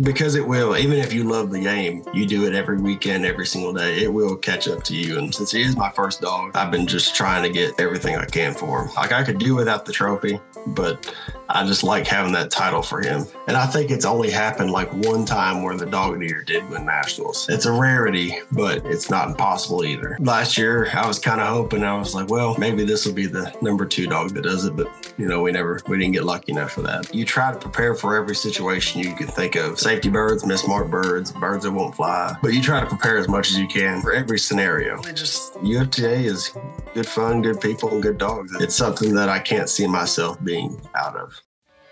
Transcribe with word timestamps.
because 0.00 0.34
it 0.34 0.46
will 0.46 0.76
even 0.76 0.98
if 0.98 1.12
you 1.12 1.24
love 1.24 1.50
the 1.50 1.60
game 1.60 2.04
you 2.12 2.26
do 2.26 2.46
it 2.46 2.54
every 2.54 2.78
weekend 2.78 3.24
every 3.24 3.46
single 3.46 3.72
day 3.72 4.02
it 4.02 4.12
will 4.12 4.36
catch 4.36 4.68
up 4.68 4.82
to 4.84 4.96
you. 4.96 5.18
And 5.18 5.34
since 5.34 5.50
he 5.50 5.62
is 5.62 5.76
my 5.76 5.90
first 5.90 6.20
dog 6.20 6.56
i've 6.56 6.70
been 6.70 6.86
just 6.86 7.14
trying 7.14 7.42
to 7.42 7.48
get 7.48 7.78
everything 7.80 8.16
i 8.16 8.24
can 8.24 8.54
for 8.54 8.84
him. 8.84 8.94
Like 8.94 9.12
i 9.12 9.22
could 9.24 9.38
do 9.38 9.54
without 9.54 9.84
the 9.84 9.92
trophy 9.92 10.40
but 10.68 11.14
I 11.50 11.66
just 11.66 11.82
like 11.82 12.06
having 12.06 12.32
that 12.32 12.50
title 12.50 12.82
for 12.82 13.00
him. 13.00 13.26
And 13.46 13.56
I 13.56 13.66
think 13.66 13.90
it's 13.90 14.04
only 14.04 14.30
happened 14.30 14.70
like 14.70 14.92
one 14.92 15.24
time 15.24 15.62
where 15.62 15.76
the 15.76 15.86
dog 15.86 16.22
eater 16.22 16.42
did 16.42 16.68
win 16.68 16.84
nationals. 16.84 17.48
It's 17.48 17.64
a 17.64 17.72
rarity, 17.72 18.38
but 18.52 18.84
it's 18.84 19.08
not 19.08 19.28
impossible 19.28 19.84
either. 19.84 20.18
Last 20.20 20.58
year, 20.58 20.90
I 20.92 21.06
was 21.06 21.18
kind 21.18 21.40
of 21.40 21.46
hoping, 21.48 21.84
I 21.84 21.96
was 21.96 22.14
like, 22.14 22.28
well, 22.28 22.56
maybe 22.58 22.84
this 22.84 23.06
will 23.06 23.14
be 23.14 23.26
the 23.26 23.54
number 23.62 23.86
two 23.86 24.06
dog 24.06 24.34
that 24.34 24.42
does 24.42 24.66
it. 24.66 24.76
But, 24.76 25.14
you 25.16 25.26
know, 25.26 25.40
we 25.40 25.52
never, 25.52 25.80
we 25.88 25.98
didn't 25.98 26.12
get 26.12 26.24
lucky 26.24 26.52
enough 26.52 26.72
for 26.72 26.82
that. 26.82 27.14
You 27.14 27.24
try 27.24 27.50
to 27.50 27.58
prepare 27.58 27.94
for 27.94 28.16
every 28.16 28.34
situation 28.34 29.00
you 29.00 29.14
can 29.14 29.26
think 29.26 29.56
of 29.56 29.78
safety 29.78 30.10
birds, 30.10 30.42
mismarked 30.42 30.90
birds, 30.90 31.32
birds 31.32 31.64
that 31.64 31.72
won't 31.72 31.94
fly. 31.94 32.36
But 32.42 32.52
you 32.52 32.60
try 32.60 32.80
to 32.80 32.86
prepare 32.86 33.16
as 33.16 33.28
much 33.28 33.50
as 33.50 33.58
you 33.58 33.68
can 33.68 34.02
for 34.02 34.12
every 34.12 34.38
scenario. 34.38 35.00
It 35.02 35.14
just, 35.14 35.54
UFTA 35.54 36.24
is 36.24 36.52
good 36.98 37.06
fun, 37.06 37.42
good 37.42 37.60
people, 37.60 37.88
and 37.90 38.02
good 38.02 38.18
dogs. 38.18 38.52
It's 38.58 38.74
something 38.74 39.14
that 39.14 39.28
I 39.28 39.38
can't 39.38 39.68
see 39.68 39.86
myself 39.86 40.42
being 40.42 40.80
out 40.96 41.14
of. 41.14 41.40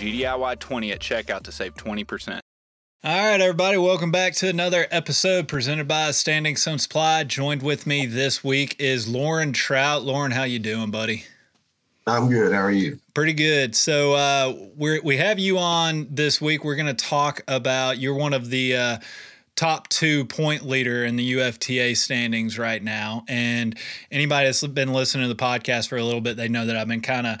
GDIY20 0.00 0.92
at 0.92 1.00
checkout 1.00 1.42
to 1.42 1.52
save 1.52 1.74
20%. 1.74 2.40
All 3.02 3.30
right, 3.30 3.40
everybody, 3.40 3.78
welcome 3.78 4.10
back 4.10 4.34
to 4.34 4.48
another 4.48 4.86
episode 4.90 5.46
presented 5.46 5.88
by 5.88 6.10
Standing 6.10 6.56
Stone 6.56 6.78
Supply. 6.78 7.24
Joined 7.24 7.62
with 7.62 7.86
me 7.86 8.06
this 8.06 8.42
week 8.42 8.76
is 8.78 9.08
Loren 9.08 9.52
Troutt. 9.52 10.04
Loren, 10.04 10.32
how 10.32 10.44
you 10.44 10.58
doing, 10.58 10.90
buddy? 10.90 11.24
I'm 12.06 12.28
good. 12.28 12.52
How 12.52 12.60
are 12.60 12.70
you? 12.70 12.98
Pretty 13.14 13.34
good. 13.34 13.76
So 13.76 14.14
uh, 14.14 14.54
we 14.76 15.00
we 15.00 15.16
have 15.18 15.38
you 15.38 15.58
on 15.58 16.08
this 16.10 16.40
week. 16.40 16.64
We're 16.64 16.76
going 16.76 16.94
to 16.94 16.94
talk 16.94 17.42
about 17.46 17.98
you're 17.98 18.14
one 18.14 18.32
of 18.32 18.50
the 18.50 18.76
uh, 18.76 18.98
top 19.60 19.86
two 19.88 20.24
point 20.24 20.66
leader 20.66 21.04
in 21.04 21.16
the 21.16 21.34
UFTA 21.34 21.94
standings 21.94 22.58
right 22.58 22.82
now. 22.82 23.26
And 23.28 23.78
anybody 24.10 24.46
that's 24.46 24.66
been 24.66 24.94
listening 24.94 25.28
to 25.28 25.34
the 25.34 25.38
podcast 25.38 25.90
for 25.90 25.98
a 25.98 26.02
little 26.02 26.22
bit, 26.22 26.38
they 26.38 26.48
know 26.48 26.64
that 26.64 26.76
I've 26.76 26.88
been 26.88 27.02
kind 27.02 27.26
of 27.26 27.40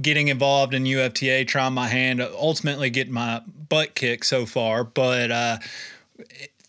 getting 0.00 0.28
involved 0.28 0.74
in 0.74 0.84
UFTA, 0.84 1.44
trying 1.48 1.72
my 1.72 1.88
hand, 1.88 2.20
ultimately 2.22 2.88
getting 2.88 3.12
my 3.12 3.42
butt 3.68 3.96
kicked 3.96 4.26
so 4.26 4.46
far. 4.46 4.84
But 4.84 5.32
uh, 5.32 5.58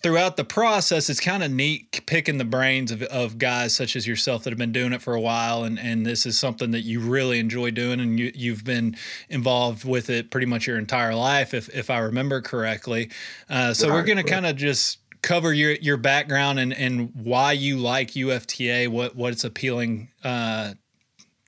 throughout 0.02 0.38
the 0.38 0.44
process, 0.44 1.10
it's 1.10 1.20
kind 1.20 1.44
of 1.44 1.52
neat 1.52 2.06
picking 2.06 2.38
the 2.38 2.46
brains 2.46 2.92
of, 2.92 3.02
of 3.04 3.38
guys 3.38 3.74
such 3.74 3.96
as 3.96 4.08
yourself 4.08 4.44
that 4.44 4.52
have 4.52 4.58
been 4.58 4.72
doing 4.72 4.94
it 4.94 5.02
for 5.02 5.14
a 5.14 5.22
while. 5.22 5.64
And, 5.64 5.80
and 5.80 6.06
this 6.06 6.26
is 6.26 6.38
something 6.38 6.72
that 6.72 6.82
you 6.82 7.00
really 7.00 7.40
enjoy 7.40 7.72
doing. 7.72 8.00
And 8.00 8.20
you, 8.20 8.32
you've 8.36 8.64
been 8.64 8.96
involved 9.30 9.86
with 9.86 10.10
it 10.10 10.30
pretty 10.30 10.48
much 10.48 10.68
your 10.68 10.78
entire 10.78 11.16
life, 11.16 11.54
if, 11.54 11.70
if 11.76 11.90
I 11.90 12.00
remember 12.00 12.42
correctly. 12.42 13.10
Uh, 13.50 13.74
so 13.74 13.88
right, 13.90 13.96
we're 13.96 14.04
going 14.04 14.18
to 14.18 14.24
kind 14.24 14.46
of 14.46 14.56
just 14.56 15.00
cover 15.24 15.52
your 15.52 15.72
your 15.74 15.98
background 15.98 16.60
and 16.60 16.74
and 16.74 17.12
why 17.16 17.52
you 17.52 17.78
like 17.78 18.12
UFTA, 18.12 18.88
what 18.88 19.16
what's 19.16 19.44
appealing 19.44 20.10
uh, 20.24 20.74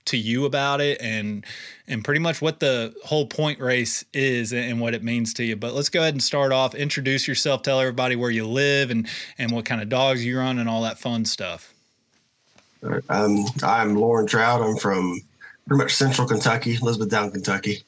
to 0.06 0.16
you 0.16 0.44
about 0.44 0.80
it 0.80 1.00
and 1.00 1.44
and 1.86 2.04
pretty 2.04 2.20
much 2.20 2.40
what 2.40 2.60
the 2.60 2.94
whole 3.04 3.26
point 3.26 3.58
race 3.60 4.04
is 4.12 4.52
and 4.52 4.80
what 4.80 4.94
it 4.94 5.02
means 5.02 5.34
to 5.34 5.44
you. 5.44 5.56
But 5.56 5.74
let's 5.74 5.88
go 5.88 6.00
ahead 6.00 6.14
and 6.14 6.22
start 6.22 6.52
off. 6.52 6.74
Introduce 6.74 7.26
yourself, 7.26 7.62
tell 7.62 7.80
everybody 7.80 8.16
where 8.16 8.30
you 8.30 8.46
live 8.46 8.90
and 8.90 9.08
and 9.38 9.50
what 9.50 9.64
kind 9.64 9.80
of 9.80 9.88
dogs 9.88 10.24
you 10.24 10.38
run 10.38 10.58
and 10.58 10.68
all 10.68 10.82
that 10.82 10.98
fun 10.98 11.24
stuff. 11.24 11.72
Um, 13.08 13.44
I'm 13.62 13.94
Loren 13.94 14.26
Troutt. 14.26 14.62
I'm 14.62 14.76
from 14.76 15.20
pretty 15.66 15.82
much 15.82 15.94
central 15.94 16.26
Kentucky, 16.26 16.76
Elizabethtown, 16.80 17.30
Kentucky. 17.30 17.82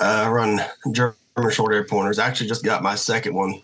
Uh, 0.00 0.24
I 0.26 0.30
run 0.30 0.60
German 0.92 1.14
short 1.50 1.72
hair 1.72 1.84
pointers. 1.84 2.18
I 2.18 2.26
actually 2.26 2.48
just 2.48 2.64
got 2.64 2.82
my 2.82 2.94
second 2.94 3.34
one 3.34 3.60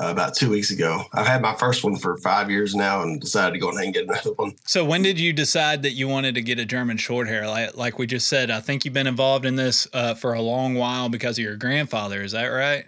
uh, 0.00 0.06
about 0.06 0.34
two 0.34 0.48
weeks 0.50 0.70
ago. 0.70 1.04
I've 1.12 1.26
had 1.26 1.42
my 1.42 1.54
first 1.54 1.84
one 1.84 1.96
for 1.96 2.16
five 2.18 2.50
years 2.50 2.74
now 2.74 3.02
and 3.02 3.20
decided 3.20 3.52
to 3.52 3.58
go 3.58 3.70
ahead 3.70 3.84
and 3.84 3.94
get 3.94 4.04
another 4.04 4.32
one. 4.32 4.54
So 4.64 4.84
when 4.84 5.02
did 5.02 5.20
you 5.20 5.32
decide 5.32 5.82
that 5.82 5.92
you 5.92 6.08
wanted 6.08 6.34
to 6.36 6.42
get 6.42 6.58
a 6.58 6.64
German 6.64 6.96
short 6.96 7.28
hair? 7.28 7.46
Like, 7.46 7.76
like 7.76 7.98
we 7.98 8.06
just 8.06 8.28
said, 8.28 8.50
I 8.50 8.60
think 8.60 8.84
you've 8.84 8.94
been 8.94 9.06
involved 9.06 9.44
in 9.44 9.56
this 9.56 9.86
uh, 9.92 10.14
for 10.14 10.32
a 10.34 10.40
long 10.40 10.74
while 10.74 11.08
because 11.08 11.38
of 11.38 11.44
your 11.44 11.56
grandfather. 11.56 12.22
Is 12.22 12.32
that 12.32 12.46
right? 12.46 12.86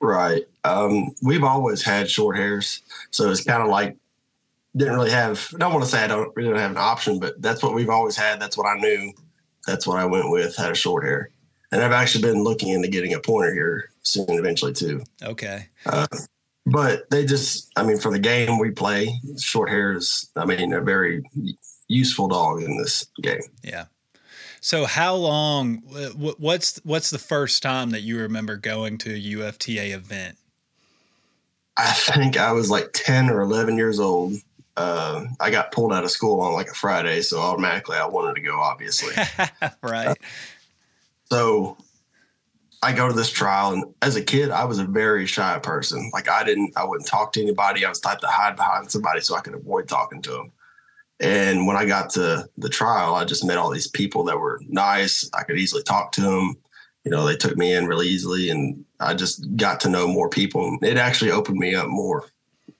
Right. 0.00 0.44
Um, 0.64 1.14
we've 1.22 1.44
always 1.44 1.82
had 1.82 2.08
short 2.08 2.36
hairs. 2.36 2.82
So 3.10 3.30
it's 3.30 3.44
kind 3.44 3.62
of 3.62 3.68
like, 3.68 3.96
didn't 4.76 4.94
really 4.94 5.10
have, 5.10 5.50
I 5.54 5.58
don't 5.58 5.72
want 5.72 5.84
to 5.84 5.90
say 5.90 6.04
I 6.04 6.06
don't 6.06 6.34
really 6.36 6.58
have 6.58 6.70
an 6.70 6.76
option, 6.76 7.18
but 7.18 7.42
that's 7.42 7.60
what 7.60 7.74
we've 7.74 7.90
always 7.90 8.16
had. 8.16 8.40
That's 8.40 8.56
what 8.56 8.66
I 8.66 8.78
knew. 8.78 9.12
That's 9.66 9.86
what 9.86 9.98
I 9.98 10.04
went 10.04 10.30
with, 10.30 10.56
had 10.56 10.70
a 10.70 10.76
short 10.76 11.04
hair. 11.04 11.28
And 11.72 11.82
I've 11.82 11.92
actually 11.92 12.22
been 12.22 12.42
looking 12.42 12.70
into 12.70 12.88
getting 12.88 13.14
a 13.14 13.20
pointer 13.20 13.52
here 13.52 13.90
soon 14.02 14.26
eventually 14.28 14.72
too. 14.72 15.02
Okay. 15.22 15.68
Uh, 15.86 16.06
but 16.66 17.08
they 17.10 17.24
just, 17.24 17.70
I 17.76 17.84
mean, 17.84 17.98
for 17.98 18.10
the 18.10 18.18
game 18.18 18.58
we 18.58 18.70
play, 18.70 19.20
short 19.38 19.70
hair 19.70 19.92
is, 19.92 20.30
I 20.36 20.44
mean, 20.44 20.72
a 20.72 20.80
very 20.80 21.22
useful 21.88 22.28
dog 22.28 22.62
in 22.62 22.76
this 22.76 23.06
game. 23.22 23.42
Yeah. 23.62 23.86
So 24.60 24.84
how 24.84 25.14
long? 25.14 25.76
What's 26.38 26.76
what's 26.84 27.10
the 27.10 27.18
first 27.18 27.62
time 27.62 27.90
that 27.90 28.02
you 28.02 28.18
remember 28.18 28.56
going 28.56 28.98
to 28.98 29.14
a 29.14 29.34
UFTA 29.36 29.92
event? 29.94 30.36
I 31.78 31.92
think 31.92 32.36
I 32.36 32.52
was 32.52 32.70
like 32.70 32.90
ten 32.92 33.30
or 33.30 33.40
eleven 33.40 33.78
years 33.78 33.98
old. 33.98 34.34
Uh, 34.76 35.24
I 35.40 35.50
got 35.50 35.72
pulled 35.72 35.94
out 35.94 36.04
of 36.04 36.10
school 36.10 36.40
on 36.40 36.52
like 36.52 36.68
a 36.68 36.74
Friday, 36.74 37.22
so 37.22 37.40
automatically 37.40 37.96
I 37.96 38.06
wanted 38.06 38.34
to 38.34 38.42
go. 38.42 38.60
Obviously, 38.60 39.14
right. 39.82 40.08
Uh, 40.08 40.14
so 41.30 41.76
I 42.82 42.92
go 42.92 43.08
to 43.08 43.14
this 43.14 43.30
trial, 43.30 43.72
and 43.72 43.84
as 44.00 44.16
a 44.16 44.22
kid, 44.22 44.50
I 44.50 44.64
was 44.64 44.78
a 44.78 44.84
very 44.84 45.26
shy 45.26 45.58
person. 45.58 46.10
Like 46.12 46.28
I 46.28 46.44
didn't, 46.44 46.72
I 46.76 46.84
wouldn't 46.84 47.08
talk 47.08 47.32
to 47.34 47.42
anybody. 47.42 47.84
I 47.84 47.88
was 47.88 48.00
type 48.00 48.20
to 48.20 48.26
hide 48.26 48.56
behind 48.56 48.90
somebody 48.90 49.20
so 49.20 49.36
I 49.36 49.40
could 49.40 49.54
avoid 49.54 49.88
talking 49.88 50.22
to 50.22 50.30
them. 50.30 50.52
And 51.20 51.66
when 51.66 51.76
I 51.76 51.84
got 51.84 52.08
to 52.10 52.48
the 52.56 52.70
trial, 52.70 53.14
I 53.14 53.26
just 53.26 53.44
met 53.44 53.58
all 53.58 53.70
these 53.70 53.86
people 53.86 54.24
that 54.24 54.38
were 54.38 54.58
nice. 54.66 55.28
I 55.34 55.42
could 55.42 55.58
easily 55.58 55.82
talk 55.82 56.12
to 56.12 56.22
them. 56.22 56.56
You 57.04 57.10
know, 57.10 57.26
they 57.26 57.36
took 57.36 57.56
me 57.56 57.74
in 57.74 57.86
really 57.86 58.08
easily, 58.08 58.48
and 58.48 58.84
I 58.98 59.12
just 59.14 59.56
got 59.56 59.80
to 59.80 59.90
know 59.90 60.08
more 60.08 60.30
people. 60.30 60.78
It 60.82 60.96
actually 60.96 61.30
opened 61.30 61.58
me 61.58 61.74
up 61.74 61.88
more 61.88 62.24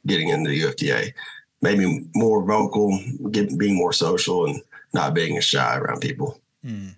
getting 0.07 0.29
into 0.29 0.49
the 0.49 0.63
UFTA, 0.63 1.13
made 1.61 1.79
me 1.79 2.07
more 2.15 2.43
vocal, 2.43 2.99
get, 3.31 3.59
being 3.59 3.77
more 3.77 3.93
social, 3.93 4.47
and 4.47 4.63
not 4.95 5.13
being 5.13 5.37
as 5.37 5.45
shy 5.45 5.77
around 5.77 6.01
people. 6.01 6.41
Mm. 6.65 6.95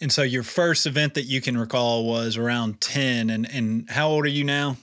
And 0.00 0.12
so 0.12 0.22
your 0.22 0.42
first 0.42 0.86
event 0.86 1.14
that 1.14 1.24
you 1.24 1.40
can 1.40 1.56
recall 1.56 2.04
was 2.04 2.36
around 2.36 2.80
10 2.80 3.30
and 3.30 3.48
and 3.50 3.88
how 3.90 4.08
old 4.08 4.24
are 4.24 4.28
you 4.28 4.44
now? 4.44 4.76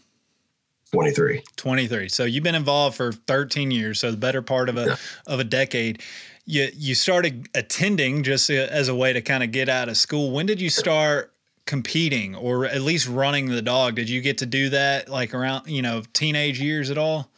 23. 0.91 1.41
23. 1.55 2.09
So 2.09 2.25
you've 2.25 2.43
been 2.43 2.55
involved 2.55 2.97
for 2.97 3.13
13 3.13 3.71
years, 3.71 3.99
so 3.99 4.11
the 4.11 4.17
better 4.17 4.41
part 4.41 4.67
of 4.67 4.77
a 4.77 4.85
yeah. 4.85 4.95
of 5.27 5.39
a 5.39 5.43
decade. 5.43 6.01
You 6.45 6.69
you 6.73 6.95
started 6.95 7.47
attending 7.55 8.23
just 8.23 8.49
uh, 8.49 8.53
as 8.53 8.87
a 8.89 8.95
way 8.95 9.13
to 9.13 9.21
kind 9.21 9.43
of 9.43 9.51
get 9.51 9.69
out 9.69 9.89
of 9.89 9.97
school. 9.97 10.31
When 10.31 10.45
did 10.45 10.59
you 10.59 10.69
start 10.69 11.33
competing 11.65 12.35
or 12.35 12.65
at 12.65 12.81
least 12.81 13.07
running 13.07 13.45
the 13.47 13.61
dog? 13.61 13.95
Did 13.95 14.09
you 14.09 14.21
get 14.21 14.39
to 14.39 14.45
do 14.45 14.69
that 14.69 15.07
like 15.07 15.33
around, 15.33 15.67
you 15.67 15.81
know, 15.81 16.03
teenage 16.13 16.59
years 16.59 16.89
at 16.89 16.97
all? 16.97 17.29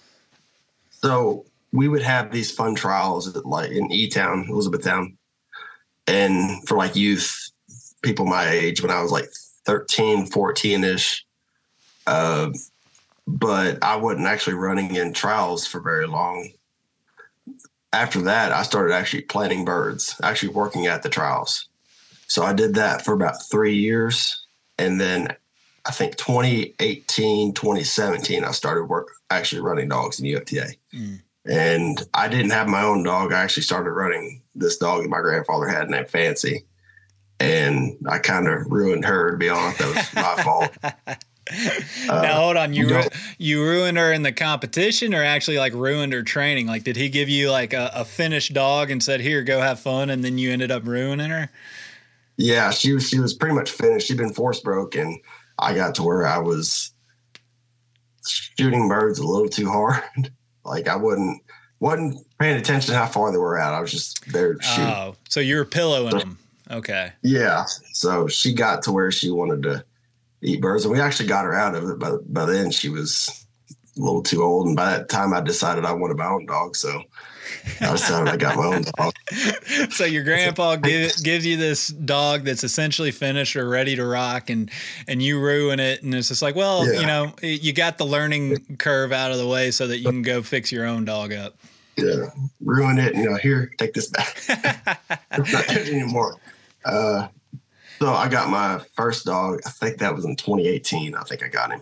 So 0.90 1.46
we 1.72 1.88
would 1.88 2.02
have 2.02 2.32
these 2.32 2.52
fun 2.52 2.76
trials 2.76 3.36
at 3.36 3.46
like 3.46 3.72
in 3.72 3.92
E 3.92 4.08
Town, 4.08 4.46
Elizabethtown. 4.50 5.18
And 6.08 6.68
for 6.68 6.78
like 6.78 6.96
youth, 6.96 7.43
people 8.04 8.26
my 8.26 8.50
age 8.50 8.82
when 8.82 8.92
I 8.92 9.02
was 9.02 9.12
like 9.12 9.30
13, 9.66 10.28
14 10.28 10.84
ish. 10.84 11.26
Uh, 12.06 12.52
but 13.26 13.82
I 13.84 13.96
wasn't 13.96 14.28
actually 14.28 14.56
running 14.56 14.96
in 14.96 15.14
trials 15.14 15.66
for 15.66 15.80
very 15.80 16.06
long. 16.06 16.50
After 17.94 18.22
that, 18.24 18.52
I 18.52 18.64
started 18.64 18.94
actually 18.94 19.22
planting 19.22 19.66
birds, 19.66 20.20
actually 20.22 20.50
working 20.50 20.88
at 20.88 21.04
the 21.04 21.10
trials. 21.10 21.68
So 22.28 22.44
I 22.44 22.54
did 22.54 22.76
that 22.76 23.06
for 23.06 23.14
about 23.14 23.36
three 23.50 23.76
years. 23.76 24.46
And 24.78 25.00
then 25.00 25.36
I 25.86 25.92
think 25.92 26.18
2018, 26.18 27.54
2017, 27.54 28.44
I 28.44 28.52
started 28.52 28.86
work 28.86 29.10
actually 29.30 29.62
running 29.62 29.90
dogs 29.90 30.20
in 30.20 30.26
UFTA. 30.26 30.76
Mm. 30.94 31.22
And 31.46 32.02
I 32.14 32.28
didn't 32.28 32.52
have 32.52 32.68
my 32.68 32.84
own 32.84 33.04
dog. 33.04 33.34
I 33.34 33.42
actually 33.42 33.64
started 33.64 33.92
running 33.92 34.42
this 34.56 34.78
dog 34.78 35.04
that 35.04 35.10
my 35.10 35.22
grandfather 35.22 35.68
had 35.68 35.90
named 35.90 36.10
Fancy. 36.10 36.66
And 37.44 37.98
I 38.08 38.20
kind 38.20 38.48
of 38.48 38.72
ruined 38.72 39.06
her, 39.06 39.32
to 39.32 39.38
be 39.38 39.50
honest. 39.50 39.80
That 39.80 39.96
was 39.96 40.14
my 40.16 40.44
fault. 40.44 40.78
Uh, 40.84 41.16
now 42.22 42.36
hold 42.36 42.58
on, 42.58 42.74
you 42.74 42.88
ru- 42.88 43.10
you 43.38 43.62
ruined 43.62 43.98
her 43.98 44.14
in 44.14 44.24
the 44.24 44.32
competition, 44.32 45.14
or 45.14 45.24
actually 45.24 45.58
like 45.58 45.74
ruined 45.74 46.14
her 46.14 46.24
training? 46.24 46.68
Like, 46.68 46.84
did 46.84 46.96
he 46.96 47.10
give 47.10 47.30
you 47.30 47.52
like 47.52 47.74
a, 47.74 47.92
a 47.94 48.06
finished 48.06 48.54
dog 48.54 48.92
and 48.92 49.04
said, 49.04 49.20
"Here, 49.20 49.44
go 49.44 49.60
have 49.60 49.80
fun," 49.80 50.10
and 50.10 50.24
then 50.24 50.38
you 50.38 50.52
ended 50.52 50.72
up 50.72 50.86
ruining 50.86 51.30
her? 51.30 51.50
Yeah, 52.38 52.72
she 52.72 52.94
was 52.94 53.10
she 53.10 53.20
was 53.20 53.34
pretty 53.34 53.56
much 53.56 53.72
finished. 53.72 54.08
She'd 54.08 54.18
been 54.18 54.34
force 54.34 54.60
broke, 54.60 54.96
and 54.96 55.20
I 55.60 55.74
got 55.74 55.96
to 55.96 56.04
where 56.04 56.26
I 56.26 56.40
was 56.40 56.92
shooting 58.26 58.88
birds 58.88 59.20
a 59.20 59.28
little 59.28 59.50
too 59.50 59.70
hard. 59.70 60.04
like 60.66 60.88
I 60.88 60.96
wouldn't 60.96 61.42
wasn't 61.80 62.26
paying 62.40 62.58
attention 62.58 62.94
to 62.94 62.98
how 62.98 63.08
far 63.08 63.32
they 63.32 63.38
were 63.38 63.58
out. 63.58 63.74
I 63.74 63.82
was 63.82 63.92
just 63.92 64.32
there 64.32 64.56
to 64.56 64.64
shoot. 64.64 64.82
Oh, 64.82 65.16
so 65.28 65.42
you 65.42 65.58
were 65.58 65.66
pillowing 65.66 66.12
so, 66.12 66.20
them. 66.20 66.38
Okay. 66.70 67.12
Yeah. 67.22 67.66
So 67.94 68.28
she 68.28 68.54
got 68.54 68.84
to 68.84 68.92
where 68.92 69.12
she 69.12 69.30
wanted 69.30 69.64
to 69.64 69.86
eat 70.42 70.62
birds, 70.62 70.86
and 70.86 70.94
we 70.94 71.00
actually 71.00 71.28
got 71.28 71.46
her 71.46 71.54
out 71.54 71.76
of 71.76 71.90
it. 71.90 72.00
But 72.00 72.32
by 72.32 72.46
then 72.46 72.72
she 72.72 72.90
was 72.90 73.46
a 73.98 74.02
little 74.02 74.24
too 74.24 74.44
old, 74.44 74.68
and 74.68 74.76
by 74.76 74.92
that 74.92 75.10
time 75.10 75.34
I 75.34 75.42
decided 75.42 75.86
I 75.86 75.94
wanted 75.94 76.18
my 76.18 76.28
own 76.28 76.46
dog. 76.46 76.76
So 76.76 77.04
I 77.82 77.92
decided 77.92 78.34
I 78.34 78.38
got 78.38 78.58
my 78.58 78.66
own 78.66 78.84
dog. 78.98 79.14
so 79.92 80.06
your 80.06 80.24
grandpa 80.24 80.76
give, 80.78 81.12
gives 81.24 81.46
you 81.46 81.58
this 81.58 81.88
dog 81.88 82.44
that's 82.44 82.64
essentially 82.64 83.12
finished 83.12 83.56
or 83.56 83.68
ready 83.68 83.96
to 83.96 84.06
rock, 84.06 84.50
and 84.50 84.70
and 85.08 85.22
you 85.22 85.40
ruin 85.40 85.80
it, 85.80 86.04
and 86.04 86.14
it's 86.14 86.30
just 86.30 86.42
like, 86.42 86.56
well, 86.56 86.92
yeah. 86.92 87.00
you 87.00 87.06
know, 87.06 87.34
you 87.42 87.74
got 87.74 87.98
the 87.98 88.06
learning 88.06 88.78
curve 88.78 89.12
out 89.12 89.32
of 89.32 89.38
the 89.38 89.48
way 89.48 89.72
so 89.72 89.88
that 89.88 90.00
you 90.00 90.10
can 90.10 90.22
go 90.22 90.42
fix 90.42 90.72
your 90.72 90.86
own 90.86 91.06
dog 91.06 91.34
up. 91.34 91.56
Yeah, 91.98 92.30
ruin 92.62 92.98
it. 92.98 93.16
You 93.16 93.30
know, 93.30 93.36
here, 93.36 93.72
take 93.78 93.94
this 93.94 94.08
back. 94.08 94.38
it's 94.48 95.54
not 95.54 95.68
good 95.68 95.90
anymore. 95.90 96.38
Uh, 96.86 97.28
so 98.00 98.14
I 98.14 98.28
got 98.28 98.50
my 98.50 98.82
first 98.96 99.26
dog. 99.26 99.62
I 99.66 99.70
think 99.70 100.00
that 100.00 100.16
was 100.16 100.26
in 100.26 100.36
2018. 100.36 101.16
I 101.16 101.24
think 101.24 101.44
I 101.44 101.48
got 101.48 101.72
him. 101.72 101.82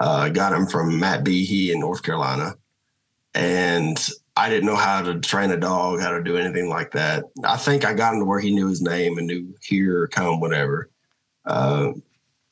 Uh, 0.00 0.22
I 0.22 0.30
got 0.30 0.52
him 0.52 0.66
from 0.66 0.98
Matt 0.98 1.24
Behe 1.24 1.70
in 1.70 1.80
North 1.80 2.02
Carolina, 2.02 2.54
and 3.34 3.98
I 4.36 4.48
didn't 4.48 4.66
know 4.66 4.76
how 4.76 5.02
to 5.02 5.20
train 5.20 5.50
a 5.50 5.56
dog, 5.56 6.00
how 6.00 6.10
to 6.10 6.22
do 6.22 6.36
anything 6.36 6.68
like 6.68 6.92
that. 6.92 7.24
I 7.44 7.56
think 7.56 7.84
I 7.84 7.92
got 7.94 8.14
him 8.14 8.20
to 8.20 8.24
where 8.24 8.40
he 8.40 8.54
knew 8.54 8.68
his 8.68 8.80
name 8.80 9.18
and 9.18 9.26
knew 9.26 9.54
here, 9.60 10.06
come, 10.08 10.40
whatever. 10.40 10.88
Uh, 11.44 11.92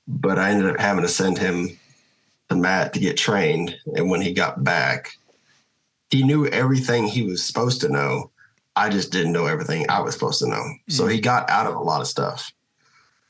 but 0.07 0.39
I 0.39 0.51
ended 0.51 0.69
up 0.69 0.79
having 0.79 1.03
to 1.03 1.09
send 1.09 1.39
him 1.39 1.71
to 2.51 2.57
Matt 2.57 2.93
to 2.93 3.01
get 3.01 3.17
trained. 3.17 3.77
And 3.95 4.11
when 4.11 4.21
he 4.21 4.33
got 4.33 4.63
back, 4.63 5.17
he 6.11 6.23
knew 6.23 6.47
everything 6.47 7.07
he 7.07 7.23
was 7.23 7.43
supposed 7.45 7.81
to 7.83 7.89
know. 7.89 8.31
I 8.77 8.89
just 8.89 9.12
didn't 9.12 9.33
know 9.33 9.47
everything 9.47 9.87
I 9.89 10.01
was 10.01 10.15
supposed 10.15 10.41
to 10.41 10.49
know. 10.49 10.57
Mm-hmm. 10.57 10.93
So 10.93 11.07
he 11.07 11.21
got 11.21 11.49
out 11.51 11.67
of 11.67 11.75
a 11.75 11.81
lot 11.81 12.01
of 12.01 12.07
stuff. 12.07 12.53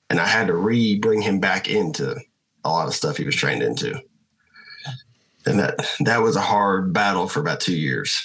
And 0.09 0.19
I 0.19 0.27
had 0.27 0.49
to 0.49 0.55
re 0.55 0.99
bring 0.99 1.23
him 1.23 1.39
back 1.39 1.69
into 1.69 2.17
a 2.65 2.69
lot 2.69 2.89
of 2.89 2.95
stuff 2.95 3.17
he 3.17 3.25
was 3.25 3.37
trained 3.37 3.63
into. 3.63 4.01
And 5.47 5.59
that 5.59 5.89
that 6.01 6.21
was 6.23 6.37
a 6.37 6.41
hard 6.41 6.93
battle 6.93 7.29
for 7.29 7.41
about 7.41 7.61
two 7.61 7.77
years. 7.77 8.21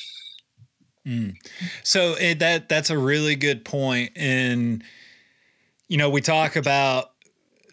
Mm. 1.06 1.36
So 1.84 2.16
it, 2.20 2.40
that 2.40 2.68
that's 2.68 2.90
a 2.90 2.98
really 2.98 3.36
good 3.36 3.64
point. 3.64 4.12
And 4.16 4.84
you 5.88 5.98
know, 5.98 6.10
we 6.10 6.22
talk 6.22 6.56
about 6.56 7.12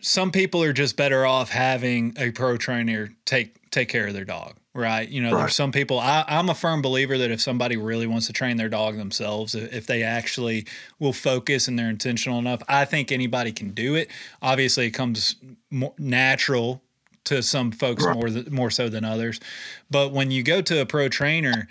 some 0.03 0.31
people 0.31 0.63
are 0.63 0.73
just 0.73 0.97
better 0.97 1.25
off 1.25 1.49
having 1.51 2.15
a 2.19 2.31
pro 2.31 2.57
trainer 2.57 3.11
take 3.25 3.71
take 3.71 3.89
care 3.89 4.07
of 4.07 4.15
their 4.15 4.25
dog, 4.25 4.57
right? 4.75 5.09
You 5.09 5.23
know, 5.23 5.33
right. 5.33 5.41
there's 5.41 5.55
some 5.55 5.73
people. 5.73 5.99
I, 5.99 6.25
I'm 6.27 6.49
a 6.49 6.55
firm 6.55 6.83
believer 6.83 7.19
that 7.19 7.31
if 7.31 7.41
somebody 7.41 7.77
really 7.77 8.07
wants 8.07 8.27
to 8.29 8.33
train 8.33 8.57
their 8.57 8.69
dog 8.69 8.97
themselves, 8.97 9.55
if 9.55 9.87
they 9.87 10.03
actually 10.03 10.67
will 10.99 11.13
focus 11.13 11.69
and 11.69 11.79
they're 11.79 11.91
intentional 11.91 12.39
enough, 12.39 12.63
I 12.69 12.85
think 12.85 13.13
anybody 13.13 13.53
can 13.53 13.71
do 13.71 13.95
it. 13.95 14.11
Obviously, 14.41 14.87
it 14.87 14.93
comes 14.93 15.37
more 15.71 15.95
natural 15.99 16.83
to 17.25 17.43
some 17.43 17.71
folks 17.71 18.05
right. 18.05 18.17
more 18.17 18.29
more 18.51 18.71
so 18.71 18.89
than 18.89 19.05
others. 19.05 19.41
But 19.91 20.13
when 20.13 20.31
you 20.31 20.43
go 20.43 20.63
to 20.63 20.81
a 20.81 20.87
pro 20.87 21.09
trainer, 21.09 21.69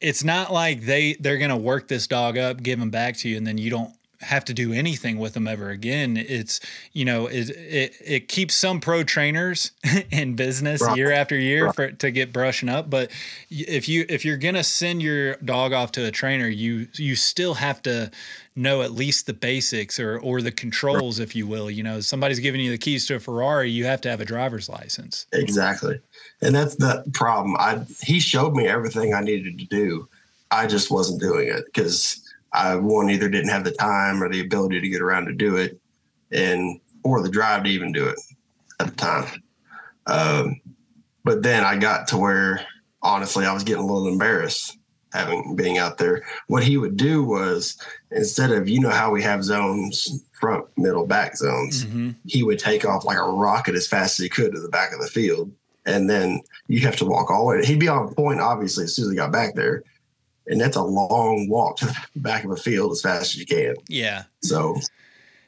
it's 0.00 0.22
not 0.22 0.52
like 0.52 0.82
they 0.82 1.14
they're 1.14 1.38
gonna 1.38 1.56
work 1.56 1.88
this 1.88 2.06
dog 2.06 2.36
up, 2.36 2.62
give 2.62 2.78
him 2.78 2.90
back 2.90 3.16
to 3.18 3.28
you, 3.28 3.36
and 3.36 3.46
then 3.46 3.58
you 3.58 3.70
don't 3.70 3.92
have 4.22 4.44
to 4.46 4.54
do 4.54 4.72
anything 4.72 5.18
with 5.18 5.34
them 5.34 5.46
ever 5.46 5.70
again. 5.70 6.16
It's 6.16 6.60
you 6.92 7.04
know 7.04 7.26
it 7.26 7.50
it, 7.50 7.96
it 8.04 8.28
keeps 8.28 8.54
some 8.54 8.80
pro 8.80 9.02
trainers 9.02 9.72
in 10.10 10.34
business 10.34 10.82
right. 10.82 10.96
year 10.96 11.12
after 11.12 11.36
year 11.36 11.66
right. 11.66 11.74
for 11.74 11.90
to 11.90 12.10
get 12.10 12.32
brushing 12.32 12.68
up. 12.68 12.90
But 12.90 13.10
if 13.50 13.88
you 13.88 14.06
if 14.08 14.24
you're 14.24 14.36
gonna 14.36 14.64
send 14.64 15.02
your 15.02 15.36
dog 15.36 15.72
off 15.72 15.92
to 15.92 16.06
a 16.06 16.10
trainer, 16.10 16.48
you 16.48 16.88
you 16.94 17.16
still 17.16 17.54
have 17.54 17.82
to 17.82 18.10
know 18.54 18.82
at 18.82 18.92
least 18.92 19.26
the 19.26 19.34
basics 19.34 19.98
or 19.98 20.18
or 20.18 20.42
the 20.42 20.52
controls, 20.52 21.18
right. 21.18 21.28
if 21.28 21.36
you 21.36 21.46
will. 21.46 21.70
You 21.70 21.82
know, 21.82 22.00
somebody's 22.00 22.40
giving 22.40 22.60
you 22.60 22.70
the 22.70 22.78
keys 22.78 23.06
to 23.06 23.16
a 23.16 23.20
Ferrari, 23.20 23.70
you 23.70 23.84
have 23.84 24.00
to 24.02 24.10
have 24.10 24.20
a 24.20 24.24
driver's 24.24 24.68
license. 24.68 25.26
Exactly 25.32 26.00
and 26.42 26.54
that's 26.54 26.74
the 26.74 27.04
problem. 27.14 27.56
I 27.58 27.86
he 28.02 28.20
showed 28.20 28.54
me 28.54 28.66
everything 28.66 29.14
I 29.14 29.20
needed 29.20 29.58
to 29.58 29.64
do. 29.64 30.08
I 30.50 30.66
just 30.66 30.90
wasn't 30.90 31.20
doing 31.20 31.48
it 31.48 31.64
because 31.66 32.20
I 32.52 32.76
one 32.76 33.10
either 33.10 33.28
didn't 33.28 33.50
have 33.50 33.64
the 33.64 33.72
time 33.72 34.22
or 34.22 34.28
the 34.28 34.40
ability 34.40 34.80
to 34.80 34.88
get 34.88 35.00
around 35.00 35.26
to 35.26 35.32
do 35.32 35.56
it, 35.56 35.80
and 36.30 36.80
or 37.04 37.22
the 37.22 37.30
drive 37.30 37.64
to 37.64 37.70
even 37.70 37.92
do 37.92 38.08
it 38.08 38.18
at 38.80 38.88
the 38.88 38.96
time. 38.96 39.42
Um, 40.06 40.60
but 41.24 41.42
then 41.42 41.64
I 41.64 41.76
got 41.76 42.08
to 42.08 42.18
where 42.18 42.66
honestly 43.02 43.46
I 43.46 43.52
was 43.52 43.64
getting 43.64 43.82
a 43.82 43.86
little 43.86 44.08
embarrassed 44.08 44.76
having 45.12 45.56
being 45.56 45.78
out 45.78 45.98
there. 45.98 46.24
What 46.46 46.64
he 46.64 46.76
would 46.76 46.96
do 46.96 47.22
was 47.22 47.76
instead 48.10 48.50
of 48.50 48.68
you 48.68 48.80
know 48.80 48.90
how 48.90 49.10
we 49.10 49.22
have 49.22 49.44
zones 49.44 50.24
front, 50.32 50.66
middle, 50.76 51.06
back 51.06 51.36
zones, 51.36 51.84
mm-hmm. 51.84 52.10
he 52.26 52.42
would 52.42 52.58
take 52.58 52.84
off 52.84 53.04
like 53.04 53.18
a 53.18 53.22
rocket 53.22 53.74
as 53.74 53.86
fast 53.86 54.18
as 54.18 54.24
he 54.24 54.28
could 54.28 54.52
to 54.52 54.60
the 54.60 54.68
back 54.68 54.92
of 54.92 55.00
the 55.00 55.06
field 55.06 55.52
and 55.84 56.08
then 56.08 56.40
you 56.68 56.80
have 56.80 56.96
to 56.96 57.04
walk 57.04 57.30
all 57.30 57.48
the 57.48 57.58
way. 57.58 57.64
He'd 57.64 57.80
be 57.80 57.88
on 57.88 58.14
point, 58.14 58.40
obviously, 58.40 58.84
as 58.84 58.94
soon 58.94 59.06
as 59.06 59.10
he 59.10 59.16
got 59.16 59.32
back 59.32 59.54
there. 59.54 59.82
And 60.46 60.60
that's 60.60 60.76
a 60.76 60.82
long 60.82 61.48
walk 61.48 61.76
to 61.78 61.86
the 61.86 62.20
back 62.20 62.44
of 62.44 62.50
a 62.50 62.56
field 62.56 62.92
as 62.92 63.02
fast 63.02 63.34
as 63.34 63.36
you 63.36 63.46
can. 63.46 63.76
Yeah. 63.88 64.24
So 64.42 64.76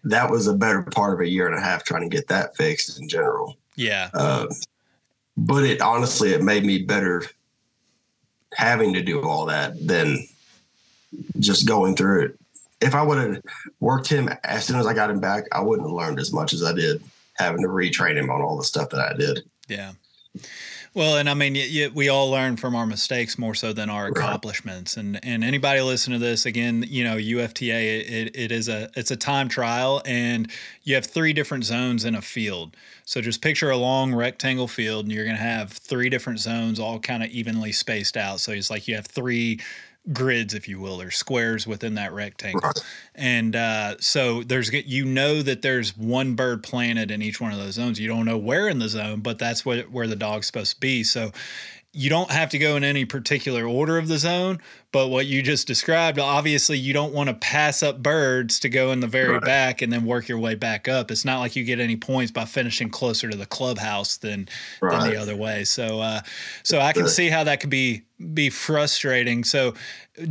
that 0.04 0.30
was 0.30 0.46
a 0.46 0.54
better 0.54 0.82
part 0.82 1.14
of 1.14 1.20
a 1.20 1.28
year 1.28 1.46
and 1.46 1.56
a 1.56 1.60
half 1.60 1.84
trying 1.84 2.02
to 2.02 2.14
get 2.14 2.28
that 2.28 2.56
fixed 2.56 3.00
in 3.00 3.08
general. 3.08 3.56
Yeah. 3.74 4.10
Uh, 4.14 4.46
but 5.36 5.64
it 5.64 5.80
honestly, 5.80 6.30
it 6.30 6.42
made 6.42 6.64
me 6.64 6.82
better 6.82 7.24
having 8.54 8.92
to 8.94 9.02
do 9.02 9.22
all 9.22 9.46
that 9.46 9.86
than 9.86 10.26
just 11.40 11.66
going 11.66 11.96
through 11.96 12.26
it. 12.26 12.38
If 12.80 12.94
I 12.94 13.02
would 13.02 13.18
have 13.18 13.42
worked 13.80 14.08
him 14.08 14.28
as 14.44 14.64
soon 14.64 14.78
as 14.78 14.86
I 14.86 14.94
got 14.94 15.10
him 15.10 15.20
back, 15.20 15.44
I 15.52 15.60
wouldn't 15.60 15.88
have 15.88 15.94
learned 15.94 16.20
as 16.20 16.32
much 16.32 16.52
as 16.52 16.62
I 16.62 16.72
did 16.72 17.02
having 17.34 17.62
to 17.62 17.68
retrain 17.68 18.16
him 18.16 18.30
on 18.30 18.42
all 18.42 18.56
the 18.56 18.64
stuff 18.64 18.90
that 18.90 19.00
I 19.00 19.16
did. 19.16 19.42
Yeah. 19.68 19.92
Well, 20.94 21.16
and 21.16 21.28
I 21.28 21.34
mean, 21.34 21.54
y- 21.54 21.68
y- 21.72 21.90
we 21.92 22.08
all 22.08 22.30
learn 22.30 22.56
from 22.56 22.76
our 22.76 22.86
mistakes 22.86 23.36
more 23.36 23.56
so 23.56 23.72
than 23.72 23.90
our 23.90 24.06
accomplishments. 24.06 24.96
And 24.96 25.18
and 25.24 25.42
anybody 25.42 25.80
listen 25.80 26.12
to 26.12 26.20
this 26.20 26.46
again, 26.46 26.84
you 26.88 27.02
know, 27.02 27.16
UFTA 27.16 28.08
it, 28.08 28.36
it 28.36 28.52
is 28.52 28.68
a 28.68 28.88
it's 28.94 29.10
a 29.10 29.16
time 29.16 29.48
trial, 29.48 30.02
and 30.06 30.48
you 30.84 30.94
have 30.94 31.04
three 31.04 31.32
different 31.32 31.64
zones 31.64 32.04
in 32.04 32.14
a 32.14 32.22
field. 32.22 32.76
So 33.04 33.20
just 33.20 33.42
picture 33.42 33.70
a 33.70 33.76
long 33.76 34.14
rectangle 34.14 34.68
field, 34.68 35.04
and 35.06 35.12
you're 35.12 35.24
going 35.24 35.36
to 35.36 35.42
have 35.42 35.72
three 35.72 36.08
different 36.08 36.38
zones, 36.38 36.78
all 36.78 37.00
kind 37.00 37.24
of 37.24 37.30
evenly 37.30 37.72
spaced 37.72 38.16
out. 38.16 38.38
So 38.38 38.52
it's 38.52 38.70
like 38.70 38.86
you 38.86 38.94
have 38.94 39.06
three 39.06 39.60
grids, 40.12 40.54
if 40.54 40.68
you 40.68 40.80
will, 40.80 41.00
or 41.00 41.10
squares 41.10 41.66
within 41.66 41.94
that 41.94 42.12
rectangle. 42.12 42.60
Right. 42.60 42.84
And 43.14 43.56
uh, 43.56 43.96
so 44.00 44.42
there's 44.42 44.72
you 44.72 45.04
know 45.04 45.42
that 45.42 45.62
there's 45.62 45.96
one 45.96 46.34
bird 46.34 46.62
planted 46.62 47.10
in 47.10 47.22
each 47.22 47.40
one 47.40 47.52
of 47.52 47.58
those 47.58 47.74
zones. 47.74 47.98
You 47.98 48.08
don't 48.08 48.26
know 48.26 48.38
where 48.38 48.68
in 48.68 48.78
the 48.78 48.88
zone, 48.88 49.20
but 49.20 49.38
that's 49.38 49.64
what 49.64 49.90
where 49.90 50.06
the 50.06 50.16
dog's 50.16 50.46
supposed 50.46 50.74
to 50.74 50.80
be. 50.80 51.04
So 51.04 51.32
you 51.94 52.10
don't 52.10 52.30
have 52.30 52.50
to 52.50 52.58
go 52.58 52.74
in 52.74 52.82
any 52.82 53.04
particular 53.04 53.66
order 53.66 53.98
of 53.98 54.08
the 54.08 54.18
zone, 54.18 54.60
but 54.90 55.08
what 55.08 55.26
you 55.26 55.42
just 55.42 55.68
described, 55.68 56.18
obviously, 56.18 56.76
you 56.76 56.92
don't 56.92 57.14
want 57.14 57.28
to 57.28 57.34
pass 57.34 57.84
up 57.84 58.02
birds 58.02 58.58
to 58.60 58.68
go 58.68 58.90
in 58.90 58.98
the 58.98 59.06
very 59.06 59.34
right. 59.34 59.42
back 59.42 59.80
and 59.80 59.92
then 59.92 60.04
work 60.04 60.28
your 60.28 60.40
way 60.40 60.56
back 60.56 60.88
up. 60.88 61.12
It's 61.12 61.24
not 61.24 61.38
like 61.38 61.54
you 61.54 61.64
get 61.64 61.78
any 61.78 61.94
points 61.94 62.32
by 62.32 62.46
finishing 62.46 62.90
closer 62.90 63.30
to 63.30 63.36
the 63.36 63.46
clubhouse 63.46 64.16
than 64.16 64.48
right. 64.80 65.00
than 65.00 65.10
the 65.10 65.16
other 65.16 65.36
way. 65.36 65.62
So, 65.62 66.00
uh, 66.00 66.20
so 66.64 66.80
I 66.80 66.92
can 66.92 67.06
see 67.06 67.28
how 67.28 67.44
that 67.44 67.60
could 67.60 67.70
be 67.70 68.02
be 68.32 68.50
frustrating. 68.50 69.44
So, 69.44 69.74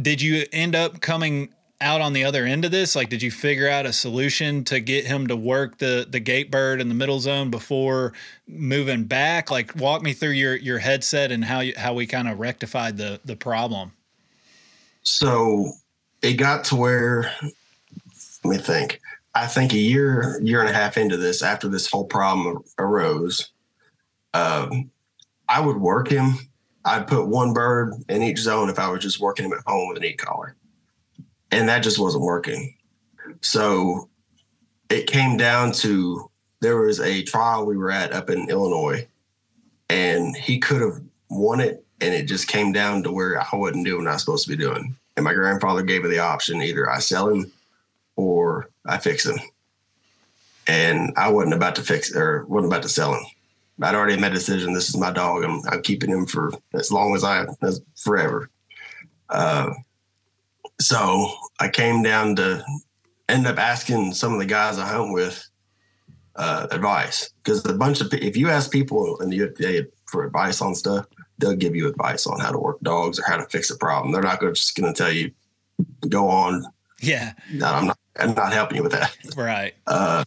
did 0.01 0.21
you 0.21 0.45
end 0.51 0.75
up 0.75 0.99
coming 0.99 1.53
out 1.81 2.01
on 2.01 2.13
the 2.13 2.23
other 2.23 2.45
end 2.45 2.65
of 2.65 2.71
this? 2.71 2.95
Like, 2.95 3.09
did 3.09 3.21
you 3.21 3.31
figure 3.31 3.69
out 3.69 3.85
a 3.85 3.93
solution 3.93 4.63
to 4.65 4.79
get 4.79 5.05
him 5.05 5.27
to 5.27 5.35
work 5.35 5.77
the 5.77 6.07
the 6.09 6.19
gate 6.19 6.49
bird 6.49 6.81
in 6.81 6.89
the 6.89 6.95
middle 6.95 7.19
zone 7.19 7.49
before 7.49 8.13
moving 8.47 9.03
back? 9.03 9.51
Like, 9.51 9.75
walk 9.75 10.01
me 10.01 10.13
through 10.13 10.31
your 10.31 10.55
your 10.55 10.79
headset 10.79 11.31
and 11.31 11.43
how 11.43 11.59
you, 11.59 11.73
how 11.77 11.93
we 11.93 12.07
kind 12.07 12.27
of 12.27 12.39
rectified 12.39 12.97
the 12.97 13.19
the 13.25 13.35
problem. 13.35 13.91
So 15.03 15.71
it 16.21 16.33
got 16.33 16.63
to 16.65 16.75
where 16.75 17.31
let 18.43 18.51
me 18.51 18.57
think. 18.57 18.99
I 19.35 19.47
think 19.47 19.73
a 19.73 19.77
year 19.77 20.39
year 20.41 20.61
and 20.61 20.69
a 20.69 20.73
half 20.73 20.97
into 20.97 21.17
this, 21.17 21.41
after 21.41 21.67
this 21.67 21.89
whole 21.89 22.05
problem 22.05 22.63
arose, 22.77 23.51
um, 24.33 24.91
I 25.49 25.59
would 25.59 25.77
work 25.77 26.07
him. 26.07 26.33
I'd 26.85 27.07
put 27.07 27.27
one 27.27 27.53
bird 27.53 27.93
in 28.09 28.21
each 28.21 28.39
zone 28.39 28.69
if 28.69 28.77
I 28.77 28.89
was 28.89 29.01
just 29.01 29.19
working 29.19 29.45
him 29.45 29.53
at 29.53 29.63
home 29.65 29.89
with 29.89 29.97
an 29.97 30.03
e 30.03 30.13
collar 30.13 30.55
and 31.53 31.69
that 31.69 31.83
just 31.83 31.99
wasn't 31.99 32.23
working. 32.23 32.75
So 33.41 34.09
it 34.89 35.07
came 35.07 35.37
down 35.37 35.71
to 35.73 36.29
there 36.61 36.77
was 36.77 36.99
a 36.99 37.23
trial 37.23 37.65
we 37.65 37.77
were 37.77 37.91
at 37.91 38.11
up 38.11 38.29
in 38.29 38.49
Illinois, 38.49 39.07
and 39.89 40.35
he 40.35 40.59
could 40.59 40.81
have 40.81 41.01
won 41.29 41.59
it, 41.59 41.85
and 42.01 42.13
it 42.13 42.25
just 42.25 42.47
came 42.47 42.71
down 42.71 43.03
to 43.03 43.11
where 43.11 43.39
I 43.39 43.47
wasn't 43.55 43.85
doing 43.85 44.05
what 44.05 44.09
I 44.09 44.13
was 44.13 44.21
supposed 44.21 44.45
to 44.45 44.49
be 44.49 44.63
doing. 44.63 44.95
And 45.15 45.23
my 45.23 45.33
grandfather 45.33 45.83
gave 45.83 46.03
me 46.03 46.09
the 46.09 46.19
option 46.19 46.61
either 46.61 46.89
I 46.89 46.97
sell 46.99 47.29
him 47.29 47.51
or 48.15 48.69
I 48.85 48.97
fix 48.97 49.25
him. 49.25 49.37
And 50.65 51.13
I 51.17 51.29
wasn't 51.29 51.53
about 51.53 51.75
to 51.75 51.83
fix 51.83 52.15
or 52.15 52.45
wasn't 52.45 52.73
about 52.73 52.83
to 52.83 52.89
sell 52.89 53.13
him. 53.13 53.25
I'd 53.81 53.95
already 53.95 54.19
made 54.19 54.31
a 54.31 54.35
decision. 54.35 54.73
This 54.73 54.89
is 54.89 54.97
my 54.97 55.11
dog. 55.11 55.43
I'm, 55.43 55.61
I'm 55.67 55.81
keeping 55.81 56.09
him 56.09 56.25
for 56.25 56.51
as 56.73 56.91
long 56.91 57.15
as 57.15 57.23
I 57.23 57.45
as 57.61 57.81
forever. 57.95 58.49
Uh, 59.29 59.73
so 60.83 61.33
I 61.59 61.69
came 61.69 62.03
down 62.03 62.35
to 62.37 62.63
end 63.29 63.47
up 63.47 63.57
asking 63.57 64.13
some 64.13 64.33
of 64.33 64.39
the 64.39 64.45
guys 64.45 64.77
I 64.77 64.87
hung 64.87 65.13
with 65.13 65.47
uh, 66.35 66.67
advice 66.71 67.29
because 67.43 67.65
a 67.65 67.73
bunch 67.73 68.01
of 68.01 68.13
if 68.13 68.35
you 68.35 68.49
ask 68.49 68.71
people 68.71 69.17
in 69.21 69.29
the 69.29 69.39
UFTA 69.39 69.87
for 70.07 70.25
advice 70.25 70.61
on 70.61 70.75
stuff, 70.75 71.05
they'll 71.37 71.55
give 71.55 71.75
you 71.75 71.87
advice 71.87 72.27
on 72.27 72.39
how 72.39 72.51
to 72.51 72.57
work 72.57 72.79
dogs 72.81 73.19
or 73.19 73.23
how 73.25 73.37
to 73.37 73.45
fix 73.45 73.69
a 73.69 73.77
problem. 73.77 74.11
They're 74.11 74.21
not 74.21 74.39
going 74.39 74.53
just 74.53 74.75
going 74.75 74.93
to 74.93 74.97
tell 74.97 75.11
you 75.11 75.31
go 76.09 76.27
on. 76.27 76.65
Yeah, 77.01 77.33
no, 77.51 77.67
I'm 77.67 77.87
not. 77.87 77.97
I'm 78.19 78.33
not 78.35 78.53
helping 78.53 78.77
you 78.77 78.83
with 78.83 78.91
that. 78.91 79.15
Right. 79.35 79.73
Uh, 79.87 80.23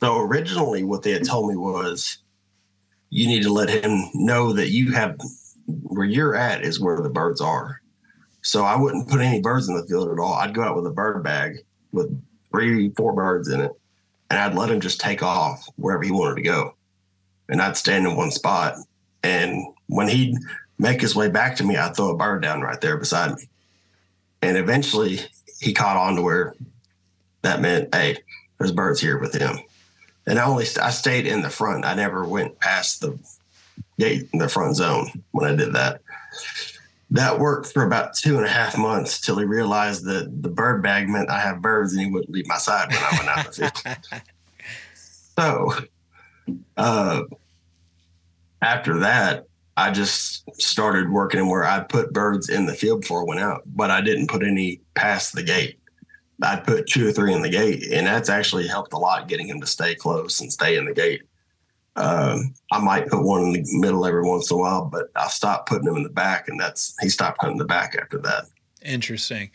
so 0.00 0.20
originally, 0.20 0.84
what 0.84 1.02
they 1.02 1.12
had 1.12 1.24
told 1.24 1.50
me 1.50 1.56
was, 1.56 2.18
you 3.10 3.26
need 3.26 3.42
to 3.42 3.52
let 3.52 3.68
him 3.68 4.10
know 4.14 4.52
that 4.52 4.70
you 4.70 4.92
have 4.92 5.18
where 5.66 6.06
you're 6.06 6.34
at 6.34 6.62
is 6.62 6.80
where 6.80 7.00
the 7.00 7.10
birds 7.10 7.40
are. 7.40 7.80
So 8.48 8.64
I 8.64 8.76
wouldn't 8.76 9.10
put 9.10 9.20
any 9.20 9.42
birds 9.42 9.68
in 9.68 9.76
the 9.76 9.86
field 9.86 10.10
at 10.10 10.18
all. 10.18 10.32
I'd 10.32 10.54
go 10.54 10.62
out 10.62 10.74
with 10.74 10.86
a 10.86 10.90
bird 10.90 11.22
bag 11.22 11.58
with 11.92 12.08
three, 12.50 12.88
four 12.96 13.12
birds 13.12 13.48
in 13.48 13.60
it, 13.60 13.72
and 14.30 14.40
I'd 14.40 14.54
let 14.54 14.70
him 14.70 14.80
just 14.80 15.00
take 15.00 15.22
off 15.22 15.68
wherever 15.76 16.02
he 16.02 16.10
wanted 16.10 16.36
to 16.36 16.42
go. 16.42 16.74
And 17.50 17.60
I'd 17.60 17.76
stand 17.76 18.06
in 18.06 18.16
one 18.16 18.30
spot. 18.30 18.76
And 19.22 19.62
when 19.88 20.08
he'd 20.08 20.38
make 20.78 21.02
his 21.02 21.14
way 21.14 21.28
back 21.28 21.56
to 21.56 21.64
me, 21.64 21.76
I'd 21.76 21.94
throw 21.94 22.08
a 22.08 22.16
bird 22.16 22.40
down 22.40 22.62
right 22.62 22.80
there 22.80 22.96
beside 22.96 23.36
me. 23.36 23.48
And 24.40 24.56
eventually 24.56 25.20
he 25.60 25.74
caught 25.74 25.98
on 25.98 26.16
to 26.16 26.22
where 26.22 26.54
that 27.42 27.60
meant, 27.60 27.94
hey, 27.94 28.16
there's 28.56 28.72
birds 28.72 28.98
here 28.98 29.18
with 29.18 29.34
him. 29.34 29.58
And 30.26 30.38
I 30.38 30.46
only 30.46 30.64
I 30.80 30.88
stayed 30.88 31.26
in 31.26 31.42
the 31.42 31.50
front. 31.50 31.84
I 31.84 31.94
never 31.94 32.24
went 32.24 32.58
past 32.60 33.02
the 33.02 33.18
gate 33.98 34.30
in 34.32 34.38
the 34.38 34.48
front 34.48 34.76
zone 34.76 35.22
when 35.32 35.52
I 35.52 35.54
did 35.54 35.74
that 35.74 36.00
that 37.10 37.38
worked 37.38 37.72
for 37.72 37.84
about 37.84 38.14
two 38.14 38.36
and 38.36 38.44
a 38.44 38.50
half 38.50 38.76
months 38.76 39.20
till 39.20 39.38
he 39.38 39.44
realized 39.44 40.04
that 40.04 40.42
the 40.42 40.48
bird 40.48 40.82
bag 40.82 41.08
meant 41.08 41.30
I 41.30 41.40
have 41.40 41.62
birds 41.62 41.94
and 41.94 42.04
he 42.04 42.10
wouldn't 42.10 42.30
leave 42.30 42.46
my 42.46 42.58
side 42.58 42.90
when 42.90 43.02
I 43.02 43.10
went 43.12 43.28
out 43.28 43.52
to 43.52 43.70
fish. 43.70 44.20
so 45.38 45.72
uh, 46.76 47.22
after 48.60 48.98
that, 48.98 49.44
I 49.76 49.90
just 49.90 50.42
started 50.60 51.08
working 51.08 51.48
where 51.48 51.64
I 51.64 51.80
put 51.80 52.12
birds 52.12 52.48
in 52.48 52.66
the 52.66 52.74
field 52.74 53.02
before 53.02 53.20
I 53.22 53.24
went 53.24 53.40
out, 53.40 53.62
but 53.64 53.90
I 53.90 54.00
didn't 54.00 54.28
put 54.28 54.42
any 54.42 54.80
past 54.94 55.34
the 55.34 55.42
gate. 55.42 55.78
I'd 56.42 56.64
put 56.64 56.88
two 56.88 57.08
or 57.08 57.12
three 57.12 57.32
in 57.32 57.42
the 57.42 57.48
gate, 57.48 57.90
and 57.92 58.06
that's 58.06 58.28
actually 58.28 58.66
helped 58.66 58.92
a 58.92 58.98
lot 58.98 59.28
getting 59.28 59.48
him 59.48 59.60
to 59.60 59.66
stay 59.66 59.94
close 59.94 60.40
and 60.40 60.52
stay 60.52 60.76
in 60.76 60.84
the 60.84 60.94
gate. 60.94 61.22
Um, 61.98 62.54
I 62.70 62.80
might 62.80 63.08
put 63.08 63.22
one 63.22 63.42
in 63.42 63.52
the 63.52 63.64
middle 63.72 64.06
every 64.06 64.22
once 64.22 64.50
in 64.50 64.56
a 64.56 64.60
while, 64.60 64.84
but 64.84 65.10
I 65.16 65.26
stopped 65.28 65.68
putting 65.68 65.84
them 65.84 65.96
in 65.96 66.04
the 66.04 66.08
back, 66.08 66.48
and 66.48 66.58
that's 66.58 66.94
he 67.00 67.08
stopped 67.08 67.38
hunting 67.40 67.58
the 67.58 67.64
back 67.64 67.96
after 68.00 68.18
that. 68.18 68.44
Interesting. 68.84 69.50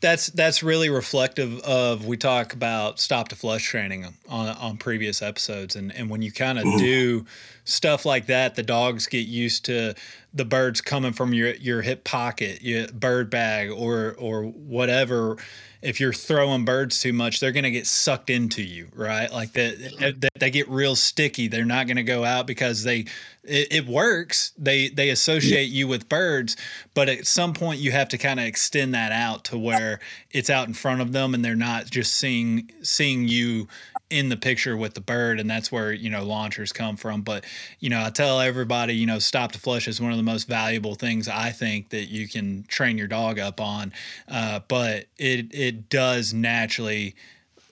That's 0.00 0.28
that's 0.28 0.62
really 0.62 0.90
reflective 0.90 1.58
of 1.60 2.06
we 2.06 2.16
talk 2.16 2.52
about 2.52 3.00
stop 3.00 3.28
to 3.28 3.36
flush 3.36 3.64
training 3.64 4.06
on 4.28 4.48
on 4.48 4.76
previous 4.76 5.20
episodes, 5.20 5.74
and 5.74 5.92
and 5.92 6.08
when 6.08 6.22
you 6.22 6.30
kind 6.30 6.58
of 6.58 6.64
mm-hmm. 6.64 6.78
do 6.78 7.26
stuff 7.64 8.06
like 8.06 8.26
that, 8.26 8.54
the 8.54 8.62
dogs 8.62 9.08
get 9.08 9.26
used 9.26 9.64
to 9.64 9.94
the 10.32 10.44
birds 10.44 10.80
coming 10.80 11.12
from 11.12 11.34
your 11.34 11.54
your 11.54 11.82
hip 11.82 12.04
pocket, 12.04 12.62
your 12.62 12.88
bird 12.88 13.30
bag, 13.30 13.70
or 13.70 14.14
or 14.18 14.44
whatever 14.44 15.36
if 15.82 15.98
you're 15.98 16.12
throwing 16.12 16.64
birds 16.64 17.00
too 17.00 17.12
much, 17.12 17.40
they're 17.40 17.52
going 17.52 17.64
to 17.64 17.70
get 17.70 17.86
sucked 17.86 18.28
into 18.28 18.62
you, 18.62 18.88
right? 18.94 19.32
Like 19.32 19.52
that, 19.52 20.30
they 20.38 20.50
get 20.50 20.68
real 20.68 20.94
sticky. 20.94 21.48
They're 21.48 21.64
not 21.64 21.86
going 21.86 21.96
to 21.96 22.02
go 22.02 22.22
out 22.22 22.46
because 22.46 22.84
they 22.84 23.06
it, 23.44 23.72
it, 23.72 23.86
works. 23.86 24.52
They 24.58 24.88
they 24.88 25.08
associate 25.08 25.70
you 25.70 25.88
with 25.88 26.08
birds, 26.08 26.56
but 26.92 27.08
at 27.08 27.26
some 27.26 27.54
point 27.54 27.80
you 27.80 27.92
have 27.92 28.10
to 28.10 28.18
kind 28.18 28.38
of 28.38 28.44
extend 28.44 28.94
that 28.94 29.12
out 29.12 29.44
to 29.44 29.58
where 29.58 30.00
it's 30.30 30.50
out 30.50 30.68
in 30.68 30.74
front 30.74 31.00
of 31.00 31.12
them 31.12 31.32
and 31.32 31.42
they're 31.42 31.56
not 31.56 31.86
just 31.86 32.14
seeing 32.14 32.70
seeing 32.82 33.26
you 33.26 33.66
in 34.10 34.28
the 34.28 34.36
picture 34.36 34.76
with 34.76 34.94
the 34.94 35.00
bird 35.00 35.40
and 35.40 35.48
that's 35.48 35.70
where 35.70 35.92
you 35.92 36.10
know 36.10 36.24
launchers 36.24 36.72
come 36.72 36.96
from 36.96 37.22
but 37.22 37.44
you 37.78 37.88
know 37.88 38.04
i 38.04 38.10
tell 38.10 38.40
everybody 38.40 38.94
you 38.94 39.06
know 39.06 39.18
stop 39.18 39.52
to 39.52 39.58
flush 39.58 39.86
is 39.86 40.00
one 40.00 40.10
of 40.10 40.16
the 40.16 40.22
most 40.22 40.48
valuable 40.48 40.94
things 40.94 41.28
i 41.28 41.50
think 41.50 41.88
that 41.90 42.06
you 42.06 42.28
can 42.28 42.64
train 42.64 42.98
your 42.98 43.06
dog 43.06 43.38
up 43.38 43.60
on 43.60 43.92
uh, 44.28 44.60
but 44.68 45.06
it 45.18 45.46
it 45.54 45.88
does 45.88 46.34
naturally 46.34 47.14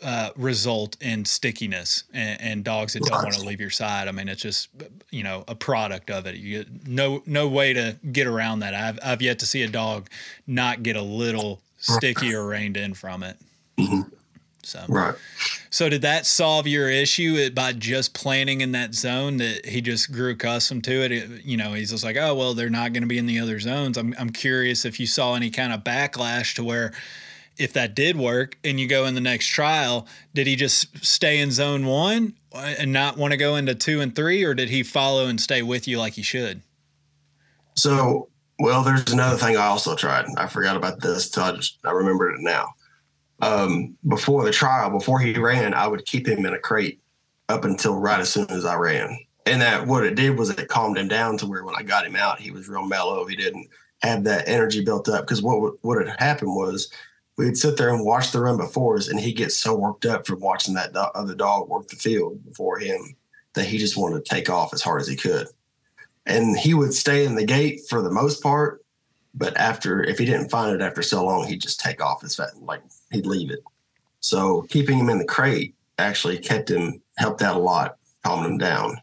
uh, 0.03 0.31
result 0.37 0.97
in 1.01 1.25
stickiness 1.25 2.05
and, 2.13 2.41
and 2.41 2.65
dogs 2.65 2.93
that 2.93 3.03
don't 3.03 3.23
want 3.23 3.35
to 3.35 3.45
leave 3.45 3.61
your 3.61 3.71
side. 3.71 4.07
I 4.07 4.13
mean, 4.13 4.29
it's 4.29 4.43
just 4.43 4.69
you 5.11 5.25
know 5.25 5.45
a 5.49 5.55
product 5.55 6.11
of 6.11 6.27
it. 6.27 6.37
You 6.37 6.65
no 6.87 7.23
no 7.27 7.49
way 7.49 7.73
to 7.73 7.97
get 8.13 8.27
around 8.27 8.61
that. 8.61 8.75
I've 8.75 8.99
I've 9.05 9.23
yet 9.23 9.41
to 9.41 9.47
see 9.47 9.63
a 9.63 9.69
dog 9.69 10.09
not 10.47 10.83
get 10.83 10.97
a 10.97 11.03
little 11.03 11.61
sticky 11.79 12.35
or 12.35 12.47
reined 12.47 12.77
in 12.77 12.95
from 12.95 13.23
it. 13.23 13.37
Mm-hmm. 13.79 14.15
So 14.69 14.85
right. 14.89 15.15
So 15.71 15.89
did 15.89 16.03
that 16.03 16.27
solve 16.27 16.67
your 16.67 16.91
issue 16.91 17.51
by 17.51 17.73
just 17.73 18.13
planning 18.13 18.61
in 18.61 18.73
that 18.73 18.95
zone 18.95 19.39
that 19.39 19.65
he 19.65 19.81
just 19.81 20.13
grew 20.13 20.33
accustomed 20.33 20.85
to 20.85 21.05
it? 21.05 21.11
it 21.11 21.45
you 21.45 21.57
know, 21.57 21.73
he's 21.73 21.91
just 21.91 22.05
like, 22.05 22.17
oh 22.19 22.35
well, 22.35 22.53
they're 22.53 22.69
not 22.69 22.93
going 22.93 23.03
to 23.03 23.09
be 23.09 23.17
in 23.17 23.25
the 23.25 23.41
other 23.41 23.59
zones. 23.61 23.97
I'm 23.97 24.15
I'm 24.19 24.29
curious 24.29 24.85
if 24.85 25.01
you 25.01 25.07
saw 25.07 25.35
any 25.35 25.49
kind 25.51 25.73
of 25.73 25.85
backlash 25.85 26.55
to 26.57 26.65
where 26.65 26.93
if 27.57 27.73
that 27.73 27.95
did 27.95 28.17
work 28.17 28.59
and 28.63 28.79
you 28.79 28.87
go 28.87 29.07
in 29.07 29.15
the 29.15 29.23
next 29.23 29.47
trial, 29.47 30.07
did 30.35 30.47
he 30.47 30.55
just 30.55 31.05
stay 31.05 31.41
in 31.41 31.51
zone 31.51 31.87
one 31.87 32.35
uh, 32.53 32.75
and 32.79 32.93
not 32.93 33.17
want 33.17 33.33
to 33.33 33.39
go 33.39 33.57
into 33.57 33.75
two 33.75 34.03
and 34.03 34.15
three, 34.15 34.45
or 34.45 34.55
did 34.55 34.69
he 34.69 34.83
follow 34.83 35.27
and 35.27 35.41
stay 35.41 35.63
with 35.63 35.89
you 35.89 35.99
like 35.99 36.13
he 36.13 36.23
should? 36.23 36.61
So, 37.75 38.29
well, 38.59 38.85
there's 38.85 39.11
another 39.13 39.39
thing 39.39 39.57
I 39.57 39.67
also 39.67 39.97
tried. 39.97 40.27
I 40.37 40.47
forgot 40.47 40.77
about 40.77 41.01
this 41.01 41.31
till 41.31 41.45
I 41.45 41.53
just 41.53 41.79
I 41.85 41.91
remembered 41.93 42.35
it 42.35 42.43
now 42.43 42.75
um, 43.41 43.97
before 44.07 44.45
the 44.45 44.51
trial, 44.51 44.91
before 44.91 45.21
he 45.21 45.39
ran, 45.39 45.75
I 45.75 45.87
would 45.87 46.05
keep 46.05 46.27
him 46.27 46.45
in 46.45 46.55
a 46.55 46.59
crate 46.59 47.01
up 47.49 47.65
until 47.65 47.95
right 47.95 48.21
as 48.21 48.31
soon 48.31 48.51
as 48.51 48.65
I 48.65 48.77
ran. 48.77 49.19
And 49.47 49.63
that 49.63 49.87
what 49.87 50.05
it 50.05 50.15
did 50.15 50.39
was 50.39 50.51
it 50.51 50.69
calmed 50.69 50.99
him 50.99 51.09
down 51.09 51.39
to 51.39 51.47
where 51.47 51.65
when 51.65 51.77
I 51.77 51.83
got 51.83 52.07
him 52.07 52.17
out, 52.17 52.41
he 52.41 52.51
was 52.51 52.69
real 52.69 52.87
mellow. 52.87 53.27
He 53.27 53.37
didn't 53.37 53.69
have 54.03 54.25
that 54.25 54.49
energy 54.49 54.85
built 54.85 55.09
up 55.09 55.23
because 55.23 55.43
what 55.43 55.75
what 55.83 56.07
had 56.07 56.21
happened 56.21 56.55
was 56.55 56.91
we'd 57.37 57.57
sit 57.57 57.77
there 57.77 57.95
and 57.95 58.05
watch 58.05 58.33
the 58.33 58.41
run 58.41 58.59
before 58.59 58.97
us, 58.97 59.09
and 59.09 59.19
he 59.19 59.33
gets 59.33 59.57
so 59.57 59.75
worked 59.75 60.05
up 60.05 60.27
from 60.27 60.41
watching 60.41 60.75
that 60.75 60.93
do- 60.93 60.99
other 60.99 61.35
dog 61.35 61.69
work 61.69 61.89
the 61.89 61.97
field 61.97 62.45
before 62.45 62.79
him 62.79 63.17
that 63.55 63.65
he 63.65 63.79
just 63.79 63.97
wanted 63.97 64.25
to 64.25 64.35
take 64.35 64.51
off 64.51 64.75
as 64.75 64.83
hard 64.83 65.01
as 65.01 65.09
he 65.09 65.17
could. 65.17 65.47
And 66.27 66.59
he 66.59 66.75
would 66.75 66.93
stay 66.93 67.25
in 67.25 67.35
the 67.35 67.47
gate 67.47 67.81
for 67.89 68.03
the 68.03 68.11
most 68.11 68.43
part, 68.43 68.85
but 69.35 69.57
after, 69.57 70.03
if 70.03 70.19
he 70.19 70.27
didn't 70.27 70.51
find 70.51 70.75
it 70.75 70.85
after 70.85 71.01
so 71.01 71.25
long, 71.25 71.47
he'd 71.47 71.63
just 71.63 71.81
take 71.81 72.03
off 72.03 72.21
his 72.21 72.37
fat, 72.37 72.51
like 72.61 72.83
he'd 73.11 73.27
leave 73.27 73.51
it. 73.51 73.61
So 74.21 74.63
keeping 74.63 74.99
him 74.99 75.11
in 75.11 75.19
the 75.19 75.25
crate 75.25 75.75
actually 75.99 76.39
kept 76.39 76.71
him, 76.71 77.01
helped 77.17 77.43
out 77.43 77.57
a 77.57 77.61
lot, 77.61 77.97
calming 78.25 78.53
him 78.53 78.59
down. 78.59 79.01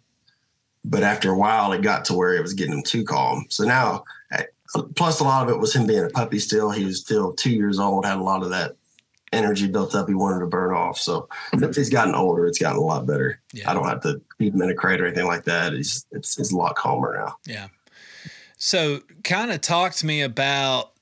But 0.84 1.04
after 1.04 1.32
a 1.32 1.38
while, 1.38 1.72
it 1.74 1.82
got 1.82 2.06
to 2.06 2.14
where 2.14 2.36
it 2.36 2.42
was 2.42 2.54
getting 2.54 2.76
him 2.76 2.84
too 2.84 3.04
calm. 3.04 3.46
So 3.50 3.64
now, 3.64 4.04
eh, 4.32 4.44
plus 4.96 5.20
a 5.20 5.24
lot 5.24 5.48
of 5.48 5.54
it 5.54 5.60
was 5.60 5.76
him 5.76 5.88
being 5.88 6.04
a 6.04 6.10
puppy 6.10 6.40
still. 6.40 6.70
He 6.70 6.86
was 6.86 7.02
still 7.02 7.34
two 7.34 7.52
years 7.52 7.80
old, 7.80 8.06
had 8.06 8.18
a 8.18 8.24
lot 8.24 8.44
of 8.44 8.50
that 8.50 8.76
energy 9.34 9.68
built 9.68 9.96
up 9.96 10.08
he 10.08 10.14
wanted 10.14 10.40
to 10.40 10.46
burn 10.46 10.74
off. 10.74 10.98
So 10.98 11.28
if 11.54 11.76
he's 11.76 11.90
gotten 11.90 12.16
older, 12.16 12.48
it's 12.48 12.60
gotten 12.60 12.78
a 12.78 12.84
lot 12.84 13.06
better. 13.06 13.40
Yeah. 13.54 13.70
I 13.70 13.74
don't 13.74 13.88
have 13.88 14.02
to 14.02 14.22
keep 14.40 14.54
him 14.54 14.62
in 14.62 14.70
a 14.70 14.76
crate 14.76 15.02
or 15.02 15.08
anything 15.08 15.28
like 15.28 15.44
that. 15.46 15.74
He's 15.74 16.06
it's, 16.12 16.40
it's 16.40 16.54
a 16.54 16.58
lot 16.58 16.76
calmer 16.76 17.18
now. 17.18 17.36
Yeah. 17.46 17.68
So, 18.58 19.02
kind 19.24 19.52
of 19.52 19.60
talk 19.60 19.94
to 19.96 20.06
me 20.06 20.22
about 20.22 20.94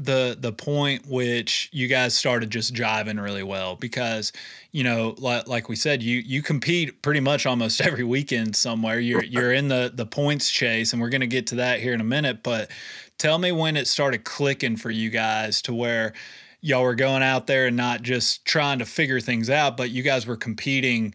the 0.00 0.34
the 0.40 0.50
point 0.50 1.06
which 1.06 1.68
you 1.72 1.86
guys 1.86 2.16
started 2.16 2.48
just 2.48 2.72
driving 2.72 3.20
really 3.20 3.42
well 3.42 3.76
because 3.76 4.32
you 4.72 4.82
know 4.82 5.14
like, 5.18 5.46
like 5.46 5.68
we 5.68 5.76
said 5.76 6.02
you 6.02 6.18
you 6.20 6.42
compete 6.42 7.02
pretty 7.02 7.20
much 7.20 7.44
almost 7.44 7.80
every 7.82 8.04
weekend 8.04 8.56
somewhere. 8.56 8.98
You're 8.98 9.22
you're 9.22 9.52
in 9.52 9.68
the 9.68 9.92
the 9.94 10.06
points 10.06 10.50
chase 10.50 10.92
and 10.92 11.02
we're 11.02 11.10
going 11.10 11.20
to 11.20 11.26
get 11.26 11.46
to 11.48 11.56
that 11.56 11.80
here 11.80 11.92
in 11.92 12.00
a 12.00 12.04
minute 12.04 12.42
but 12.42 12.70
tell 13.18 13.36
me 13.36 13.52
when 13.52 13.76
it 13.76 13.86
started 13.86 14.24
clicking 14.24 14.76
for 14.76 14.90
you 14.90 15.10
guys 15.10 15.60
to 15.62 15.74
where 15.74 16.14
y'all 16.62 16.82
were 16.82 16.94
going 16.94 17.22
out 17.22 17.46
there 17.46 17.66
and 17.66 17.76
not 17.76 18.00
just 18.00 18.44
trying 18.46 18.78
to 18.78 18.86
figure 18.86 19.20
things 19.20 19.50
out 19.50 19.76
but 19.76 19.90
you 19.90 20.02
guys 20.02 20.26
were 20.26 20.36
competing 20.36 21.14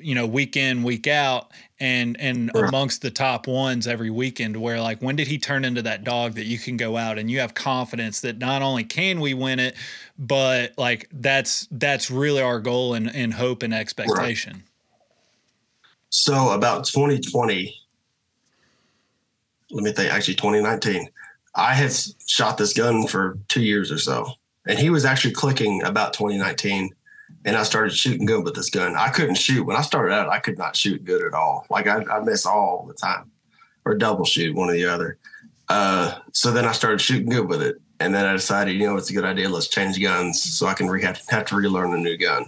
you 0.00 0.14
know 0.14 0.26
week 0.26 0.56
in 0.56 0.82
week 0.82 1.06
out 1.06 1.50
and 1.80 2.18
and 2.20 2.50
amongst 2.54 3.02
the 3.02 3.10
top 3.10 3.46
ones 3.46 3.86
every 3.86 4.10
weekend 4.10 4.56
where 4.56 4.80
like 4.80 5.00
when 5.00 5.16
did 5.16 5.26
he 5.26 5.38
turn 5.38 5.64
into 5.64 5.82
that 5.82 6.04
dog 6.04 6.34
that 6.34 6.46
you 6.46 6.58
can 6.58 6.76
go 6.76 6.96
out 6.96 7.18
and 7.18 7.30
you 7.30 7.40
have 7.40 7.54
confidence 7.54 8.20
that 8.20 8.38
not 8.38 8.62
only 8.62 8.84
can 8.84 9.20
we 9.20 9.34
win 9.34 9.58
it 9.58 9.74
but 10.18 10.72
like 10.76 11.08
that's 11.12 11.68
that's 11.72 12.10
really 12.10 12.42
our 12.42 12.60
goal 12.60 12.94
and, 12.94 13.14
and 13.14 13.34
hope 13.34 13.62
and 13.62 13.72
expectation 13.72 14.52
right. 14.54 14.62
so 16.10 16.50
about 16.50 16.84
2020 16.84 17.74
let 19.70 19.84
me 19.84 19.92
think 19.92 20.12
actually 20.12 20.34
2019 20.34 21.08
i 21.54 21.74
had 21.74 21.92
shot 22.26 22.58
this 22.58 22.72
gun 22.72 23.06
for 23.06 23.38
two 23.48 23.62
years 23.62 23.92
or 23.92 23.98
so 23.98 24.26
and 24.66 24.78
he 24.78 24.90
was 24.90 25.04
actually 25.04 25.32
clicking 25.32 25.82
about 25.84 26.12
2019 26.12 26.90
and 27.44 27.56
I 27.56 27.62
started 27.62 27.94
shooting 27.94 28.26
good 28.26 28.44
with 28.44 28.54
this 28.54 28.70
gun. 28.70 28.96
I 28.96 29.08
couldn't 29.08 29.36
shoot 29.36 29.64
when 29.64 29.76
I 29.76 29.82
started 29.82 30.12
out. 30.12 30.28
I 30.28 30.38
could 30.38 30.58
not 30.58 30.76
shoot 30.76 31.04
good 31.04 31.22
at 31.22 31.34
all. 31.34 31.66
Like 31.70 31.86
I, 31.86 32.02
I 32.04 32.20
miss 32.20 32.46
all 32.46 32.84
the 32.86 32.94
time, 32.94 33.30
or 33.84 33.94
double 33.94 34.24
shoot 34.24 34.54
one 34.54 34.70
or 34.70 34.72
the 34.72 34.86
other. 34.86 35.18
Uh, 35.68 36.18
so 36.32 36.50
then 36.50 36.64
I 36.64 36.72
started 36.72 37.00
shooting 37.00 37.28
good 37.28 37.48
with 37.48 37.62
it, 37.62 37.80
and 38.00 38.14
then 38.14 38.26
I 38.26 38.32
decided, 38.32 38.74
you 38.74 38.86
know, 38.86 38.96
it's 38.96 39.10
a 39.10 39.14
good 39.14 39.24
idea. 39.24 39.48
Let's 39.48 39.68
change 39.68 40.00
guns 40.00 40.42
so 40.42 40.66
I 40.66 40.74
can 40.74 40.88
re- 40.88 41.02
have, 41.02 41.44
to 41.46 41.56
relearn 41.56 41.92
a 41.92 41.98
new 41.98 42.16
gun. 42.16 42.46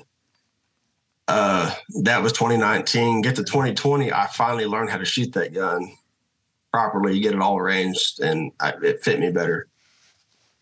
Uh, 1.29 1.73
that 2.03 2.23
was 2.23 2.33
2019. 2.33 3.23
Get 3.23 3.37
to 3.37 3.45
2020, 3.45 4.13
I 4.13 4.27
finally 4.29 4.67
learned 4.67 4.91
how 4.91 4.99
to 4.99 5.05
shoot 5.05 5.33
that 5.35 5.55
gun 5.55 5.93
properly, 6.73 7.21
get 7.21 7.35
it 7.35 7.41
all 7.41 7.59
arranged, 7.59 8.21
and 8.21 8.53
I, 8.61 8.73
it 8.83 9.05
fit 9.05 9.21
me 9.21 9.31
better. 9.31 9.69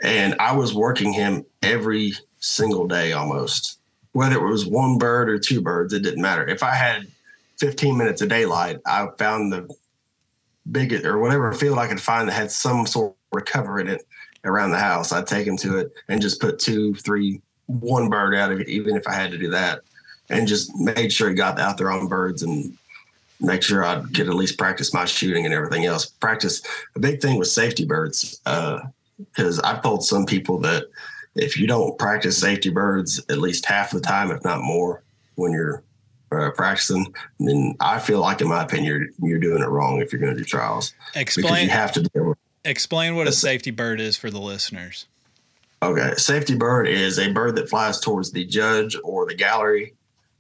And 0.03 0.35
I 0.39 0.57
was 0.57 0.75
working 0.75 1.13
him 1.13 1.45
every 1.63 2.15
single 2.39 2.87
day 2.87 3.13
almost 3.13 3.78
whether 4.19 4.35
it 4.35 4.51
was 4.51 4.67
one 4.67 4.99
bird 4.99 5.31
or 5.31 5.39
two 5.39 5.61
birds, 5.61 5.93
it 5.93 6.03
didn't 6.03 6.21
matter. 6.21 6.45
If 6.45 6.65
I 6.65 6.75
had 6.75 7.07
15 7.59 7.97
minutes 7.97 8.21
of 8.21 8.29
daylight, 8.29 8.81
I 8.85 9.07
found 9.17 9.53
the 9.53 9.73
biggest 10.73 11.05
or 11.05 11.19
whatever 11.19 11.53
field 11.53 11.79
I 11.79 11.87
could 11.87 12.01
find 12.01 12.29
that 12.29 12.33
had 12.33 12.51
some 12.51 12.85
sort 12.85 13.15
of 13.33 13.45
cover 13.45 13.79
in 13.79 13.87
it 13.87 14.05
around 14.45 14.73
the 14.73 14.79
house. 14.79 15.13
I'd 15.13 15.29
take 15.29 15.47
him 15.47 15.57
to 15.59 15.79
it 15.79 15.93
and 16.09 16.21
just 16.21 16.41
put 16.41 16.59
two, 16.59 16.97
three, 16.97 17.41
one 17.67 18.09
bird 18.09 18.35
out 18.35 18.51
of 18.51 18.59
it, 18.59 18.69
even 18.69 18.97
if 18.97 19.07
I 19.07 19.13
had 19.13 19.31
to 19.31 19.39
do 19.39 19.51
that, 19.51 19.83
and 20.31 20.49
just 20.49 20.75
made 20.75 21.13
sure 21.13 21.29
he 21.29 21.37
got 21.37 21.61
out 21.61 21.79
there 21.79 21.93
on 21.93 22.09
birds 22.09 22.43
and 22.43 22.77
make 23.41 23.63
sure 23.63 23.85
I 23.85 24.03
could 24.03 24.27
at 24.27 24.35
least 24.35 24.59
practice 24.59 24.93
my 24.93 25.05
shooting 25.05 25.45
and 25.45 25.55
everything 25.55 25.85
else. 25.85 26.07
Practice. 26.07 26.61
A 26.97 26.99
big 26.99 27.23
thing 27.23 27.39
with 27.39 27.47
safety 27.47 27.85
birds, 27.85 28.41
because 28.43 29.61
uh, 29.61 29.63
I've 29.63 29.81
told 29.81 30.05
some 30.05 30.27
people 30.27 30.59
that 30.63 30.87
if 31.39 31.59
you 31.59 31.67
don't 31.67 31.99
practice 31.99 32.39
safety 32.39 32.71
birds 32.71 33.21
at 33.29 33.39
least 33.39 33.67
half 33.67 33.91
the 33.91 34.01
time, 34.01 34.31
if 34.31 34.45
not 34.45 34.63
more, 34.63 35.03
when 35.37 35.53
you're 35.53 35.83
uh, 36.33 36.51
practicing, 36.51 37.15
then 37.41 37.75
I 37.81 37.99
feel 37.99 38.21
like, 38.21 38.41
in 38.41 38.49
my 38.49 38.63
opinion, 38.65 38.87
you're, 39.19 39.31
you're 39.31 39.39
doing 39.39 39.63
it 39.63 39.69
wrong 39.69 40.01
if 40.01 40.13
you're 40.13 40.21
going 40.21 40.35
to 40.35 40.39
do 40.39 40.45
trials. 40.45 40.95
Explain. 41.15 41.65
you 41.65 41.71
have 41.71 41.93
to 41.93 42.03
be 42.03 42.11
able. 42.17 42.37
Explain 42.65 43.17
what 43.17 43.29
a 43.29 43.33
safety 43.33 43.71
bird 43.71 44.01
is 44.01 44.17
for 44.17 44.31
the 44.31 44.41
listeners. 44.41 45.07
Okay, 45.83 46.15
safety 46.17 46.57
bird 46.57 46.89
is 46.89 47.19
a 47.19 47.33
bird 47.33 47.55
that 47.57 47.71
flies 47.71 48.01
towards 48.01 48.33
the 48.33 48.45
judge 48.45 48.97
or 49.05 49.27
the 49.27 49.35
gallery 49.35 49.95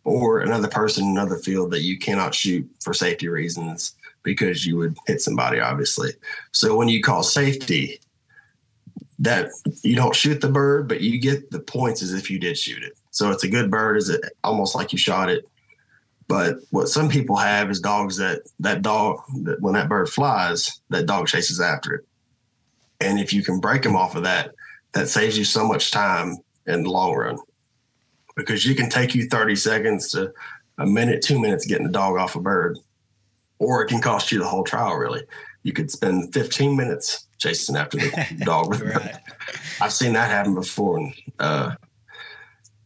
or 0.04 0.40
another 0.40 0.68
person 0.68 1.04
in 1.04 1.10
another 1.10 1.36
field 1.36 1.70
that 1.70 1.82
you 1.82 1.98
cannot 1.98 2.34
shoot 2.34 2.68
for 2.80 2.92
safety 2.92 3.28
reasons 3.28 3.94
because 4.24 4.66
you 4.66 4.76
would 4.76 4.96
hit 5.06 5.20
somebody, 5.20 5.60
obviously. 5.60 6.10
So 6.52 6.76
when 6.76 6.88
you 6.88 7.02
call 7.02 7.22
safety, 7.22 8.00
that 9.18 9.50
you 9.82 9.96
don't 9.96 10.14
shoot 10.14 10.40
the 10.40 10.48
bird, 10.48 10.88
but 10.88 11.00
you 11.00 11.18
get 11.18 11.50
the 11.50 11.60
points 11.60 12.02
as 12.02 12.12
if 12.12 12.30
you 12.30 12.38
did 12.38 12.56
shoot 12.56 12.82
it. 12.82 12.92
So 13.10 13.30
it's 13.30 13.44
a 13.44 13.48
good 13.48 13.70
bird, 13.70 13.96
is 13.96 14.08
it 14.10 14.20
almost 14.44 14.74
like 14.74 14.92
you 14.92 14.98
shot 14.98 15.28
it. 15.28 15.44
But 16.28 16.58
what 16.70 16.88
some 16.88 17.08
people 17.08 17.36
have 17.36 17.70
is 17.70 17.80
dogs 17.80 18.18
that 18.18 18.42
that 18.60 18.82
dog 18.82 19.20
that 19.44 19.60
when 19.60 19.74
that 19.74 19.88
bird 19.88 20.10
flies, 20.10 20.80
that 20.90 21.06
dog 21.06 21.26
chases 21.26 21.60
after 21.60 21.94
it. 21.94 22.06
And 23.00 23.18
if 23.18 23.32
you 23.32 23.42
can 23.42 23.60
break 23.60 23.82
them 23.82 23.96
off 23.96 24.14
of 24.14 24.24
that, 24.24 24.54
that 24.92 25.08
saves 25.08 25.38
you 25.38 25.44
so 25.44 25.66
much 25.66 25.90
time 25.90 26.36
in 26.66 26.82
the 26.82 26.90
long 26.90 27.14
run. 27.14 27.38
Because 28.36 28.66
you 28.66 28.74
can 28.74 28.90
take 28.90 29.14
you 29.14 29.26
30 29.26 29.56
seconds 29.56 30.10
to 30.12 30.32
a 30.76 30.86
minute, 30.86 31.22
two 31.22 31.40
minutes 31.40 31.66
getting 31.66 31.86
the 31.86 31.92
dog 31.92 32.16
off 32.18 32.36
a 32.36 32.40
bird. 32.40 32.78
Or 33.58 33.82
it 33.82 33.88
can 33.88 34.00
cost 34.00 34.30
you 34.30 34.38
the 34.38 34.46
whole 34.46 34.64
trial 34.64 34.94
really. 34.94 35.22
You 35.62 35.72
could 35.72 35.90
spend 35.90 36.32
15 36.34 36.76
minutes 36.76 37.26
chasing 37.38 37.76
after 37.76 37.98
the 37.98 38.36
dog. 38.44 38.74
I've 39.80 39.92
seen 39.92 40.12
that 40.12 40.30
happen 40.30 40.54
before, 40.54 40.98
and 40.98 41.14
uh, 41.38 41.74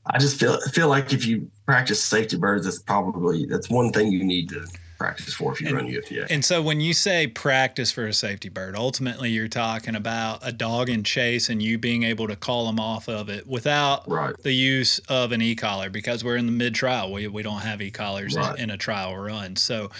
I 0.06 0.18
just 0.18 0.38
feel 0.38 0.60
feel 0.72 0.88
like 0.88 1.12
if 1.12 1.26
you 1.26 1.50
practice 1.66 2.02
safety 2.02 2.36
birds, 2.36 2.64
that's 2.64 2.78
probably 2.78 3.46
that's 3.46 3.68
one 3.68 3.92
thing 3.92 4.12
you 4.12 4.24
need 4.24 4.50
to 4.50 4.66
practice 5.02 5.34
for 5.34 5.52
if 5.52 5.60
you 5.60 5.66
and, 5.68 5.76
run 5.76 5.86
UFTA. 5.86 6.26
And 6.30 6.44
so 6.44 6.62
when 6.62 6.80
you 6.80 6.92
say 6.92 7.26
practice 7.26 7.90
for 7.90 8.06
a 8.06 8.12
safety 8.12 8.48
bird, 8.48 8.76
ultimately 8.76 9.30
you're 9.30 9.48
talking 9.48 9.96
about 9.96 10.46
a 10.46 10.52
dog 10.52 10.88
in 10.88 11.02
chase 11.02 11.48
and 11.48 11.60
you 11.60 11.76
being 11.76 12.04
able 12.04 12.28
to 12.28 12.36
call 12.36 12.66
them 12.66 12.78
off 12.78 13.08
of 13.08 13.28
it 13.28 13.46
without 13.46 14.08
right. 14.08 14.36
the 14.42 14.52
use 14.52 15.00
of 15.08 15.32
an 15.32 15.42
e-collar 15.42 15.90
because 15.90 16.22
we're 16.22 16.36
in 16.36 16.46
the 16.46 16.52
mid 16.52 16.74
trial. 16.74 17.12
We, 17.12 17.26
we 17.26 17.42
don't 17.42 17.62
have 17.62 17.82
e-collars 17.82 18.36
right. 18.36 18.56
in, 18.56 18.64
in, 18.64 18.70
a 18.70 18.76
trial 18.76 19.16
run. 19.16 19.56
So, 19.56 19.90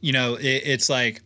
you 0.00 0.12
know, 0.12 0.36
it, 0.36 0.62
it's 0.64 0.88
like 0.88 1.22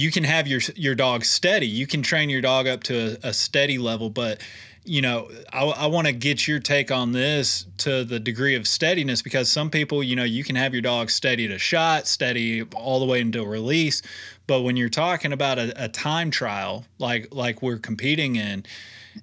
you 0.00 0.10
can 0.10 0.24
have 0.24 0.48
your 0.48 0.60
your 0.76 0.94
dog 0.94 1.24
steady. 1.26 1.66
You 1.66 1.86
can 1.86 2.00
train 2.00 2.30
your 2.30 2.40
dog 2.40 2.66
up 2.66 2.82
to 2.84 3.18
a, 3.22 3.28
a 3.28 3.32
steady 3.34 3.76
level, 3.76 4.08
but 4.08 4.40
you 4.82 5.02
know, 5.02 5.30
I, 5.52 5.64
I 5.64 5.86
want 5.88 6.06
to 6.06 6.12
get 6.12 6.48
your 6.48 6.58
take 6.58 6.90
on 6.90 7.12
this 7.12 7.66
to 7.78 8.02
the 8.02 8.18
degree 8.18 8.54
of 8.54 8.66
steadiness 8.66 9.20
because 9.20 9.52
some 9.52 9.68
people, 9.68 10.02
you 10.02 10.16
know, 10.16 10.24
you 10.24 10.42
can 10.42 10.56
have 10.56 10.72
your 10.72 10.80
dog 10.80 11.10
steady 11.10 11.46
to 11.48 11.58
shot, 11.58 12.06
steady 12.06 12.62
all 12.74 12.98
the 12.98 13.04
way 13.04 13.20
until 13.20 13.44
release, 13.44 14.00
but 14.46 14.62
when 14.62 14.74
you're 14.78 14.88
talking 14.88 15.34
about 15.34 15.58
a, 15.58 15.84
a 15.84 15.88
time 15.88 16.30
trial, 16.30 16.86
like 16.98 17.28
like 17.30 17.60
we're 17.60 17.78
competing 17.78 18.36
in, 18.36 18.64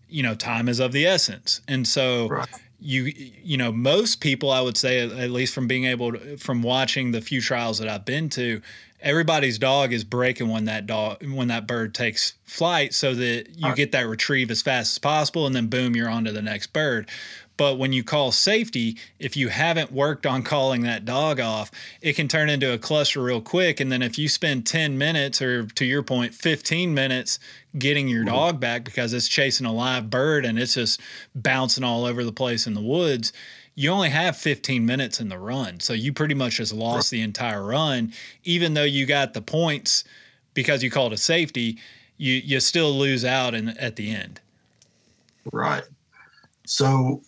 you 0.07 0.21
know, 0.21 0.35
time 0.35 0.69
is 0.69 0.79
of 0.79 0.91
the 0.91 1.07
essence, 1.07 1.61
and 1.67 1.87
so. 1.87 2.27
Right 2.27 2.47
you 2.79 3.11
you 3.43 3.57
know 3.57 3.71
most 3.71 4.21
people 4.21 4.51
i 4.51 4.61
would 4.61 4.77
say 4.77 4.99
at 4.99 5.31
least 5.31 5.53
from 5.53 5.67
being 5.67 5.85
able 5.85 6.11
to 6.11 6.37
from 6.37 6.61
watching 6.61 7.11
the 7.11 7.19
few 7.19 7.41
trials 7.41 7.79
that 7.79 7.89
i've 7.89 8.05
been 8.05 8.29
to 8.29 8.61
everybody's 9.01 9.59
dog 9.59 9.93
is 9.93 10.03
breaking 10.03 10.49
when 10.49 10.65
that 10.65 10.87
dog 10.87 11.23
when 11.27 11.47
that 11.49 11.67
bird 11.67 11.93
takes 11.93 12.33
flight 12.45 12.93
so 12.93 13.13
that 13.13 13.47
you 13.55 13.75
get 13.75 13.91
that 13.91 14.07
retrieve 14.07 14.49
as 14.49 14.61
fast 14.61 14.93
as 14.93 14.99
possible 14.99 15.45
and 15.45 15.55
then 15.55 15.67
boom 15.67 15.95
you're 15.95 16.09
on 16.09 16.25
to 16.25 16.31
the 16.31 16.41
next 16.41 16.73
bird. 16.73 17.07
But 17.57 17.79
when 17.79 17.91
you 17.93 18.03
call 18.03 18.31
safety 18.31 18.97
if 19.19 19.37
you 19.37 19.49
haven't 19.49 19.91
worked 19.91 20.25
on 20.25 20.41
calling 20.41 20.81
that 20.81 21.05
dog 21.05 21.39
off 21.39 21.69
it 22.01 22.13
can 22.13 22.27
turn 22.27 22.49
into 22.49 22.73
a 22.73 22.77
cluster 22.77 23.21
real 23.21 23.41
quick. 23.41 23.79
And 23.79 23.91
then 23.91 24.01
if 24.01 24.17
you 24.17 24.27
spend 24.27 24.65
10 24.65 24.97
minutes 24.97 25.41
or 25.41 25.65
to 25.67 25.85
your 25.85 26.01
point 26.01 26.33
15 26.33 26.93
minutes 26.93 27.39
getting 27.77 28.07
your 28.07 28.23
dog 28.23 28.59
back 28.59 28.83
because 28.83 29.13
it's 29.13 29.27
chasing 29.27 29.67
a 29.67 29.73
live 29.73 30.09
bird 30.09 30.43
and 30.45 30.57
it's 30.57 30.73
just 30.73 30.99
bouncing 31.35 31.83
all 31.83 32.05
over 32.05 32.23
the 32.23 32.31
place 32.31 32.65
in 32.65 32.73
the 32.73 32.81
woods 32.81 33.31
you 33.79 33.91
only 33.91 34.09
have 34.09 34.35
15 34.35 34.87
minutes 34.87 35.21
in 35.21 35.29
the 35.29 35.37
run. 35.37 35.79
So 35.79 35.93
you 35.93 36.11
pretty 36.11 36.33
much 36.33 36.55
just 36.55 36.73
lost 36.73 37.11
the 37.11 37.21
entire 37.21 37.63
run, 37.63 38.11
even 38.43 38.73
though 38.73 38.83
you 38.83 39.05
got 39.05 39.35
the 39.35 39.41
points 39.41 40.03
because 40.55 40.81
you 40.81 40.89
called 40.89 41.13
a 41.13 41.17
safety, 41.17 41.77
you 42.17 42.33
you 42.33 42.59
still 42.59 42.91
lose 42.91 43.23
out 43.23 43.53
in 43.53 43.69
at 43.77 43.95
the 43.95 44.09
end. 44.09 44.41
Right. 45.53 45.83
So 46.65 47.21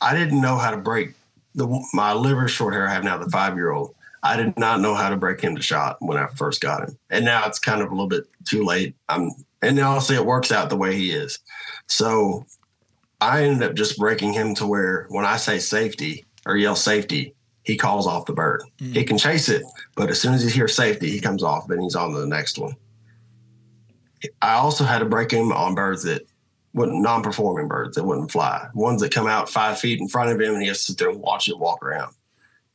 I 0.00 0.16
didn't 0.16 0.40
know 0.40 0.58
how 0.58 0.72
to 0.72 0.76
break 0.76 1.12
the 1.54 1.68
my 1.94 2.12
liver 2.12 2.48
short 2.48 2.74
hair 2.74 2.88
I 2.88 2.92
have 2.92 3.04
now, 3.04 3.16
the 3.16 3.30
five 3.30 3.54
year 3.54 3.70
old. 3.70 3.94
I 4.24 4.36
did 4.36 4.58
not 4.58 4.80
know 4.80 4.94
how 4.94 5.10
to 5.10 5.16
break 5.16 5.40
him 5.40 5.54
to 5.54 5.62
shot 5.62 5.98
when 6.00 6.18
I 6.18 6.26
first 6.34 6.60
got 6.60 6.88
him. 6.88 6.98
And 7.10 7.24
now 7.24 7.46
it's 7.46 7.60
kind 7.60 7.80
of 7.80 7.88
a 7.88 7.90
little 7.92 8.08
bit 8.08 8.24
too 8.44 8.64
late. 8.64 8.96
I'm 9.08 9.30
and 9.62 9.78
honestly 9.78 10.16
it 10.16 10.26
works 10.26 10.50
out 10.50 10.70
the 10.70 10.76
way 10.76 10.96
he 10.96 11.12
is. 11.12 11.38
So 11.86 12.44
I 13.24 13.44
ended 13.44 13.70
up 13.70 13.74
just 13.74 13.98
breaking 13.98 14.34
him 14.34 14.54
to 14.56 14.66
where 14.66 15.06
when 15.08 15.24
I 15.24 15.38
say 15.38 15.58
safety 15.58 16.26
or 16.44 16.58
yell 16.58 16.76
safety, 16.76 17.34
he 17.62 17.74
calls 17.74 18.06
off 18.06 18.26
the 18.26 18.34
bird. 18.34 18.62
Mm. 18.78 18.94
He 18.94 19.04
can 19.04 19.16
chase 19.16 19.48
it, 19.48 19.62
but 19.96 20.10
as 20.10 20.20
soon 20.20 20.34
as 20.34 20.44
he 20.44 20.50
hears 20.50 20.76
safety, 20.76 21.10
he 21.10 21.20
comes 21.20 21.42
off 21.42 21.70
and 21.70 21.82
he's 21.82 21.94
on 21.94 22.12
to 22.12 22.18
the 22.18 22.26
next 22.26 22.58
one. 22.58 22.76
I 24.42 24.54
also 24.54 24.84
had 24.84 24.98
to 24.98 25.06
break 25.06 25.30
him 25.30 25.52
on 25.52 25.74
birds 25.74 26.02
that 26.02 26.26
wouldn't 26.74 27.00
non-performing 27.00 27.66
birds 27.66 27.96
that 27.96 28.04
wouldn't 28.04 28.30
fly. 28.30 28.68
Ones 28.74 29.00
that 29.00 29.14
come 29.14 29.26
out 29.26 29.48
five 29.48 29.78
feet 29.78 30.00
in 30.00 30.08
front 30.08 30.30
of 30.30 30.40
him 30.40 30.52
and 30.52 30.62
he 30.62 30.68
has 30.68 30.78
to 30.80 30.84
sit 30.92 30.98
there 30.98 31.08
and 31.08 31.20
watch 31.20 31.48
it 31.48 31.58
walk 31.58 31.82
around. 31.82 32.14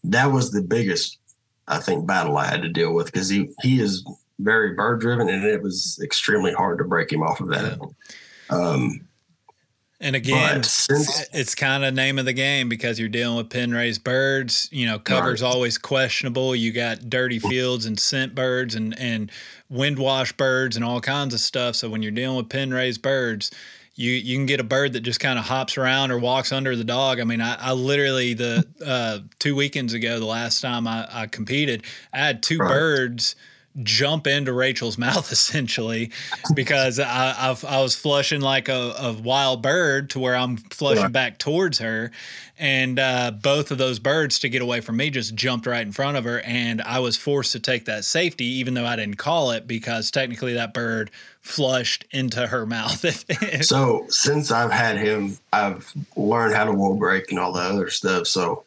That 0.03 0.27
was 0.27 0.51
the 0.51 0.63
biggest, 0.63 1.19
I 1.67 1.77
think, 1.77 2.07
battle 2.07 2.37
I 2.37 2.45
had 2.45 2.63
to 2.63 2.69
deal 2.69 2.93
with 2.93 3.07
because 3.07 3.29
he 3.29 3.49
he 3.61 3.81
is 3.81 4.03
very 4.39 4.73
bird 4.73 5.01
driven 5.01 5.29
and 5.29 5.43
it 5.43 5.61
was 5.61 5.99
extremely 6.03 6.53
hard 6.53 6.79
to 6.79 6.85
break 6.85 7.11
him 7.11 7.21
off 7.21 7.39
of 7.39 7.49
that. 7.49 7.77
Yeah. 7.77 8.57
Um, 8.57 9.01
And 10.01 10.15
again, 10.15 10.63
since, 10.63 11.27
it's 11.33 11.55
kind 11.55 11.83
of 11.83 11.93
name 11.93 12.19
of 12.19 12.25
the 12.25 12.33
game 12.33 12.69
because 12.69 12.99
you're 12.99 13.09
dealing 13.09 13.35
with 13.35 13.49
pen 13.49 13.71
raised 13.71 14.03
birds. 14.03 14.69
You 14.71 14.85
know, 14.85 14.97
cover's 14.97 15.41
right. 15.41 15.49
always 15.49 15.77
questionable. 15.77 16.55
You 16.55 16.71
got 16.71 17.09
dirty 17.09 17.37
fields 17.37 17.85
and 17.85 17.99
scent 17.99 18.33
birds 18.33 18.75
and 18.75 18.97
and 18.97 19.29
wind 19.69 19.99
wash 19.99 20.31
birds 20.31 20.77
and 20.77 20.85
all 20.85 21.01
kinds 21.01 21.33
of 21.33 21.41
stuff. 21.41 21.75
So 21.75 21.89
when 21.89 22.01
you're 22.01 22.13
dealing 22.13 22.37
with 22.37 22.47
pen 22.47 22.71
raised 22.71 23.01
birds, 23.01 23.51
you 23.95 24.11
you 24.11 24.37
can 24.37 24.45
get 24.45 24.61
a 24.61 24.63
bird 24.63 24.93
that 24.93 25.01
just 25.01 25.19
kind 25.19 25.37
of 25.37 25.43
hops 25.43 25.77
around 25.77 26.11
or 26.11 26.17
walks 26.17 26.53
under 26.53 26.77
the 26.77 26.85
dog. 26.85 27.19
I 27.19 27.25
mean, 27.25 27.41
I, 27.41 27.55
I 27.59 27.71
literally 27.73 28.33
the 28.33 28.65
uh, 28.85 29.19
two 29.37 29.53
weekends 29.53 29.93
ago, 29.93 30.17
the 30.17 30.25
last 30.25 30.61
time 30.61 30.87
I, 30.87 31.07
I 31.11 31.27
competed, 31.27 31.83
I 32.13 32.19
had 32.19 32.41
two 32.41 32.59
right. 32.59 32.69
birds 32.69 33.35
jump 33.83 34.27
into 34.27 34.51
Rachel's 34.53 34.97
mouth 34.97 35.31
essentially 35.31 36.11
because 36.55 36.99
I, 36.99 37.35
I've, 37.37 37.63
i 37.65 37.81
was 37.81 37.95
flushing 37.95 38.41
like 38.41 38.69
a, 38.69 38.93
a, 38.97 39.13
wild 39.13 39.61
bird 39.61 40.09
to 40.11 40.19
where 40.19 40.35
I'm 40.35 40.57
flushing 40.57 41.11
back 41.11 41.37
towards 41.37 41.79
her. 41.79 42.11
And 42.57 42.99
uh, 42.99 43.31
both 43.31 43.71
of 43.71 43.77
those 43.77 43.99
birds 43.99 44.39
to 44.39 44.49
get 44.49 44.61
away 44.61 44.81
from 44.81 44.97
me 44.97 45.09
just 45.09 45.33
jumped 45.35 45.65
right 45.65 45.85
in 45.85 45.93
front 45.93 46.17
of 46.17 46.25
her. 46.25 46.41
And 46.41 46.81
I 46.81 46.99
was 46.99 47.15
forced 47.15 47.53
to 47.53 47.59
take 47.59 47.85
that 47.85 48.03
safety, 48.03 48.45
even 48.45 48.73
though 48.73 48.85
I 48.85 48.97
didn't 48.97 49.15
call 49.15 49.51
it, 49.51 49.65
because 49.65 50.11
technically 50.11 50.53
that 50.53 50.73
bird 50.73 51.09
flushed 51.41 52.05
into 52.11 52.47
her 52.47 52.65
mouth. 52.65 53.05
so 53.63 54.05
since 54.09 54.51
I've 54.51 54.71
had 54.71 54.97
him, 54.97 55.37
I've 55.53 55.93
learned 56.17 56.53
how 56.53 56.65
to 56.65 56.73
whoa 56.73 56.95
break 56.95 57.29
and 57.29 57.39
all 57.39 57.53
the 57.53 57.61
other 57.61 57.89
stuff. 57.89 58.27
So 58.27 58.65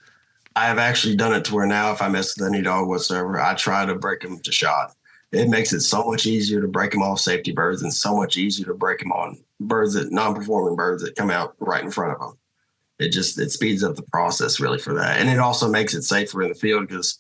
I 0.57 0.67
have 0.67 0.79
actually 0.79 1.17
done 1.17 1.33
it 1.33 1.45
to 1.47 1.55
where 1.55 1.67
now 1.67 1.93
if 1.93 2.03
I 2.03 2.09
mess 2.09 2.37
with 2.37 2.47
any 2.47 2.63
dog 2.63 2.89
whatsoever, 2.89 3.41
I 3.41 3.55
try 3.55 3.87
to 3.87 3.95
break 3.95 4.21
them 4.21 4.39
to 4.41 4.53
shot. 4.53 4.95
It 5.33 5.49
makes 5.49 5.73
it 5.73 5.81
so 5.81 6.05
much 6.05 6.27
easier 6.27 6.61
to 6.61 6.69
break 6.69 6.91
them 6.91 7.03
off 7.03 7.21
safety 7.21 7.53
birds 7.53 7.83
and 7.83 7.93
so 7.93 8.15
much 8.17 8.37
easier 8.37 8.67
to 8.67 8.75
break 8.75 8.99
them 8.99 9.13
on 9.13 9.43
birds 9.61 9.95
that 9.95 10.13
non-performing 10.13 10.77
birds 10.77 11.03
that 11.03 11.17
come 11.17 11.31
out 11.31 11.55
right 11.59 11.83
in 11.83 11.91
front 11.91 12.13
of 12.13 12.21
them. 12.21 12.39
It 12.99 13.11
just 13.11 13.39
it 13.41 13.51
speeds 13.51 13.83
up 13.83 13.97
the 13.97 14.03
process 14.03 14.61
really 14.61 14.79
for 14.79 14.95
that, 14.95 15.19
and 15.19 15.29
it 15.29 15.39
also 15.39 15.69
makes 15.69 15.95
it 15.95 16.03
safer 16.03 16.43
in 16.43 16.51
the 16.51 16.55
field 16.55 16.87
because 16.87 17.19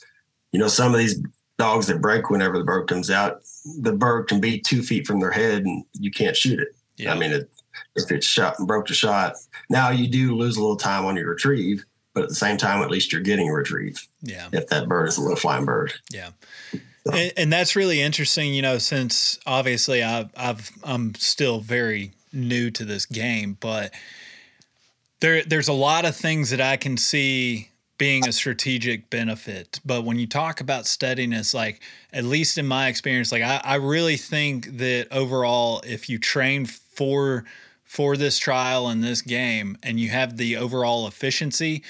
you 0.52 0.60
know 0.60 0.68
some 0.68 0.92
of 0.92 0.98
these 0.98 1.20
dogs 1.58 1.86
that 1.86 2.00
break 2.00 2.30
whenever 2.30 2.58
the 2.58 2.64
bird 2.64 2.88
comes 2.88 3.10
out, 3.10 3.42
the 3.80 3.92
bird 3.92 4.28
can 4.28 4.40
be 4.40 4.60
two 4.60 4.82
feet 4.82 5.06
from 5.06 5.20
their 5.20 5.30
head 5.30 5.64
and 5.64 5.84
you 5.94 6.10
can't 6.10 6.36
shoot 6.36 6.60
it. 6.60 6.68
Yeah. 6.96 7.14
I 7.14 7.18
mean, 7.18 7.32
it, 7.32 7.50
if 7.96 8.10
it's 8.10 8.26
shot 8.26 8.58
and 8.58 8.68
broke 8.68 8.86
the 8.86 8.94
shot, 8.94 9.34
now 9.70 9.90
you 9.90 10.08
do 10.08 10.36
lose 10.36 10.56
a 10.56 10.60
little 10.60 10.76
time 10.76 11.04
on 11.04 11.16
your 11.16 11.30
retrieve, 11.30 11.84
but 12.14 12.24
at 12.24 12.28
the 12.28 12.34
same 12.34 12.56
time, 12.56 12.82
at 12.82 12.90
least 12.90 13.12
you're 13.12 13.22
getting 13.22 13.48
a 13.48 13.52
retrieve. 13.52 14.06
Yeah. 14.22 14.48
If 14.52 14.68
that 14.68 14.88
bird 14.88 15.08
is 15.08 15.18
a 15.18 15.22
low 15.22 15.34
flying 15.34 15.64
bird. 15.64 15.92
Yeah. 16.10 16.30
So. 17.06 17.12
And, 17.12 17.32
and, 17.36 17.52
that's 17.52 17.74
really 17.74 18.00
interesting, 18.00 18.54
you 18.54 18.62
know, 18.62 18.78
since 18.78 19.38
obviously 19.44 20.04
I've, 20.04 20.30
I've, 20.36 20.70
I'm 20.84 21.16
still 21.16 21.58
very 21.58 22.12
new 22.32 22.70
to 22.70 22.84
this 22.84 23.06
game, 23.06 23.56
but 23.58 23.92
there, 25.18 25.42
there's 25.42 25.66
a 25.66 25.72
lot 25.72 26.04
of 26.04 26.14
things 26.14 26.50
that 26.50 26.60
I 26.60 26.76
can 26.76 26.96
see 26.96 27.70
being 27.98 28.26
a 28.26 28.32
strategic 28.32 29.10
benefit. 29.10 29.80
But 29.84 30.04
when 30.04 30.18
you 30.18 30.26
talk 30.26 30.60
about 30.60 30.86
steadiness, 30.86 31.54
like 31.54 31.80
at 32.12 32.24
least 32.24 32.58
in 32.58 32.66
my 32.66 32.88
experience, 32.88 33.32
like 33.32 33.42
I, 33.42 33.60
I 33.62 33.74
really 33.76 34.16
think 34.16 34.78
that 34.78 35.08
overall, 35.10 35.82
if 35.86 36.08
you 36.08 36.18
train 36.18 36.66
for 36.66 37.44
for 37.92 38.16
this 38.16 38.38
trial 38.38 38.88
and 38.88 39.04
this 39.04 39.20
game 39.20 39.76
and 39.82 40.00
you 40.00 40.08
have 40.08 40.38
the 40.38 40.56
overall 40.56 41.06
efficiency 41.06 41.82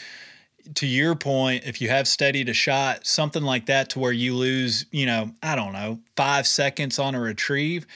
to 0.74 0.84
your 0.84 1.14
point 1.14 1.62
if 1.64 1.80
you 1.80 1.88
have 1.88 2.08
steady 2.08 2.42
a 2.42 2.52
shot 2.52 3.06
something 3.06 3.44
like 3.44 3.66
that 3.66 3.88
to 3.88 4.00
where 4.00 4.10
you 4.10 4.34
lose 4.34 4.84
you 4.90 5.06
know 5.06 5.30
i 5.44 5.54
don't 5.54 5.72
know 5.72 6.00
five 6.16 6.44
seconds 6.44 6.98
on 6.98 7.14
a 7.14 7.20
retrieve. 7.20 7.86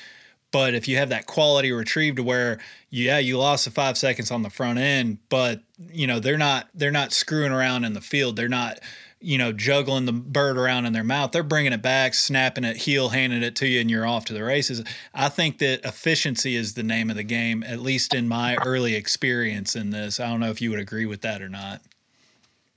But 0.52 0.74
if 0.74 0.86
you 0.86 0.96
have 0.96 1.08
that 1.08 1.26
quality 1.26 1.72
retrieve 1.72 2.14
to 2.14 2.22
where 2.22 2.60
yeah 2.90 3.18
you 3.18 3.38
lost 3.38 3.64
the 3.64 3.72
five 3.72 3.98
seconds 3.98 4.30
on 4.30 4.42
the 4.42 4.50
front 4.50 4.78
end 4.78 5.18
but 5.28 5.62
you 5.92 6.06
know 6.06 6.20
they're 6.20 6.38
not 6.38 6.68
they're 6.74 6.92
not 6.92 7.12
screwing 7.12 7.50
around 7.50 7.84
in 7.84 7.92
the 7.92 8.00
field. 8.00 8.36
They're 8.36 8.48
not 8.48 8.78
you 9.20 9.38
know, 9.38 9.52
juggling 9.52 10.04
the 10.04 10.12
bird 10.12 10.58
around 10.58 10.86
in 10.86 10.92
their 10.92 11.04
mouth. 11.04 11.32
They're 11.32 11.42
bringing 11.42 11.72
it 11.72 11.82
back, 11.82 12.14
snapping 12.14 12.64
it, 12.64 12.76
heel, 12.76 13.08
handing 13.08 13.42
it 13.42 13.56
to 13.56 13.66
you, 13.66 13.80
and 13.80 13.90
you're 13.90 14.06
off 14.06 14.26
to 14.26 14.34
the 14.34 14.44
races. 14.44 14.82
I 15.14 15.28
think 15.28 15.58
that 15.58 15.84
efficiency 15.84 16.54
is 16.56 16.74
the 16.74 16.82
name 16.82 17.10
of 17.10 17.16
the 17.16 17.22
game, 17.22 17.62
at 17.62 17.80
least 17.80 18.14
in 18.14 18.28
my 18.28 18.56
early 18.64 18.94
experience 18.94 19.74
in 19.74 19.90
this. 19.90 20.20
I 20.20 20.28
don't 20.28 20.40
know 20.40 20.50
if 20.50 20.60
you 20.60 20.70
would 20.70 20.80
agree 20.80 21.06
with 21.06 21.22
that 21.22 21.40
or 21.40 21.48
not. 21.48 21.80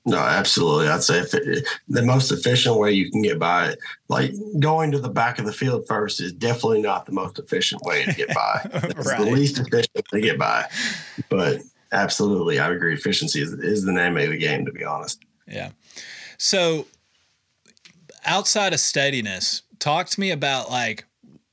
No, 0.05 0.17
absolutely. 0.17 0.87
I'd 0.87 1.03
say 1.03 1.19
it, 1.19 1.67
the 1.87 2.01
most 2.01 2.31
efficient 2.31 2.77
way 2.77 2.93
you 2.93 3.11
can 3.11 3.21
get 3.21 3.37
by 3.37 3.69
it, 3.69 3.79
like 4.07 4.31
going 4.59 4.91
to 4.91 4.99
the 4.99 5.09
back 5.09 5.39
of 5.39 5.45
the 5.45 5.53
field 5.53 5.85
first, 5.87 6.21
is 6.21 6.31
definitely 6.31 6.81
not 6.81 7.05
the 7.05 7.11
most 7.11 7.37
efficient 7.37 7.81
way 7.83 8.05
to 8.05 8.13
get 8.13 8.33
by. 8.33 8.61
It's 8.89 9.07
right. 9.07 9.19
the 9.19 9.29
least 9.29 9.59
efficient 9.59 10.05
to 10.11 10.21
get 10.21 10.39
by. 10.39 10.65
But 11.29 11.61
absolutely, 11.91 12.59
I 12.59 12.71
agree. 12.71 12.93
Efficiency 12.93 13.41
is, 13.41 13.53
is 13.53 13.83
the 13.83 13.91
name 13.91 14.17
of 14.17 14.29
the 14.29 14.37
game, 14.37 14.65
to 14.65 14.71
be 14.71 14.83
honest. 14.83 15.21
Yeah. 15.47 15.71
So 16.39 16.87
outside 18.25 18.73
of 18.73 18.79
steadiness, 18.79 19.61
talk 19.77 20.07
to 20.07 20.19
me 20.19 20.31
about 20.31 20.71
like 20.71 21.05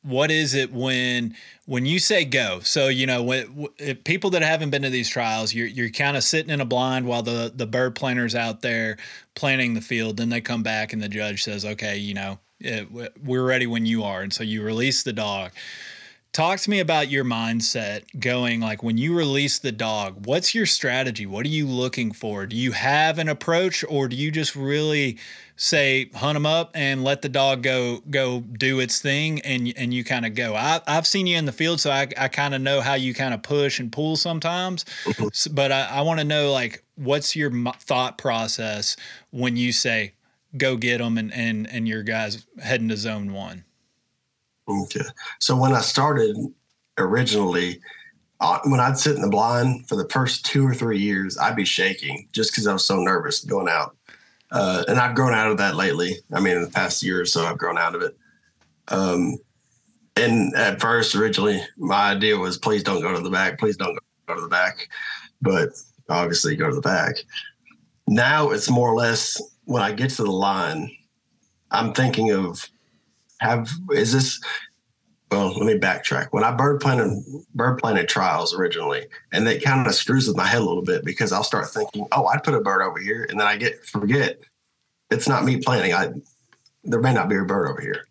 what 0.03 0.31
is 0.31 0.55
it 0.55 0.73
when 0.73 1.35
when 1.67 1.85
you 1.85 1.99
say 1.99 2.25
go? 2.25 2.61
So 2.61 2.87
you 2.87 3.07
know 3.07 3.23
when 3.23 3.69
people 4.05 4.31
that 4.31 4.43
haven't 4.43 4.71
been 4.71 4.83
to 4.83 4.91
these 4.91 5.09
trials 5.09 5.53
you're, 5.53 5.67
you're 5.67 5.91
kind 5.91 6.17
of 6.17 6.23
sitting 6.23 6.51
in 6.51 6.61
a 6.61 6.65
blind 6.65 7.07
while 7.07 7.23
the 7.23 7.53
the 7.55 7.67
bird 7.67 7.97
planters 7.97 8.35
out 8.35 8.63
there 8.63 8.97
planting 9.35 9.75
the 9.75 9.81
field. 9.81 10.17
Then 10.17 10.29
they 10.31 10.41
come 10.41 10.63
back 10.63 10.93
and 10.93 11.03
the 11.03 11.09
judge 11.09 11.43
says 11.43 11.65
okay 11.65 11.99
you 11.99 12.15
know 12.15 12.39
eh, 12.65 12.85
it, 12.95 13.13
we're 13.23 13.45
ready 13.45 13.67
when 13.67 13.85
you 13.87 14.05
are. 14.05 14.23
And 14.23 14.33
so 14.33 14.45
you 14.45 14.63
release 14.63 15.03
the 15.03 15.13
dog 15.13 15.51
talk 16.37 16.61
to 16.61 16.69
me 16.69 16.81
about 16.81 17.11
your 17.11 17.25
mindset 17.25 18.03
going 18.21 18.61
like 18.61 18.83
when 18.83 18.99
you 18.99 19.17
release 19.17 19.59
the 19.59 19.73
dog 19.73 20.27
what's 20.27 20.55
your 20.55 20.67
strategy? 20.67 21.25
What 21.25 21.47
are 21.47 21.49
you 21.49 21.67
looking 21.67 22.13
for? 22.13 22.45
Do 22.45 22.57
you 22.57 22.73
have 22.73 23.19
an 23.19 23.27
approach 23.27 23.83
or 23.89 24.07
do 24.07 24.17
you 24.17 24.31
just 24.31 24.55
really 24.55 25.17
say 25.57 26.11
hunt 26.15 26.37
them 26.37 26.45
up 26.45 26.73
and 26.75 27.03
let 27.03 27.23
the 27.23 27.31
dog 27.31 27.63
go 27.63 28.03
go 28.11 28.41
do 28.41 28.81
its 28.81 29.01
thing 29.01 29.41
and 29.41 29.73
and 29.79 29.95
you 29.95 30.05
kind 30.05 30.27
of 30.27 30.35
go? 30.35 30.55
I, 30.55 30.83
i've 30.87 31.07
seen 31.07 31.27
you 31.27 31.39
in 31.39 31.47
the 31.47 31.53
field 31.53 31.81
so 31.81 31.91
i, 31.91 32.07
I 32.19 32.29
kind 32.29 32.55
of 32.55 32.61
know 32.61 32.83
how 32.83 32.95
you 32.95 33.15
kind 33.15 33.33
of 33.33 33.43
push 33.43 33.81
and 33.81 33.91
pull 33.91 34.17
sometimes. 34.17 34.85
Mm-hmm. 35.05 35.55
but 35.55 35.73
i, 35.73 35.87
I 35.87 36.01
want 36.03 36.21
to 36.21 36.25
know 36.25 36.53
like 36.53 36.85
what's 36.97 37.35
your 37.35 37.51
thought 37.79 38.19
process 38.19 38.95
when 39.31 39.57
you 39.57 39.73
say 39.73 40.13
go 40.55 40.77
get 40.77 40.99
them 40.99 41.17
and 41.17 41.33
and 41.33 41.67
and 41.71 41.89
your 41.89 42.03
guys 42.03 42.47
heading 42.63 42.91
to 42.91 42.97
zone 42.99 43.33
one 43.33 43.65
Okay. 44.69 45.05
So 45.39 45.57
when 45.57 45.73
I 45.73 45.81
started 45.81 46.37
originally, 46.99 47.81
uh, 48.41 48.59
when 48.65 48.81
I'd 48.81 48.99
sit 48.99 49.17
in 49.17 49.23
the 49.23 49.29
blind 49.29 49.89
for 49.89 49.97
the 49.97 50.09
first 50.09 50.45
two 50.45 50.67
or 50.67 50.75
three 50.75 50.99
years, 50.99 51.39
I'd 51.39 51.57
be 51.57 51.65
shaking 51.65 52.29
just 52.33 52.53
because 52.53 52.67
I 52.67 52.73
was 52.73 52.85
so 52.85 53.01
nervous 53.01 53.45
going 53.45 53.69
out. 53.69 53.97
Uh, 54.51 54.85
and 54.89 54.99
I've 54.99 55.17
grown 55.17 55.35
out 55.35 55.51
of 55.51 55.59
that 55.59 55.77
lately. 55.77 56.17
I 56.33 56.41
mean, 56.41 56.57
in 56.57 56.63
the 56.63 56.71
past 56.71 57.03
year 57.03 57.21
or 57.21 57.25
so, 57.25 57.45
I've 57.45 57.59
grown 57.59 57.79
out 57.79 57.95
of 57.95 58.03
it. 58.03 58.17
Um, 58.89 59.39
and 60.17 60.55
at 60.55 60.81
first, 60.81 61.15
originally, 61.15 61.61
my 61.77 62.13
idea 62.13 62.37
was 62.37 62.57
please 62.57 62.83
don't 62.83 63.03
go 63.03 63.13
to 63.15 63.21
the 63.21 63.31
back. 63.31 63.59
Please 63.59 63.77
don't 63.77 63.99
go 64.27 64.35
to 64.35 64.41
the 64.41 64.49
back. 64.49 64.89
But 65.43 65.71
obviously, 66.09 66.57
go 66.57 66.69
to 66.69 66.75
the 66.75 66.81
back. 66.81 67.17
Now 68.07 68.51
it's 68.51 68.71
more 68.71 68.91
or 68.91 68.95
less 68.95 69.41
when 69.65 69.83
I 69.83 69.93
get 69.93 70.11
to 70.11 70.25
the 70.25 70.31
line, 70.31 70.91
I'm 71.71 71.93
thinking 71.93 72.31
of 72.31 72.69
have 73.41 73.71
is 73.93 74.13
this 74.13 74.41
well 75.31 75.57
let 75.57 75.67
me 75.67 75.79
backtrack. 75.79 76.29
When 76.31 76.45
i 76.45 76.51
bird 76.51 76.81
planted 76.81 77.23
bird 77.55 77.79
planted 77.79 78.09
trials 78.09 78.55
originally 78.55 79.07
and 79.33 79.47
it 79.49 79.63
kind 79.63 79.87
of 79.87 79.95
screws 79.95 80.29
with 80.29 80.37
my 80.37 80.47
head 80.47 80.61
a 80.61 80.65
little 80.65 80.85
bit 80.85 81.05
because 81.05 81.33
i'll 81.33 81.45
start 81.45 81.69
thinking 81.69 82.07
oh 82.13 82.27
i'd 82.27 82.45
put 82.45 82.55
a 82.55 82.61
bird 82.61 82.83
over 82.83 82.99
here 82.99 83.27
and 83.29 83.39
then 83.39 83.47
i 83.47 83.57
get 83.57 83.85
forget 83.85 84.39
it's 85.11 85.29
not 85.29 85.45
me 85.45 85.59
planting. 85.59 85.93
I 85.93 86.11
there 86.85 87.01
may 87.01 87.13
not 87.13 87.29
be 87.29 87.37
a 87.37 87.45
bird 87.45 87.69
over 87.69 87.81
here. 87.81 88.07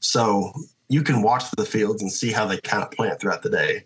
So 0.00 0.52
you 0.88 1.02
can 1.02 1.22
watch 1.22 1.50
the 1.52 1.64
fields 1.64 2.02
and 2.02 2.12
see 2.12 2.30
how 2.30 2.46
they 2.46 2.58
kind 2.58 2.82
of 2.82 2.90
plant 2.90 3.20
throughout 3.20 3.42
the 3.42 3.50
day. 3.50 3.84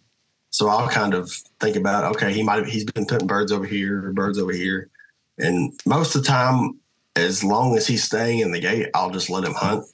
So 0.51 0.69
i'll 0.69 0.89
kind 0.89 1.13
of 1.13 1.31
think 1.61 1.77
about 1.77 2.17
okay 2.17 2.33
he 2.33 2.43
might 2.43 2.59
have 2.59 2.67
he's 2.67 2.85
been 2.85 3.05
putting 3.05 3.27
birds 3.27 3.53
over 3.53 3.67
here 3.67 4.13
birds 4.13 4.39
over 4.39 4.53
here 4.53 4.89
and 5.39 5.79
most 5.85 6.15
of 6.15 6.23
the 6.23 6.29
time 6.29 6.81
as 7.15 7.45
long 7.45 7.77
as 7.77 7.87
he's 7.87 8.05
staying 8.05 8.39
in 8.39 8.53
the 8.53 8.61
gate 8.61 8.89
i'll 8.95 9.11
just 9.11 9.29
let 9.29 9.45
him 9.45 9.53
hunt 9.53 9.85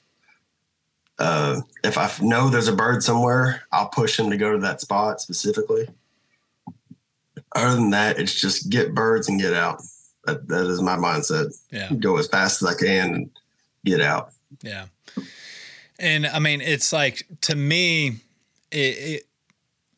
uh, 1.19 1.61
if 1.83 1.97
I 1.97 2.09
know 2.21 2.49
there's 2.49 2.67
a 2.67 2.75
bird 2.75 3.03
somewhere, 3.03 3.63
I'll 3.71 3.89
push 3.89 4.19
him 4.19 4.29
to 4.29 4.37
go 4.37 4.53
to 4.53 4.59
that 4.59 4.81
spot 4.81 5.21
specifically. 5.21 5.87
Other 7.55 7.75
than 7.75 7.91
that, 7.91 8.19
it's 8.19 8.39
just 8.39 8.69
get 8.69 8.95
birds 8.95 9.29
and 9.29 9.39
get 9.39 9.53
out. 9.53 9.81
That, 10.25 10.47
that 10.47 10.65
is 10.67 10.81
my 10.81 10.95
mindset. 10.95 11.53
Yeah. 11.71 11.91
Go 11.93 12.17
as 12.17 12.27
fast 12.27 12.61
as 12.61 12.69
I 12.69 12.75
can 12.75 13.13
and 13.13 13.29
get 13.85 14.01
out. 14.01 14.31
Yeah. 14.61 14.85
And 15.99 16.25
I 16.25 16.39
mean, 16.39 16.61
it's 16.61 16.91
like 16.91 17.27
to 17.41 17.55
me, 17.55 18.19
it, 18.71 18.77
it 18.77 19.23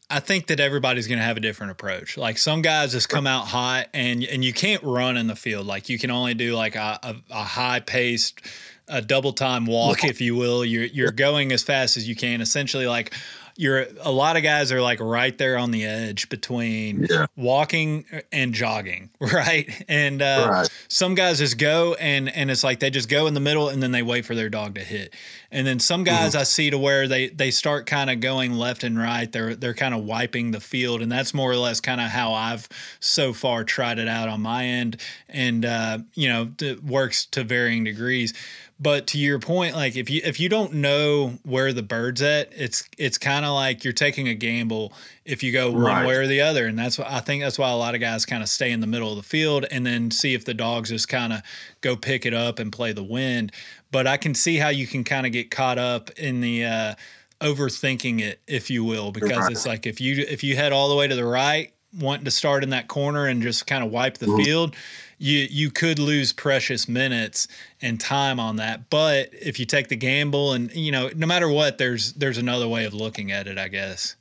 I 0.10 0.20
think 0.20 0.48
that 0.48 0.60
everybody's 0.60 1.08
going 1.08 1.20
to 1.20 1.26
have 1.26 1.38
a 1.38 1.42
different 1.42 1.72
approach. 1.72 2.18
Like 2.18 2.38
some 2.38 2.62
guys 2.62 2.92
just 2.92 3.10
come 3.10 3.26
out 3.26 3.48
hot, 3.48 3.88
and 3.94 4.24
and 4.24 4.44
you 4.44 4.54
can't 4.54 4.84
run 4.84 5.18
in 5.18 5.28
the 5.28 5.36
field. 5.36 5.66
Like 5.66 5.90
you 5.90 5.98
can 5.98 6.12
only 6.12 6.34
do 6.34 6.56
like 6.56 6.76
a, 6.76 7.00
a, 7.02 7.16
a 7.32 7.44
high 7.44 7.80
paced 7.80 8.42
a 8.88 9.02
double 9.02 9.34
time 9.34 9.66
walk, 9.66 10.04
if 10.04 10.22
you 10.22 10.36
will. 10.36 10.64
You're 10.66 10.86
you're 10.86 11.12
going 11.12 11.52
as 11.52 11.64
fast 11.64 11.98
as 11.98 12.08
you 12.08 12.16
can. 12.16 12.42
Essentially, 12.42 12.88
like 12.88 13.14
you're 13.58 13.86
a 14.02 14.12
lot 14.12 14.36
of 14.36 14.44
guys 14.44 14.70
are 14.74 14.82
like 14.82 15.00
right 15.00 15.38
there 15.38 15.58
on 15.58 15.72
the 15.72 15.86
edge 15.86 16.28
between 16.28 17.06
Yeah. 17.10 17.26
walking 17.38 18.04
and 18.32 18.54
jogging, 18.54 19.10
right? 19.20 19.70
And 19.88 20.22
uh, 20.22 20.50
Right. 20.52 20.70
some 20.90 21.16
guys 21.16 21.40
just 21.40 21.58
go 21.58 21.94
and 21.96 22.28
and 22.30 22.52
it's 22.52 22.64
like 22.66 22.80
they 22.82 22.90
just 22.90 23.08
go 23.10 23.28
in 23.28 23.34
the 23.34 23.40
middle 23.40 23.70
and 23.70 23.82
then 23.82 23.92
they 23.92 24.04
wait 24.04 24.26
for 24.26 24.36
their 24.36 24.50
dog 24.50 24.76
to 24.76 24.82
hit. 24.82 25.14
And 25.56 25.66
then 25.66 25.80
some 25.80 26.04
guys 26.04 26.34
Mm-hmm. 26.34 26.38
I 26.40 26.44
see 26.44 26.70
to 26.70 26.78
where 26.78 27.08
they 27.08 27.30
they 27.30 27.50
start 27.50 27.86
kind 27.86 28.10
of 28.10 28.20
going 28.20 28.54
left 28.54 28.84
and 28.84 28.98
right. 28.98 29.32
They're 29.32 29.56
they're 29.56 29.74
kind 29.74 29.94
of 29.94 30.04
wiping 30.04 30.52
the 30.52 30.60
field, 30.60 31.02
and 31.02 31.12
that's 31.12 31.34
more 31.34 31.52
or 31.52 31.56
less 31.56 31.80
kind 31.80 32.02
of 32.02 32.08
how 32.08 32.34
I've 32.34 32.68
so 33.00 33.32
far 33.32 33.64
tried 33.64 33.98
it 34.00 34.08
out 34.08 34.28
on 34.28 34.42
my 34.42 34.66
end. 34.66 34.98
And 35.30 35.64
uh, 35.66 36.00
you 36.14 36.28
know, 36.28 36.52
it 36.62 36.84
works 36.84 37.26
to 37.28 37.44
varying 37.44 37.86
degrees. 37.86 38.34
But 38.78 39.08
to 39.08 39.18
your 39.18 39.40
point, 39.40 39.74
like 39.74 39.96
if 39.96 40.10
you 40.10 40.20
if 40.26 40.38
you 40.38 40.50
don't 40.50 40.74
know 40.74 41.40
where 41.44 41.72
the 41.72 41.84
bird's 41.84 42.22
at, 42.22 42.52
it's 42.52 42.90
it's 42.98 43.18
kind 43.18 43.46
of 43.46 43.54
like 43.54 43.86
you're 43.86 43.94
taking 43.94 44.28
a 44.28 44.34
gamble 44.34 44.92
if 45.24 45.42
you 45.44 45.54
go 45.54 45.72
one 45.72 46.06
way 46.06 46.16
or 46.16 46.28
the 46.28 46.42
other, 46.42 46.68
and 46.68 46.78
that's 46.78 47.00
why 47.00 47.06
I 47.08 47.22
think 47.22 47.42
that's 47.42 47.58
why 47.58 47.72
a 47.72 47.76
lot 47.76 47.96
of 47.96 48.02
guys 48.02 48.26
kind 48.26 48.44
of 48.44 48.50
stay 48.50 48.72
in 48.72 48.82
the 48.82 48.88
middle 48.88 49.10
of 49.12 49.16
the 49.16 49.24
field 49.24 49.66
and 49.72 49.86
then 49.86 50.12
see 50.12 50.34
if 50.34 50.44
the 50.44 50.54
dogs 50.54 50.90
just 50.90 51.08
kind 51.08 51.32
of 51.32 51.42
go 51.80 51.96
pick 51.96 52.26
it 52.26 52.34
up 52.34 52.60
and 52.60 52.70
play 52.72 52.92
the 52.92 53.04
wind. 53.04 53.54
But 53.96 54.08
I 54.08 54.18
can 54.18 54.36
see 54.36 54.58
how 54.58 54.68
you 54.68 54.88
can 54.88 55.06
kind 55.06 55.26
of 55.26 55.32
get 55.32 55.50
caught 55.50 55.78
up 55.78 56.10
in 56.20 56.42
the 56.42 56.66
uh, 56.66 56.96
overthinking 57.40 58.20
it, 58.20 58.42
if 58.46 58.70
you 58.70 58.84
will, 58.84 59.14
because 59.14 59.48
it's 59.48 59.66
like 59.66 59.86
if 59.86 60.02
you 60.02 60.26
if 60.28 60.44
you 60.44 60.58
head 60.58 60.74
all 60.74 60.90
the 60.90 60.96
way 60.98 61.08
to 61.08 61.16
the 61.16 61.24
right, 61.24 61.72
wanting 61.98 62.26
to 62.26 62.32
start 62.32 62.62
in 62.62 62.72
that 62.72 62.90
corner 62.90 63.26
and 63.26 63.42
just 63.42 63.68
kind 63.68 63.86
of 63.86 63.92
wipe 63.92 64.18
the 64.18 64.26
Mhm. 64.26 64.36
field, 64.36 64.76
you 65.18 65.48
you 65.50 65.72
could 65.72 65.98
lose 65.98 66.34
precious 66.34 66.90
minutes 66.90 67.48
and 67.82 67.98
time 67.98 68.38
on 68.38 68.58
that. 68.58 68.90
But 68.90 69.30
if 69.32 69.62
you 69.62 69.66
take 69.66 69.88
the 69.88 69.96
gamble 69.96 70.52
and 70.52 70.76
you 70.76 70.92
know, 70.92 71.10
no 71.16 71.26
matter 71.26 71.48
what, 71.48 71.78
there's 71.78 72.12
there's 72.16 72.38
another 72.38 72.68
way 72.68 72.84
of 72.84 72.94
looking 72.94 73.32
at 73.32 73.48
it, 73.48 73.58
I 73.58 73.70
guess. 73.70 74.18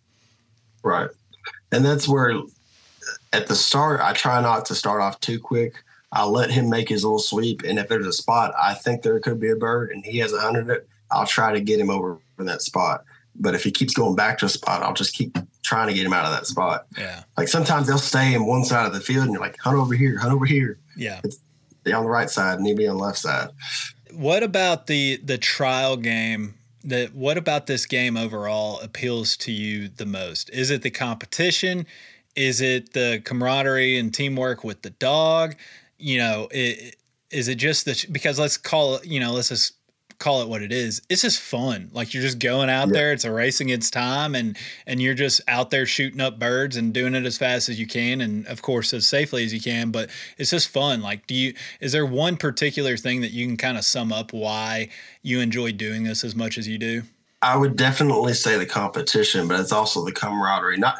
Right. 0.84 1.10
And 1.72 1.84
that's 1.84 2.06
where 2.06 2.32
at 3.32 3.48
the 3.48 3.56
start, 3.56 4.00
I 4.00 4.12
try 4.12 4.40
not 4.40 4.66
to 4.66 4.76
start 4.76 5.00
off 5.00 5.18
too 5.18 5.40
quick. 5.40 5.82
I'll 6.14 6.30
let 6.30 6.50
him 6.50 6.70
make 6.70 6.88
his 6.88 7.04
little 7.04 7.18
sweep. 7.18 7.62
And 7.64 7.78
if 7.78 7.88
there's 7.88 8.06
a 8.06 8.12
spot 8.12 8.54
I 8.60 8.74
think 8.74 9.02
there 9.02 9.18
could 9.20 9.40
be 9.40 9.50
a 9.50 9.56
bird 9.56 9.90
and 9.90 10.04
he 10.04 10.18
has 10.18 10.32
a 10.32 10.40
hundred 10.40 10.70
it, 10.70 10.88
I'll 11.10 11.26
try 11.26 11.52
to 11.52 11.60
get 11.60 11.80
him 11.80 11.90
over 11.90 12.18
for 12.36 12.44
that 12.44 12.62
spot. 12.62 13.04
But 13.36 13.54
if 13.54 13.64
he 13.64 13.72
keeps 13.72 13.94
going 13.94 14.14
back 14.14 14.38
to 14.38 14.46
a 14.46 14.48
spot, 14.48 14.82
I'll 14.82 14.94
just 14.94 15.14
keep 15.14 15.36
trying 15.62 15.88
to 15.88 15.94
get 15.94 16.06
him 16.06 16.12
out 16.12 16.24
of 16.24 16.30
that 16.32 16.46
spot. 16.46 16.86
Yeah. 16.96 17.24
Like 17.36 17.48
sometimes 17.48 17.88
they'll 17.88 17.98
stay 17.98 18.32
in 18.32 18.46
one 18.46 18.64
side 18.64 18.86
of 18.86 18.94
the 18.94 19.00
field 19.00 19.24
and 19.24 19.32
you're 19.32 19.42
like, 19.42 19.58
hunt 19.58 19.76
over 19.76 19.94
here, 19.94 20.16
hunt 20.18 20.32
over 20.32 20.46
here. 20.46 20.78
Yeah. 20.96 21.20
Be 21.82 21.92
on 21.92 22.04
the 22.04 22.10
right 22.10 22.30
side 22.30 22.58
and 22.58 22.66
he 22.66 22.74
be 22.74 22.86
on 22.86 22.96
the 22.96 23.02
left 23.02 23.18
side. 23.18 23.50
What 24.12 24.44
about 24.44 24.86
the 24.86 25.16
the 25.16 25.36
trial 25.36 25.96
game? 25.96 26.54
That 26.84 27.14
what 27.14 27.36
about 27.36 27.66
this 27.66 27.86
game 27.86 28.16
overall 28.16 28.78
appeals 28.80 29.36
to 29.38 29.52
you 29.52 29.88
the 29.88 30.06
most? 30.06 30.48
Is 30.50 30.70
it 30.70 30.82
the 30.82 30.90
competition? 30.90 31.86
Is 32.36 32.60
it 32.60 32.92
the 32.92 33.20
camaraderie 33.24 33.98
and 33.98 34.12
teamwork 34.14 34.62
with 34.62 34.82
the 34.82 34.90
dog? 34.90 35.56
You 35.98 36.18
know, 36.18 36.48
it, 36.50 36.96
is 37.30 37.48
it 37.48 37.56
just 37.56 37.84
the 37.84 38.06
because 38.12 38.38
let's 38.38 38.56
call 38.56 38.96
it 38.96 39.06
you 39.06 39.20
know 39.20 39.32
let's 39.32 39.48
just 39.48 39.74
call 40.18 40.42
it 40.42 40.48
what 40.48 40.62
it 40.62 40.72
is. 40.72 41.02
It's 41.08 41.22
just 41.22 41.40
fun. 41.40 41.90
Like 41.92 42.14
you're 42.14 42.22
just 42.22 42.38
going 42.38 42.70
out 42.70 42.88
Yeah. 42.88 42.92
there. 42.92 43.12
It's 43.12 43.24
a 43.24 43.32
race 43.32 43.60
against 43.60 43.92
time, 43.92 44.34
and 44.34 44.56
and 44.86 45.02
you're 45.02 45.14
just 45.14 45.40
out 45.48 45.70
there 45.70 45.86
shooting 45.86 46.20
up 46.20 46.38
birds 46.38 46.76
and 46.76 46.92
doing 46.92 47.14
it 47.14 47.24
as 47.26 47.36
fast 47.36 47.68
as 47.68 47.78
you 47.80 47.86
can, 47.86 48.20
and 48.20 48.46
of 48.46 48.62
course 48.62 48.92
as 48.94 49.06
safely 49.06 49.44
as 49.44 49.52
you 49.52 49.60
can. 49.60 49.90
But 49.90 50.10
it's 50.38 50.50
just 50.50 50.68
fun. 50.68 51.02
Like, 51.02 51.26
do 51.26 51.34
you? 51.34 51.54
Is 51.80 51.92
there 51.92 52.06
one 52.06 52.36
particular 52.36 52.96
thing 52.96 53.20
that 53.22 53.32
you 53.32 53.46
can 53.46 53.56
kind 53.56 53.76
of 53.76 53.84
sum 53.84 54.12
up 54.12 54.32
why 54.32 54.88
you 55.22 55.40
enjoy 55.40 55.72
doing 55.72 56.04
this 56.04 56.24
as 56.24 56.34
much 56.36 56.58
as 56.58 56.68
you 56.68 56.78
do? 56.78 57.02
I 57.42 57.56
would 57.56 57.76
definitely 57.76 58.34
say 58.34 58.56
the 58.56 58.66
competition, 58.66 59.48
but 59.48 59.60
it's 59.60 59.72
also 59.72 60.04
the 60.04 60.12
camaraderie, 60.12 60.78
not 60.78 60.96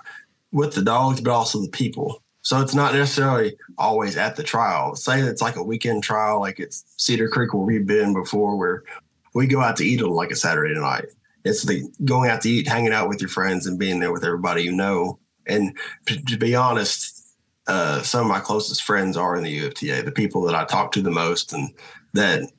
with 0.52 0.74
the 0.74 0.82
dogs, 0.82 1.20
but 1.20 1.32
also 1.32 1.60
the 1.62 1.70
people. 1.70 2.20
So 2.44 2.60
it's 2.60 2.74
not 2.74 2.92
necessarily 2.92 3.56
always 3.78 4.18
at 4.18 4.36
the 4.36 4.42
trial. 4.42 4.94
Say 4.96 5.20
it's 5.20 5.40
like 5.40 5.56
a 5.56 5.62
weekend 5.62 6.04
trial, 6.04 6.40
like 6.40 6.60
it's 6.60 6.84
Cedar 6.98 7.28
Creek 7.28 7.54
where 7.54 7.62
we've 7.62 7.86
been 7.86 8.12
before, 8.12 8.56
where 8.56 8.84
we 9.32 9.46
go 9.46 9.62
out 9.62 9.76
to 9.76 9.84
eat 9.84 10.02
on 10.02 10.10
like 10.10 10.30
a 10.30 10.36
Saturday 10.36 10.74
night. 10.74 11.06
It's 11.46 11.62
the 11.62 11.90
going 12.04 12.28
out 12.28 12.42
to 12.42 12.50
eat, 12.50 12.68
hanging 12.68 12.92
out 12.92 13.08
with 13.08 13.20
your 13.20 13.30
friends, 13.30 13.66
and 13.66 13.78
being 13.78 13.98
there 13.98 14.12
with 14.12 14.24
everybody 14.24 14.62
you 14.62 14.72
know. 14.72 15.18
And 15.46 15.76
to, 16.06 16.36
be 16.36 16.54
honest, 16.54 17.34
uh, 17.66 18.02
some 18.02 18.22
of 18.22 18.26
my 18.26 18.40
closest 18.40 18.82
friends 18.82 19.16
are 19.16 19.36
in 19.36 19.42
the 19.42 19.60
UFTA, 19.60 20.04
the 20.04 20.12
people 20.12 20.42
that 20.42 20.54
I 20.54 20.64
talk 20.66 20.92
to 20.92 21.02
the 21.02 21.10
most, 21.10 21.54
and 21.54 21.70
that 22.12 22.50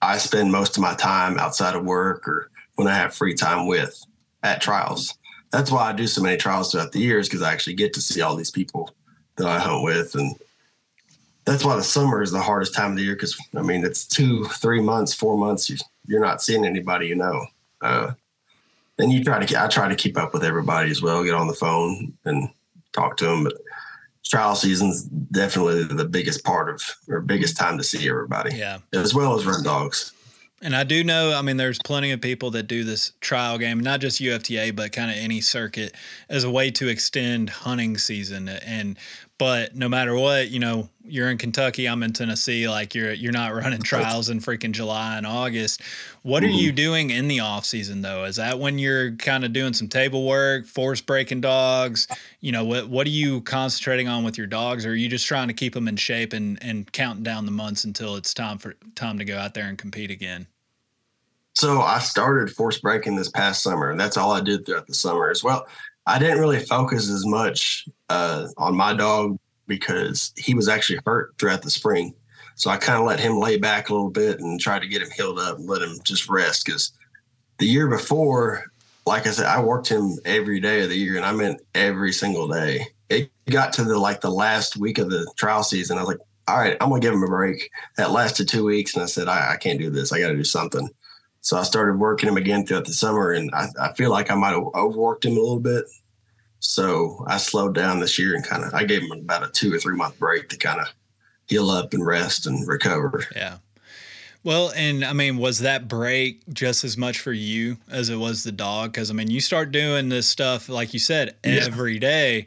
I 0.00 0.16
spend 0.16 0.52
most 0.52 0.78
of 0.78 0.82
my 0.82 0.94
time 0.94 1.38
outside 1.38 1.76
of 1.76 1.84
work 1.84 2.26
or 2.26 2.50
when 2.76 2.88
I 2.88 2.94
have 2.94 3.14
free 3.14 3.34
time 3.34 3.66
with 3.66 4.02
at 4.42 4.62
trials. 4.62 5.18
That's 5.52 5.70
why 5.70 5.90
I 5.90 5.92
do 5.92 6.06
so 6.06 6.22
many 6.22 6.38
trials 6.38 6.72
throughout 6.72 6.92
the 6.92 7.00
years 7.00 7.28
because 7.28 7.42
I 7.42 7.52
actually 7.52 7.74
get 7.74 7.92
to 7.94 8.00
see 8.00 8.22
all 8.22 8.36
these 8.36 8.50
people 8.50 8.90
that 9.36 9.46
I 9.46 9.58
hunt 9.58 9.84
with. 9.84 10.14
And 10.14 10.34
that's 11.44 11.64
why 11.64 11.76
the 11.76 11.82
summer 11.82 12.22
is 12.22 12.30
the 12.30 12.40
hardest 12.40 12.74
time 12.74 12.92
of 12.92 12.96
the 12.96 13.02
year 13.02 13.14
because, 13.14 13.36
I 13.56 13.62
mean, 13.62 13.84
it's 13.84 14.06
two, 14.06 14.44
three 14.44 14.80
months, 14.80 15.14
four 15.14 15.36
months. 15.36 15.68
You, 15.68 15.76
you're 16.06 16.20
not 16.20 16.42
seeing 16.42 16.64
anybody 16.64 17.06
you 17.06 17.16
know. 17.16 17.46
Uh, 17.80 18.12
and 18.98 19.12
you 19.12 19.24
try 19.24 19.44
to, 19.44 19.62
I 19.62 19.68
try 19.68 19.88
to 19.88 19.96
keep 19.96 20.16
up 20.16 20.32
with 20.32 20.44
everybody 20.44 20.90
as 20.90 21.02
well, 21.02 21.24
get 21.24 21.34
on 21.34 21.48
the 21.48 21.54
phone 21.54 22.12
and 22.24 22.48
talk 22.92 23.16
to 23.18 23.26
them. 23.26 23.44
But 23.44 23.54
trial 24.24 24.54
season's 24.54 25.02
definitely 25.02 25.84
the 25.84 26.04
biggest 26.04 26.44
part 26.44 26.70
of, 26.70 26.80
or 27.08 27.20
biggest 27.20 27.56
time 27.56 27.76
to 27.78 27.84
see 27.84 28.08
everybody, 28.08 28.56
Yeah. 28.56 28.78
as 28.92 29.14
well 29.14 29.38
as 29.38 29.44
run 29.44 29.62
dogs. 29.62 30.12
And 30.62 30.74
I 30.74 30.82
do 30.82 31.04
know, 31.04 31.34
I 31.36 31.42
mean, 31.42 31.58
there's 31.58 31.78
plenty 31.84 32.10
of 32.12 32.22
people 32.22 32.50
that 32.52 32.62
do 32.62 32.84
this 32.84 33.12
trial 33.20 33.58
game, 33.58 33.80
not 33.80 34.00
just 34.00 34.18
UFTA, 34.18 34.74
but 34.74 34.92
kind 34.92 35.10
of 35.10 35.16
any 35.18 35.42
circuit 35.42 35.94
as 36.30 36.42
a 36.42 36.50
way 36.50 36.70
to 36.70 36.88
extend 36.88 37.50
hunting 37.50 37.98
season. 37.98 38.48
And, 38.48 38.96
but 39.38 39.74
no 39.74 39.88
matter 39.88 40.14
what, 40.14 40.50
you 40.50 40.60
know, 40.60 40.88
you're 41.02 41.28
in 41.28 41.38
Kentucky, 41.38 41.86
I'm 41.86 42.02
in 42.02 42.12
Tennessee, 42.12 42.68
like 42.68 42.94
you're, 42.94 43.12
you're 43.12 43.32
not 43.32 43.52
running 43.54 43.82
trials 43.82 44.30
in 44.30 44.38
freaking 44.38 44.72
July 44.72 45.18
and 45.18 45.26
August. 45.26 45.82
What 46.22 46.44
are 46.44 46.48
you 46.48 46.68
mm-hmm. 46.68 46.76
doing 46.76 47.10
in 47.10 47.28
the 47.28 47.40
off 47.40 47.64
season 47.64 48.00
though? 48.00 48.24
Is 48.24 48.36
that 48.36 48.58
when 48.58 48.78
you're 48.78 49.12
kind 49.16 49.44
of 49.44 49.52
doing 49.52 49.72
some 49.72 49.88
table 49.88 50.26
work, 50.26 50.66
force 50.66 51.00
breaking 51.00 51.40
dogs? 51.40 52.06
You 52.40 52.52
know, 52.52 52.64
what, 52.64 52.88
what 52.88 53.06
are 53.06 53.10
you 53.10 53.40
concentrating 53.40 54.08
on 54.08 54.24
with 54.24 54.38
your 54.38 54.46
dogs? 54.46 54.86
Or 54.86 54.90
are 54.90 54.94
you 54.94 55.08
just 55.08 55.26
trying 55.26 55.48
to 55.48 55.54
keep 55.54 55.74
them 55.74 55.88
in 55.88 55.96
shape 55.96 56.32
and, 56.32 56.62
and 56.62 56.90
counting 56.92 57.24
down 57.24 57.44
the 57.44 57.52
months 57.52 57.84
until 57.84 58.16
it's 58.16 58.32
time 58.32 58.58
for 58.58 58.74
time 58.94 59.18
to 59.18 59.24
go 59.24 59.36
out 59.36 59.54
there 59.54 59.66
and 59.66 59.76
compete 59.76 60.10
again? 60.10 60.46
So 61.54 61.80
I 61.80 62.00
started 62.00 62.54
force 62.54 62.80
breaking 62.80 63.14
this 63.14 63.28
past 63.28 63.62
summer, 63.62 63.90
and 63.90 63.98
that's 63.98 64.16
all 64.16 64.32
I 64.32 64.40
did 64.40 64.66
throughout 64.66 64.88
the 64.88 64.94
summer 64.94 65.30
as 65.30 65.44
well. 65.44 65.66
I 66.06 66.18
didn't 66.18 66.38
really 66.38 66.60
focus 66.60 67.10
as 67.10 67.24
much 67.26 67.88
uh, 68.10 68.48
on 68.56 68.76
my 68.76 68.94
dog 68.94 69.38
because 69.66 70.32
he 70.36 70.54
was 70.54 70.68
actually 70.68 71.00
hurt 71.06 71.34
throughout 71.38 71.62
the 71.62 71.70
spring. 71.70 72.14
So 72.56 72.70
I 72.70 72.76
kind 72.76 72.98
of 72.98 73.06
let 73.06 73.18
him 73.18 73.38
lay 73.38 73.56
back 73.56 73.88
a 73.88 73.94
little 73.94 74.10
bit 74.10 74.40
and 74.40 74.60
try 74.60 74.78
to 74.78 74.86
get 74.86 75.02
him 75.02 75.10
healed 75.10 75.38
up 75.38 75.58
and 75.58 75.68
let 75.68 75.82
him 75.82 75.96
just 76.04 76.28
rest. 76.28 76.64
Because 76.64 76.92
the 77.58 77.66
year 77.66 77.88
before, 77.88 78.64
like 79.06 79.26
I 79.26 79.30
said, 79.30 79.46
I 79.46 79.62
worked 79.62 79.88
him 79.88 80.16
every 80.24 80.60
day 80.60 80.82
of 80.82 80.90
the 80.90 80.96
year, 80.96 81.16
and 81.16 81.24
I 81.24 81.32
meant 81.32 81.62
every 81.74 82.12
single 82.12 82.48
day. 82.48 82.86
It 83.08 83.30
got 83.50 83.72
to 83.74 83.84
the 83.84 83.98
like 83.98 84.20
the 84.20 84.30
last 84.30 84.76
week 84.76 84.98
of 84.98 85.10
the 85.10 85.30
trial 85.36 85.62
season. 85.62 85.98
I 85.98 86.02
was 86.02 86.08
like, 86.08 86.20
all 86.46 86.58
right, 86.58 86.76
I'm 86.80 86.90
gonna 86.90 87.00
give 87.00 87.14
him 87.14 87.22
a 87.22 87.28
break. 87.28 87.70
That 87.96 88.12
lasted 88.12 88.48
two 88.48 88.64
weeks, 88.64 88.94
and 88.94 89.02
I 89.02 89.06
said, 89.06 89.28
I, 89.28 89.54
I 89.54 89.56
can't 89.56 89.78
do 89.78 89.90
this. 89.90 90.12
I 90.12 90.20
got 90.20 90.28
to 90.28 90.36
do 90.36 90.44
something. 90.44 90.88
So 91.44 91.58
I 91.58 91.62
started 91.62 91.98
working 91.98 92.26
him 92.26 92.38
again 92.38 92.64
throughout 92.64 92.86
the 92.86 92.94
summer, 92.94 93.32
and 93.32 93.50
I, 93.54 93.66
I 93.78 93.92
feel 93.92 94.10
like 94.10 94.30
I 94.30 94.34
might 94.34 94.52
have 94.54 94.64
overworked 94.74 95.26
him 95.26 95.36
a 95.36 95.40
little 95.40 95.60
bit. 95.60 95.84
So 96.60 97.22
I 97.28 97.36
slowed 97.36 97.74
down 97.74 98.00
this 98.00 98.18
year 98.18 98.34
and 98.34 98.42
kind 98.42 98.64
of 98.64 98.72
I 98.72 98.84
gave 98.84 99.02
him 99.02 99.12
about 99.12 99.46
a 99.46 99.48
two 99.52 99.72
or 99.72 99.78
three 99.78 99.94
month 99.94 100.18
break 100.18 100.48
to 100.48 100.56
kind 100.56 100.80
of 100.80 100.86
heal 101.46 101.68
up 101.68 101.92
and 101.92 102.04
rest 102.04 102.46
and 102.46 102.66
recover. 102.66 103.24
Yeah. 103.36 103.58
Well, 104.42 104.72
and 104.74 105.04
I 105.04 105.12
mean, 105.12 105.36
was 105.36 105.58
that 105.58 105.86
break 105.86 106.40
just 106.50 106.82
as 106.82 106.96
much 106.96 107.18
for 107.18 107.32
you 107.32 107.76
as 107.90 108.08
it 108.08 108.16
was 108.16 108.42
the 108.42 108.52
dog? 108.52 108.92
Because 108.92 109.10
I 109.10 109.12
mean, 109.12 109.30
you 109.30 109.40
start 109.42 109.70
doing 109.70 110.08
this 110.08 110.26
stuff, 110.26 110.70
like 110.70 110.94
you 110.94 110.98
said, 110.98 111.34
Yeah. 111.44 111.64
every 111.66 111.98
day. 111.98 112.46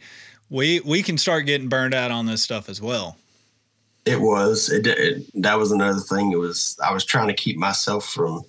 We 0.50 0.80
we 0.80 1.04
can 1.04 1.20
start 1.20 1.46
getting 1.46 1.70
burned 1.70 1.94
out 1.94 2.10
on 2.10 2.26
this 2.26 2.42
stuff 2.42 2.68
as 2.68 2.82
well. 2.82 3.16
It 4.06 4.20
was 4.22 4.72
it, 4.72 4.88
it 4.88 5.24
that 5.36 5.60
was 5.60 5.72
another 5.72 6.00
thing. 6.00 6.32
It 6.32 6.40
was 6.40 6.80
I 6.84 6.92
was 6.94 7.06
trying 7.06 7.28
to 7.28 7.36
keep 7.36 7.58
myself 7.58 8.10
from 8.10 8.44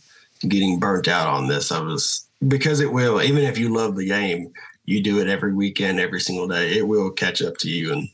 getting 0.46 0.78
burnt 0.78 1.08
out 1.08 1.28
on 1.28 1.48
this. 1.48 1.72
I 1.72 1.80
was 1.80 2.26
because 2.46 2.80
it 2.80 2.92
will 2.92 3.20
even 3.22 3.42
if 3.42 3.58
you 3.58 3.74
love 3.74 3.96
the 3.96 4.06
game, 4.06 4.52
you 4.84 5.02
do 5.02 5.20
it 5.20 5.28
every 5.28 5.52
weekend, 5.52 6.00
every 6.00 6.20
single 6.20 6.48
day. 6.48 6.78
It 6.78 6.86
will 6.86 7.10
catch 7.10 7.42
up 7.42 7.56
to 7.58 7.70
you, 7.70 7.92
and 7.92 8.08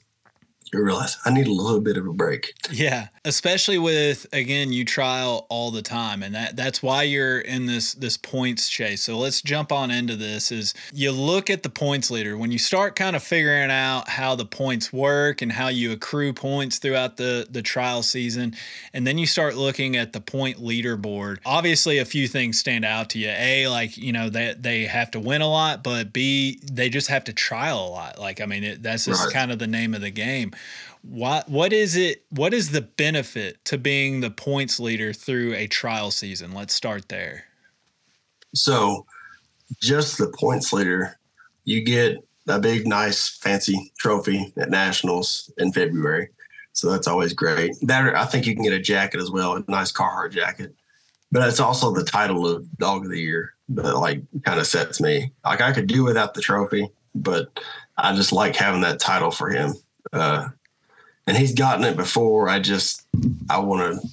I 0.75 0.79
realized 0.79 1.19
I 1.25 1.31
need 1.31 1.47
a 1.47 1.53
little 1.53 1.81
bit 1.81 1.97
of 1.97 2.07
a 2.07 2.13
break. 2.13 2.55
Yeah, 2.71 3.09
especially 3.25 3.79
with 3.79 4.27
again, 4.33 4.73
you 4.73 4.85
trial 4.85 5.47
all 5.49 5.71
the 5.71 5.83
time, 5.83 6.23
and 6.23 6.35
that 6.35 6.57
that's 6.57 6.83
why 6.83 7.03
you're 7.05 7.41
in 7.41 7.67
this 7.67 7.95
this 7.95 8.17
points 8.17 8.69
chase. 8.69 9.03
So 9.03 9.17
let's 9.19 9.41
jump 9.41 9.71
on 9.71 9.91
into 9.91 10.17
this. 10.17 10.51
Is 10.51 10.75
you 10.93 11.13
look 11.13 11.51
at 11.51 11.63
the 11.63 11.69
points 11.69 12.11
leader 12.11 12.37
when 12.37 12.51
you 12.51 12.59
start 12.59 12.97
kind 12.97 13.15
of 13.15 13.23
figuring 13.23 13.71
out 13.71 14.09
how 14.09 14.35
the 14.35 14.45
points 14.45 14.93
work 14.93 15.43
and 15.43 15.53
how 15.53 15.69
you 15.69 15.93
accrue 15.93 16.33
points 16.33 16.79
throughout 16.79 17.17
the 17.17 17.47
the 17.49 17.63
trial 17.63 18.03
season, 18.03 18.55
and 18.93 19.07
then 19.07 19.19
you 19.19 19.27
start 19.27 19.57
looking 19.57 19.97
at 19.97 20.13
the 20.13 20.21
point 20.21 20.59
leaderboard. 20.59 21.39
Obviously, 21.47 21.99
a 21.99 22.05
few 22.05 22.27
things 22.27 22.59
stand 22.59 22.85
out 22.85 23.11
to 23.11 23.19
you. 23.19 23.31
A, 23.31 23.69
like 23.69 23.97
you 23.97 24.13
know 24.13 24.29
they 24.29 24.55
they 24.59 24.85
have 24.85 25.11
to 25.13 25.21
win 25.21 25.41
a 25.41 25.49
lot, 25.49 25.85
but 25.85 26.13
B, 26.13 26.59
they 26.63 26.89
just 26.89 27.09
have 27.09 27.25
to 27.25 27.33
trial 27.33 27.87
a 27.87 27.91
lot. 27.91 28.19
Like 28.19 28.41
I 28.41 28.47
mean, 28.47 28.65
it, 28.65 28.83
that's 28.83 29.05
just 29.05 29.25
right. 29.25 29.33
kind 29.33 29.53
of 29.53 29.59
the 29.59 29.67
name 29.67 29.95
of 29.95 30.01
the 30.01 30.11
game 30.11 30.53
what 31.03 31.49
what 31.49 31.73
is 31.73 31.97
it 31.97 32.25
what 32.31 32.55
is 32.55 32.71
the 32.71 32.81
benefit 32.81 33.63
to 33.67 33.79
being 33.79 34.21
the 34.21 34.31
points 34.31 34.81
leader 34.81 35.13
through 35.13 35.55
a 35.55 35.67
trial 35.67 36.11
season? 36.11 36.53
Let's 36.53 36.75
start 36.75 37.09
there. 37.09 37.45
So 38.55 39.07
just 39.81 40.19
the 40.19 40.29
points 40.29 40.73
leader 40.73 41.19
you 41.65 41.83
get 41.83 42.19
a 42.49 42.59
big 42.59 42.87
nice 42.87 43.29
fancy 43.29 43.93
trophy 43.99 44.53
at 44.57 44.71
nationals 44.71 45.53
in 45.59 45.73
february. 45.73 46.29
So 46.73 46.91
that's 46.91 47.07
always 47.07 47.33
great. 47.33 47.73
That 47.83 48.15
i 48.15 48.25
think 48.25 48.47
you 48.47 48.55
can 48.55 48.65
get 48.65 48.73
a 48.73 48.81
jacket 48.81 49.21
as 49.21 49.31
well 49.31 49.57
a 49.57 49.65
nice 49.69 49.93
carhartt 49.93 50.33
jacket. 50.33 50.75
But 51.33 51.49
it's 51.49 51.61
also 51.61 51.93
the 51.93 52.05
title 52.05 52.47
of 52.47 52.67
dog 52.79 53.05
of 53.05 53.11
the 53.11 53.21
year 53.21 53.55
that 53.71 53.97
like 53.99 54.23
kind 54.43 54.61
of 54.61 54.67
sets 54.67 55.01
me. 55.01 55.33
Like 55.45 55.61
i 55.61 55.73
could 55.73 55.87
do 55.87 56.05
without 56.05 56.35
the 56.35 56.41
trophy 56.41 56.89
but 57.15 57.61
i 57.97 58.15
just 58.15 58.33
like 58.33 58.57
having 58.57 58.81
that 58.81 59.01
title 59.01 59.31
for 59.31 59.49
him 59.49 59.75
uh, 60.13 60.49
and 61.27 61.37
he's 61.37 61.55
gotten 61.55 61.85
it 61.85 61.97
before. 61.97 62.49
I 62.49 62.61
just 62.61 63.07
I 63.49 63.59
want 63.59 64.01
to 64.01 64.09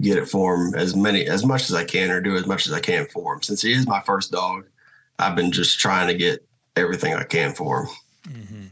get 0.00 0.18
it 0.18 0.28
for 0.28 0.54
him 0.54 0.74
as 0.74 0.96
many 0.96 1.26
as 1.26 1.44
much 1.44 1.62
as 1.70 1.74
I 1.74 1.84
can, 1.84 2.10
or 2.10 2.20
do 2.20 2.36
as 2.36 2.46
much 2.46 2.66
as 2.66 2.72
I 2.72 2.80
can 2.80 3.06
for 3.06 3.34
him. 3.34 3.42
Since 3.42 3.62
he 3.62 3.72
is 3.72 3.86
my 3.86 4.00
first 4.00 4.32
dog, 4.32 4.66
I've 5.18 5.36
been 5.36 5.52
just 5.52 5.78
trying 5.78 6.08
to 6.08 6.14
get 6.14 6.44
everything 6.76 7.14
I 7.14 7.24
can 7.24 7.54
for 7.54 7.82
him. 7.82 7.88
Mm-hmm. 8.28 8.63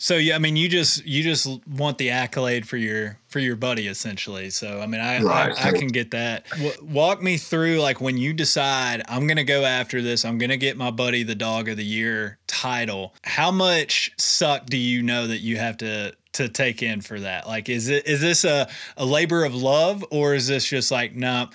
So 0.00 0.16
yeah, 0.16 0.34
I 0.34 0.38
mean, 0.38 0.56
you 0.56 0.66
just 0.66 1.04
you 1.04 1.22
just 1.22 1.46
want 1.68 1.98
the 1.98 2.08
accolade 2.08 2.66
for 2.66 2.78
your 2.78 3.18
for 3.28 3.38
your 3.38 3.54
buddy 3.54 3.86
essentially. 3.86 4.48
So 4.48 4.80
I 4.80 4.86
mean, 4.86 4.98
I 4.98 5.22
right. 5.22 5.64
I, 5.64 5.68
I, 5.68 5.72
can 5.72 5.88
get 5.88 6.12
that. 6.12 6.48
W- 6.48 6.72
walk 6.82 7.22
me 7.22 7.36
through 7.36 7.80
like 7.80 8.00
when 8.00 8.16
you 8.16 8.32
decide 8.32 9.02
I'm 9.08 9.26
gonna 9.26 9.44
go 9.44 9.62
after 9.62 10.00
this. 10.00 10.24
I'm 10.24 10.38
gonna 10.38 10.56
get 10.56 10.78
my 10.78 10.90
buddy 10.90 11.22
the 11.22 11.34
dog 11.34 11.68
of 11.68 11.76
the 11.76 11.84
year 11.84 12.38
title. 12.46 13.14
How 13.24 13.50
much 13.50 14.10
suck 14.16 14.64
do 14.64 14.78
you 14.78 15.02
know 15.02 15.26
that 15.26 15.40
you 15.40 15.58
have 15.58 15.76
to 15.78 16.14
to 16.32 16.48
take 16.48 16.82
in 16.82 17.02
for 17.02 17.20
that? 17.20 17.46
Like, 17.46 17.68
is 17.68 17.88
it 17.88 18.06
is 18.06 18.22
this 18.22 18.44
a 18.44 18.68
a 18.96 19.04
labor 19.04 19.44
of 19.44 19.54
love 19.54 20.02
or 20.10 20.34
is 20.34 20.48
this 20.48 20.64
just 20.64 20.90
like 20.90 21.14
no? 21.14 21.30
Nah, 21.30 21.46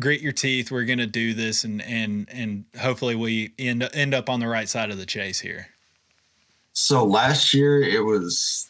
grit 0.00 0.20
your 0.20 0.32
teeth. 0.32 0.72
We're 0.72 0.86
gonna 0.86 1.06
do 1.06 1.34
this, 1.34 1.62
and 1.62 1.80
and 1.82 2.28
and 2.32 2.64
hopefully 2.80 3.14
we 3.14 3.52
end 3.60 3.88
end 3.94 4.12
up 4.12 4.28
on 4.28 4.40
the 4.40 4.48
right 4.48 4.68
side 4.68 4.90
of 4.90 4.98
the 4.98 5.06
chase 5.06 5.38
here. 5.38 5.68
So 6.72 7.04
last 7.04 7.52
year 7.52 7.82
it 7.82 8.04
was 8.04 8.68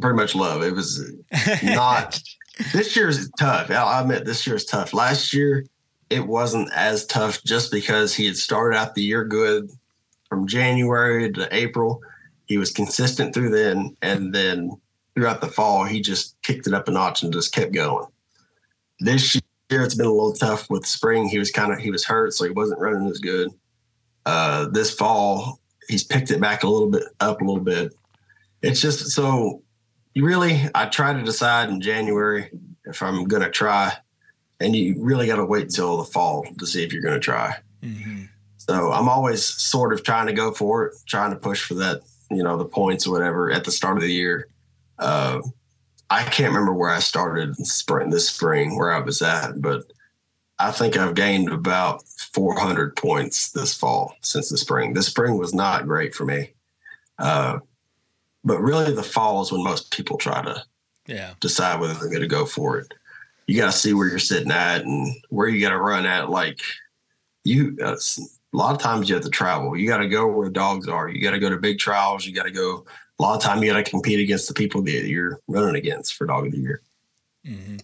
pretty 0.00 0.16
much 0.16 0.34
love. 0.34 0.62
It 0.62 0.74
was 0.74 1.12
not. 1.62 2.20
this 2.72 2.96
year 2.96 3.08
is 3.08 3.30
tough. 3.38 3.70
I'll 3.70 4.02
admit 4.02 4.24
this 4.24 4.46
year 4.46 4.56
is 4.56 4.64
tough. 4.64 4.92
Last 4.92 5.32
year 5.32 5.64
it 6.10 6.26
wasn't 6.26 6.70
as 6.74 7.06
tough 7.06 7.42
just 7.44 7.70
because 7.70 8.14
he 8.14 8.26
had 8.26 8.36
started 8.36 8.76
out 8.76 8.94
the 8.94 9.02
year 9.02 9.24
good 9.24 9.70
from 10.28 10.46
January 10.46 11.30
to 11.32 11.48
April. 11.54 12.00
He 12.46 12.58
was 12.58 12.72
consistent 12.72 13.34
through 13.34 13.50
then, 13.50 13.96
and 14.00 14.34
then 14.34 14.70
throughout 15.14 15.40
the 15.40 15.48
fall 15.48 15.84
he 15.84 16.00
just 16.00 16.40
kicked 16.42 16.66
it 16.66 16.74
up 16.74 16.88
a 16.88 16.90
notch 16.90 17.22
and 17.22 17.32
just 17.32 17.54
kept 17.54 17.72
going. 17.72 18.06
This 19.00 19.34
year 19.34 19.82
it's 19.82 19.94
been 19.94 20.06
a 20.06 20.12
little 20.12 20.32
tough 20.32 20.68
with 20.70 20.86
spring. 20.86 21.28
He 21.28 21.38
was 21.38 21.50
kind 21.50 21.72
of 21.72 21.78
he 21.78 21.90
was 21.90 22.04
hurt, 22.04 22.32
so 22.34 22.44
he 22.44 22.50
wasn't 22.50 22.80
running 22.80 23.08
as 23.08 23.18
good. 23.18 23.50
Uh, 24.26 24.66
this 24.68 24.92
fall 24.92 25.60
he's 25.88 26.04
picked 26.04 26.30
it 26.30 26.40
back 26.40 26.62
a 26.62 26.68
little 26.68 26.90
bit 26.90 27.04
up 27.20 27.40
a 27.40 27.44
little 27.44 27.62
bit. 27.62 27.94
It's 28.62 28.80
just 28.80 29.10
so 29.10 29.62
you 30.14 30.24
really 30.24 30.60
I 30.74 30.86
try 30.86 31.12
to 31.12 31.22
decide 31.22 31.70
in 31.70 31.80
January 31.80 32.50
if 32.84 33.02
I'm 33.02 33.24
gonna 33.24 33.50
try, 33.50 33.92
and 34.60 34.74
you 34.74 34.96
really 34.98 35.26
got 35.26 35.36
to 35.36 35.44
wait 35.44 35.64
until 35.64 35.98
the 35.98 36.04
fall 36.04 36.46
to 36.58 36.66
see 36.66 36.84
if 36.84 36.92
you're 36.92 37.02
gonna 37.02 37.20
try. 37.20 37.56
Mm-hmm. 37.82 38.24
So 38.56 38.92
I'm 38.92 39.08
always 39.08 39.44
sort 39.44 39.92
of 39.92 40.02
trying 40.02 40.26
to 40.26 40.32
go 40.32 40.52
for 40.52 40.86
it, 40.86 40.94
trying 41.06 41.30
to 41.30 41.36
push 41.36 41.64
for 41.64 41.74
that, 41.74 42.02
you 42.30 42.42
know, 42.42 42.56
the 42.56 42.64
points 42.66 43.06
or 43.06 43.12
whatever 43.12 43.50
at 43.50 43.64
the 43.64 43.70
start 43.70 43.96
of 43.96 44.02
the 44.02 44.12
year. 44.12 44.48
Uh, 44.98 45.40
I 46.10 46.24
can't 46.24 46.52
remember 46.52 46.74
where 46.74 46.90
I 46.90 46.98
started 46.98 47.56
spring 47.66 48.10
this 48.10 48.28
spring 48.28 48.76
where 48.76 48.92
I 48.92 48.98
was 48.98 49.22
at, 49.22 49.60
but 49.62 49.90
I 50.58 50.72
think 50.72 50.96
I've 50.96 51.14
gained 51.14 51.50
about 51.50 52.02
400 52.32 52.96
points 52.96 53.52
this 53.52 53.74
fall 53.74 54.14
since 54.22 54.48
the 54.48 54.58
spring. 54.58 54.92
The 54.92 55.02
spring 55.02 55.38
was 55.38 55.54
not 55.54 55.86
great 55.86 56.14
for 56.14 56.24
me. 56.24 56.52
Uh, 57.18 57.60
but 58.44 58.60
really, 58.60 58.92
the 58.92 59.02
fall 59.02 59.42
is 59.42 59.52
when 59.52 59.62
most 59.62 59.90
people 59.90 60.16
try 60.16 60.42
to 60.42 60.64
yeah. 61.06 61.34
decide 61.40 61.80
whether 61.80 61.94
they're 61.94 62.08
going 62.08 62.22
to 62.22 62.28
go 62.28 62.44
for 62.44 62.78
it. 62.78 62.92
You 63.46 63.56
got 63.56 63.72
to 63.72 63.78
see 63.78 63.94
where 63.94 64.08
you're 64.08 64.18
sitting 64.18 64.50
at 64.50 64.84
and 64.84 65.14
where 65.30 65.48
you 65.48 65.60
got 65.60 65.70
to 65.70 65.78
run 65.78 66.06
at. 66.06 66.30
Like, 66.30 66.60
you, 67.44 67.76
uh, 67.82 67.96
a 67.96 68.56
lot 68.56 68.74
of 68.74 68.80
times 68.80 69.08
you 69.08 69.14
have 69.14 69.24
to 69.24 69.30
travel. 69.30 69.76
You 69.76 69.88
got 69.88 69.98
to 69.98 70.08
go 70.08 70.26
where 70.26 70.46
the 70.46 70.52
dogs 70.52 70.88
are. 70.88 71.08
You 71.08 71.20
got 71.22 71.32
to 71.32 71.38
go 71.38 71.50
to 71.50 71.56
big 71.56 71.78
trials. 71.78 72.26
You 72.26 72.34
got 72.34 72.44
to 72.44 72.50
go. 72.50 72.84
A 73.18 73.22
lot 73.22 73.36
of 73.36 73.42
time 73.42 73.62
you 73.62 73.72
got 73.72 73.84
to 73.84 73.90
compete 73.90 74.20
against 74.20 74.48
the 74.48 74.54
people 74.54 74.82
that 74.82 75.08
you're 75.08 75.40
running 75.48 75.76
against 75.76 76.14
for 76.14 76.26
dog 76.26 76.46
of 76.46 76.52
the 76.52 76.58
year. 76.58 76.82
Mm-hmm. 77.48 77.76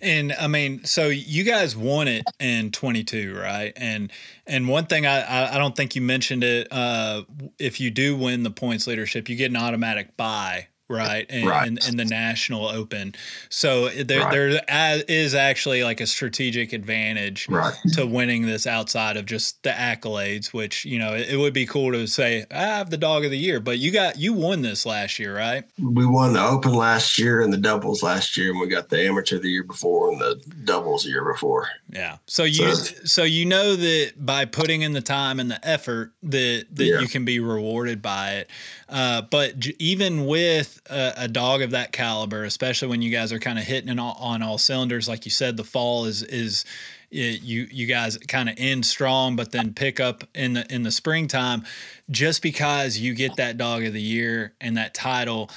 And 0.00 0.32
I 0.32 0.48
mean, 0.48 0.84
so 0.84 1.08
you 1.08 1.44
guys 1.44 1.76
won 1.76 2.08
it 2.08 2.24
in 2.40 2.72
22, 2.72 3.36
right? 3.36 3.72
And 3.76 4.10
and 4.46 4.68
one 4.68 4.86
thing 4.86 5.06
I 5.06 5.54
I 5.54 5.58
don't 5.58 5.76
think 5.76 5.94
you 5.94 6.02
mentioned 6.02 6.42
it. 6.42 6.68
Uh, 6.70 7.22
if 7.58 7.80
you 7.80 7.90
do 7.90 8.16
win 8.16 8.42
the 8.42 8.50
points 8.50 8.86
leadership, 8.86 9.28
you 9.28 9.36
get 9.36 9.50
an 9.50 9.56
automatic 9.56 10.16
buy 10.16 10.68
right? 10.88 11.28
In, 11.30 11.46
right. 11.46 11.66
in, 11.66 11.78
in 11.88 11.96
the 11.96 12.04
national 12.04 12.66
open. 12.66 13.14
So 13.48 13.88
there, 13.88 14.20
right. 14.20 14.30
there 14.30 15.04
is 15.08 15.34
actually 15.34 15.82
like 15.82 16.00
a 16.00 16.06
strategic 16.06 16.72
advantage 16.72 17.48
right. 17.48 17.74
to 17.94 18.06
winning 18.06 18.42
this 18.42 18.66
outside 18.66 19.16
of 19.16 19.24
just 19.24 19.62
the 19.62 19.70
accolades, 19.70 20.52
which, 20.52 20.84
you 20.84 20.98
know, 20.98 21.14
it, 21.14 21.30
it, 21.30 21.36
would 21.36 21.54
be 21.54 21.66
cool 21.66 21.92
to 21.92 22.06
say, 22.06 22.44
I 22.50 22.62
have 22.62 22.90
the 22.90 22.98
dog 22.98 23.24
of 23.24 23.30
the 23.30 23.38
year, 23.38 23.60
but 23.60 23.78
you 23.78 23.90
got, 23.90 24.18
you 24.18 24.34
won 24.34 24.62
this 24.62 24.84
last 24.84 25.18
year, 25.18 25.34
right? 25.34 25.64
We 25.78 26.06
won 26.06 26.34
the 26.34 26.44
open 26.44 26.74
last 26.74 27.18
year 27.18 27.40
and 27.40 27.52
the 27.52 27.58
doubles 27.58 28.02
last 28.02 28.36
year, 28.36 28.50
and 28.50 28.60
we 28.60 28.66
got 28.66 28.88
the 28.90 29.00
amateur 29.00 29.38
the 29.38 29.48
year 29.48 29.64
before 29.64 30.12
and 30.12 30.20
the 30.20 30.42
doubles 30.64 31.04
the 31.04 31.10
year 31.10 31.24
before. 31.24 31.68
Yeah. 31.90 32.18
So 32.26 32.44
you, 32.44 32.74
so, 32.74 32.94
so 33.04 33.22
you 33.22 33.46
know 33.46 33.76
that 33.76 34.12
by 34.18 34.44
putting 34.44 34.82
in 34.82 34.92
the 34.92 35.00
time 35.00 35.40
and 35.40 35.50
the 35.50 35.66
effort 35.66 36.12
that, 36.22 36.66
that 36.72 36.84
yeah. 36.84 37.00
you 37.00 37.08
can 37.08 37.24
be 37.24 37.40
rewarded 37.40 38.02
by 38.02 38.34
it. 38.34 38.50
Uh, 38.88 39.22
but 39.22 39.58
j- 39.58 39.74
even 39.78 40.26
with 40.26 40.80
a, 40.90 41.12
a, 41.18 41.28
dog 41.28 41.62
of 41.62 41.70
that 41.70 41.92
caliber, 41.92 42.44
especially 42.44 42.88
when 42.88 43.00
you 43.00 43.10
guys 43.10 43.32
are 43.32 43.38
kind 43.38 43.58
of 43.58 43.64
hitting 43.64 43.98
all, 43.98 44.16
on 44.20 44.42
all 44.42 44.58
cylinders, 44.58 45.08
like 45.08 45.24
you 45.24 45.30
said, 45.30 45.56
the 45.56 45.64
fall 45.64 46.04
is 46.04 46.22
is 46.22 46.64
you 47.10 47.66
you 47.70 47.86
guys 47.86 48.18
kind 48.18 48.48
of 48.48 48.56
end 48.58 48.84
strong, 48.84 49.36
but 49.36 49.52
then 49.52 49.72
pick 49.72 50.00
up 50.00 50.24
in 50.34 50.54
the 50.54 50.72
in 50.72 50.82
the 50.82 50.90
springtime. 50.90 51.64
Just 52.10 52.42
because 52.42 52.98
you 52.98 53.14
get 53.14 53.36
that 53.36 53.56
dog 53.56 53.84
of 53.84 53.92
the 53.92 54.02
year 54.02 54.54
and 54.60 54.76
that 54.76 54.92
title 54.92 55.50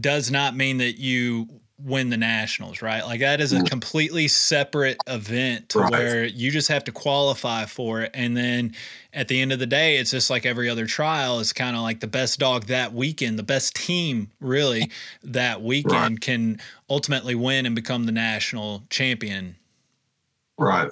does 0.00 0.30
not 0.30 0.56
mean 0.56 0.78
that 0.78 0.98
you 0.98 1.48
win 1.82 2.10
the 2.10 2.16
nationals, 2.16 2.82
right? 2.82 3.04
Like 3.04 3.20
that 3.20 3.40
is 3.40 3.52
a 3.52 3.62
completely 3.62 4.26
separate 4.26 4.96
event 5.06 5.68
to 5.70 5.80
right. 5.80 5.92
where 5.92 6.24
you 6.24 6.50
just 6.50 6.68
have 6.68 6.82
to 6.84 6.92
qualify 6.92 7.66
for 7.66 8.02
it. 8.02 8.10
And 8.14 8.36
then 8.36 8.74
at 9.12 9.28
the 9.28 9.40
end 9.40 9.52
of 9.52 9.60
the 9.60 9.66
day, 9.66 9.96
it's 9.96 10.10
just 10.10 10.28
like 10.28 10.44
every 10.44 10.68
other 10.68 10.86
trial 10.86 11.38
is 11.38 11.52
kind 11.52 11.76
of 11.76 11.82
like 11.82 12.00
the 12.00 12.08
best 12.08 12.40
dog 12.40 12.64
that 12.64 12.92
weekend, 12.92 13.38
the 13.38 13.44
best 13.44 13.76
team 13.76 14.30
really 14.40 14.90
that 15.22 15.62
weekend 15.62 15.94
right. 15.94 16.20
can 16.20 16.60
ultimately 16.90 17.36
win 17.36 17.64
and 17.64 17.76
become 17.76 18.04
the 18.04 18.12
national 18.12 18.82
champion. 18.90 19.54
Right. 20.58 20.90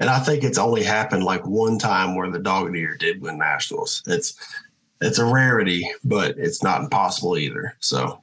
And 0.00 0.08
I 0.08 0.18
think 0.20 0.44
it's 0.44 0.58
only 0.58 0.82
happened 0.82 1.24
like 1.24 1.46
one 1.46 1.78
time 1.78 2.16
where 2.16 2.30
the 2.30 2.38
dog 2.38 2.66
of 2.66 2.72
the 2.72 2.78
year 2.78 2.96
did 2.98 3.20
win 3.20 3.38
nationals. 3.38 4.02
It's 4.06 4.34
it's 5.02 5.18
a 5.18 5.24
rarity, 5.24 5.90
but 6.04 6.38
it's 6.38 6.62
not 6.62 6.82
impossible 6.82 7.36
either. 7.36 7.76
So 7.80 8.20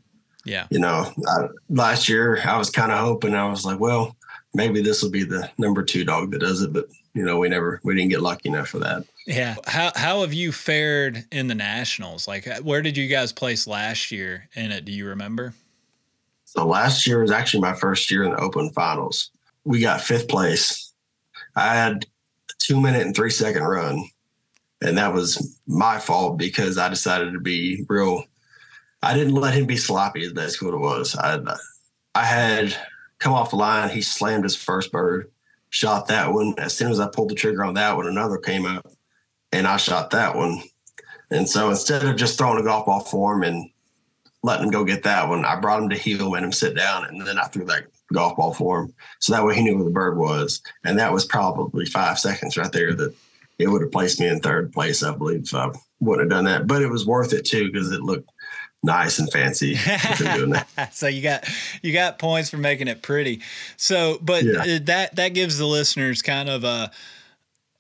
yeah. 0.50 0.66
You 0.72 0.80
know, 0.80 1.12
I, 1.28 1.48
last 1.70 2.10
year 2.10 2.40
I 2.44 2.58
was 2.58 2.72
kind 2.72 2.92
of 2.92 2.98
hoping 2.98 3.36
I 3.36 3.48
was 3.48 3.66
like, 3.66 3.80
well, 3.80 4.18
maybe 4.56 4.82
this 4.82 5.04
will 5.04 5.12
be 5.12 5.24
the 5.24 5.50
number 5.60 5.84
two 5.84 6.04
dog 6.04 6.32
that 6.32 6.40
does 6.40 6.64
it, 6.64 6.74
but 6.74 6.88
you 7.14 7.24
know, 7.24 7.38
we 7.38 7.50
never 7.50 7.80
we 7.84 7.96
didn't 7.96 8.10
get 8.10 8.22
lucky 8.22 8.50
enough 8.50 8.70
for 8.70 8.80
that. 8.80 9.04
Yeah. 9.28 9.56
How 9.68 9.92
how 9.96 10.22
have 10.22 10.34
you 10.34 10.52
fared 10.52 11.26
in 11.32 11.48
the 11.48 11.56
nationals? 11.56 12.28
Like, 12.28 12.48
uh, 12.48 12.62
where 12.62 12.82
did 12.82 12.98
you 12.98 13.08
guys 13.08 13.32
place 13.32 13.68
last 13.68 14.12
year 14.12 14.50
in 14.56 14.72
it? 14.72 14.86
Do 14.86 14.92
you 14.92 15.08
remember? 15.08 15.54
So 16.46 16.66
last 16.66 17.06
year 17.06 17.22
was 17.22 17.32
actually 17.32 17.62
my 17.62 17.74
first 17.74 18.10
year 18.10 18.23
in 18.23 18.32
the 18.32 18.40
Open 18.40 18.71
Finals. 18.71 19.30
We 19.65 19.82
got 19.82 20.02
fifth 20.02 20.28
place. 20.28 20.94
I 21.56 21.76
had 21.76 22.06
a 22.50 22.54
two 22.58 22.82
minute 22.82 23.06
and 23.06 23.15
three 23.15 23.30
second 23.30 23.63
run, 23.63 24.04
and 24.82 24.98
that 24.98 25.13
was 25.13 25.60
my 25.67 26.00
fault 26.00 26.40
because 26.40 26.80
I 26.80 26.90
decided 26.90 27.34
to 27.34 27.40
be 27.40 27.86
real 27.88 28.23
I 29.02 29.13
didn't 29.13 29.35
let 29.35 29.54
him 29.54 29.65
be 29.65 29.77
sloppy. 29.77 30.31
Basically 30.31 30.71
what 30.71 30.75
it 30.75 30.81
was. 30.81 31.15
I 31.15 31.39
I 32.15 32.25
had 32.25 32.75
come 33.19 33.33
off 33.33 33.52
the 33.52 33.56
line. 33.56 33.89
He 33.89 34.02
slammed 34.02 34.43
his 34.43 34.56
first 34.56 34.91
bird, 34.91 35.31
shot 35.69 36.08
that 36.08 36.33
one. 36.33 36.56
As 36.58 36.75
soon 36.75 36.91
as 36.91 37.00
I 37.00 37.08
pulled 37.08 37.29
the 37.29 37.35
trigger 37.35 37.63
on 37.63 37.75
that 37.75 37.95
one, 37.95 38.08
another 38.08 38.37
came 38.37 38.65
up, 38.65 38.87
and 39.52 39.67
I 39.67 39.77
shot 39.77 40.10
that 40.12 40.35
one. 40.35 40.62
And 41.31 41.47
so 41.47 41.69
instead 41.69 42.04
of 42.04 42.15
just 42.15 42.37
throwing 42.37 42.60
a 42.60 42.63
golf 42.63 42.87
ball 42.87 43.02
for 43.02 43.35
him 43.35 43.43
and 43.43 43.69
letting 44.41 44.65
him 44.65 44.71
go 44.71 44.83
get 44.83 45.04
that 45.04 45.29
one, 45.29 45.45
I 45.45 45.60
brought 45.60 45.83
him 45.83 45.89
to 45.89 45.97
heel, 45.97 46.31
made 46.31 46.43
him 46.43 46.52
sit 46.52 46.75
down, 46.75 47.06
and 47.06 47.25
then 47.25 47.37
I 47.37 47.43
threw 47.43 47.65
that 47.65 47.85
golf 48.12 48.37
ball 48.37 48.54
for 48.54 48.81
him. 48.81 48.93
So 49.19 49.33
that 49.33 49.45
way 49.45 49.56
he 49.56 49.63
knew 49.63 49.75
where 49.75 49.85
the 49.85 49.91
bird 49.91 50.17
was. 50.17 50.62
And 50.83 50.97
that 50.97 51.13
was 51.13 51.25
probably 51.25 51.85
five 51.85 52.17
seconds 52.17 52.58
right 52.58 52.71
there 52.71 52.93
that 52.95 53.13
it 53.60 53.67
would 53.67 53.81
have 53.81 53.91
placed 53.91 54.19
me 54.19 54.27
in 54.27 54.39
third 54.39 54.73
place, 54.73 55.04
I 55.04 55.15
believe, 55.15 55.43
if 55.43 55.54
I 55.54 55.69
wouldn't 56.00 56.31
have 56.31 56.37
done 56.37 56.45
that. 56.45 56.65
But 56.65 56.81
it 56.81 56.89
was 56.89 57.06
worth 57.06 57.33
it 57.33 57.45
too 57.45 57.71
because 57.71 57.91
it 57.91 58.02
looked 58.02 58.29
nice 58.82 59.19
and 59.19 59.32
fancy 59.32 59.75
so 60.92 61.08
you 61.08 61.21
got 61.21 61.48
you 61.82 61.92
got 61.92 62.17
points 62.17 62.50
for 62.50 62.58
making 62.58 62.88
it 62.88 63.02
pretty. 63.02 63.42
So 63.77 64.17
but 64.21 64.44
yeah. 64.44 64.60
Uh, 64.60 64.80
that 64.84 65.15
that 65.15 65.30
gives 65.30 65.58
the 65.58 65.65
listeners 65.65 66.21
kind 66.21 66.50
of 66.50 66.63
a, 66.63 66.92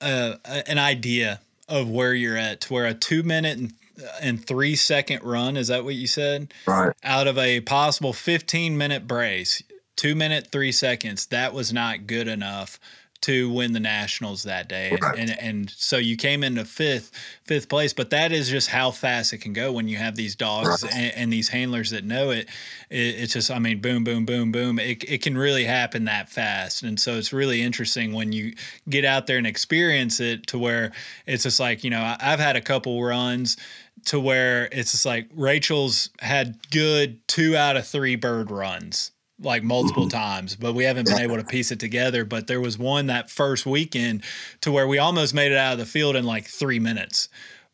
a, 0.01 0.39
an 0.67 0.77
idea 0.77 1.39
of 1.67 1.89
where 1.89 2.13
you're 2.13 2.37
at 2.37 2.61
to 2.61 2.73
where 2.73 2.85
a 2.85 2.93
two 2.93 3.23
minute 3.23 3.57
and 3.57 3.73
uh, 4.01 4.07
and 4.21 4.45
three 4.45 4.75
second 4.75 5.23
run 5.23 5.57
is 5.57 5.67
that 5.67 5.83
what 5.83 5.95
you 5.95 6.07
said? 6.07 6.53
Right. 6.65 6.93
Out 7.03 7.27
of 7.27 7.37
a 7.37 7.61
possible 7.61 8.13
15 8.13 8.77
minute 8.77 9.07
brace 9.07 9.63
two 9.99 10.15
minute 10.15 10.47
three 10.47 10.71
seconds 10.71 11.25
that 11.25 11.53
was 11.53 11.73
not 11.73 12.07
good 12.07 12.29
enough 12.29 12.79
to 13.21 13.49
win 13.51 13.73
the 13.73 13.79
nationals 13.79 14.43
that 14.43 14.69
day 14.69 14.97
right. 15.01 15.17
and, 15.17 15.29
and, 15.29 15.39
and 15.39 15.69
so 15.71 15.97
you 15.97 16.15
came 16.15 16.43
into 16.43 16.63
fifth 16.63 17.11
fifth 17.43 17.67
place 17.67 17.91
but 17.93 18.09
that 18.11 18.31
is 18.31 18.49
just 18.49 18.69
how 18.69 18.91
fast 18.91 19.33
it 19.33 19.39
can 19.39 19.51
go 19.51 19.71
when 19.71 19.87
you 19.87 19.97
have 19.97 20.15
these 20.15 20.35
dogs 20.35 20.83
right. 20.83 20.95
and, 20.95 21.13
and, 21.15 21.33
these 21.33 21.49
handlers 21.49 21.89
that 21.89 22.03
know 22.05 22.29
it. 22.29 22.47
it. 22.89 23.15
it's 23.15 23.33
just 23.33 23.51
i 23.51 23.59
mean 23.59 23.79
boom 23.81 24.03
boom 24.03 24.25
boom 24.25 24.51
boom 24.51 24.79
it, 24.79 25.03
it 25.03 25.21
can 25.21 25.37
really 25.37 25.65
happen 25.65 26.05
that 26.05 26.29
fast 26.29 26.83
and 26.83 26.99
so 26.99 27.15
it's 27.15 27.33
really 27.33 27.61
interesting 27.61 28.13
when 28.13 28.31
you 28.31 28.53
get 28.87 29.03
out 29.03 29.27
there 29.27 29.37
and 29.37 29.47
experience 29.47 30.19
it 30.19 30.47
to 30.47 30.57
where 30.57 30.91
it's 31.25 31.43
just 31.43 31.59
like 31.59 31.83
you 31.83 31.89
know 31.89 32.15
i've 32.21 32.39
had 32.39 32.55
a 32.55 32.61
couple 32.61 33.03
runs 33.03 33.57
to 34.05 34.19
where 34.19 34.69
it's 34.71 34.93
just 34.93 35.05
like 35.05 35.27
rachel's 35.35 36.09
had 36.19 36.57
good 36.71 37.19
two 37.27 37.55
out 37.55 37.75
of 37.75 37.85
three 37.85 38.15
bird 38.15 38.49
runs 38.49 39.11
like 39.41 39.63
multiple 39.63 40.03
mm-hmm. 40.03 40.17
times, 40.17 40.55
but 40.55 40.73
we 40.73 40.83
haven't 40.83 41.07
been 41.07 41.19
able 41.19 41.37
to 41.37 41.43
piece 41.43 41.71
it 41.71 41.79
together. 41.79 42.25
But 42.25 42.47
there 42.47 42.61
was 42.61 42.77
one 42.77 43.07
that 43.07 43.29
first 43.29 43.65
weekend 43.65 44.23
to 44.61 44.71
where 44.71 44.87
we 44.87 44.97
almost 44.97 45.33
made 45.33 45.51
it 45.51 45.57
out 45.57 45.73
of 45.73 45.79
the 45.79 45.85
field 45.85 46.15
in 46.15 46.25
like 46.25 46.47
three 46.47 46.79
minutes. 46.79 47.29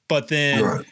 But 0.08 0.28
then 0.28 0.64
right. 0.64 0.86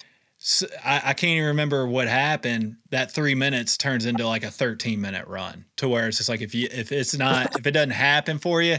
I, 0.83 1.01
I, 1.05 1.13
can't 1.13 1.31
even 1.31 1.47
remember 1.47 1.87
what 1.87 2.07
happened. 2.07 2.77
That 2.89 3.11
three 3.11 3.35
minutes 3.35 3.77
turns 3.77 4.05
into 4.05 4.27
like 4.27 4.43
a 4.43 4.51
13 4.51 4.99
minute 4.99 5.27
run 5.27 5.65
to 5.77 5.87
where 5.87 6.07
it's 6.07 6.17
just 6.17 6.29
like 6.29 6.41
if 6.41 6.55
you 6.55 6.67
if 6.71 6.91
it's 6.91 7.15
not 7.15 7.55
if 7.59 7.67
it 7.67 7.71
doesn't 7.71 7.91
happen 7.91 8.39
for 8.39 8.61
you, 8.61 8.77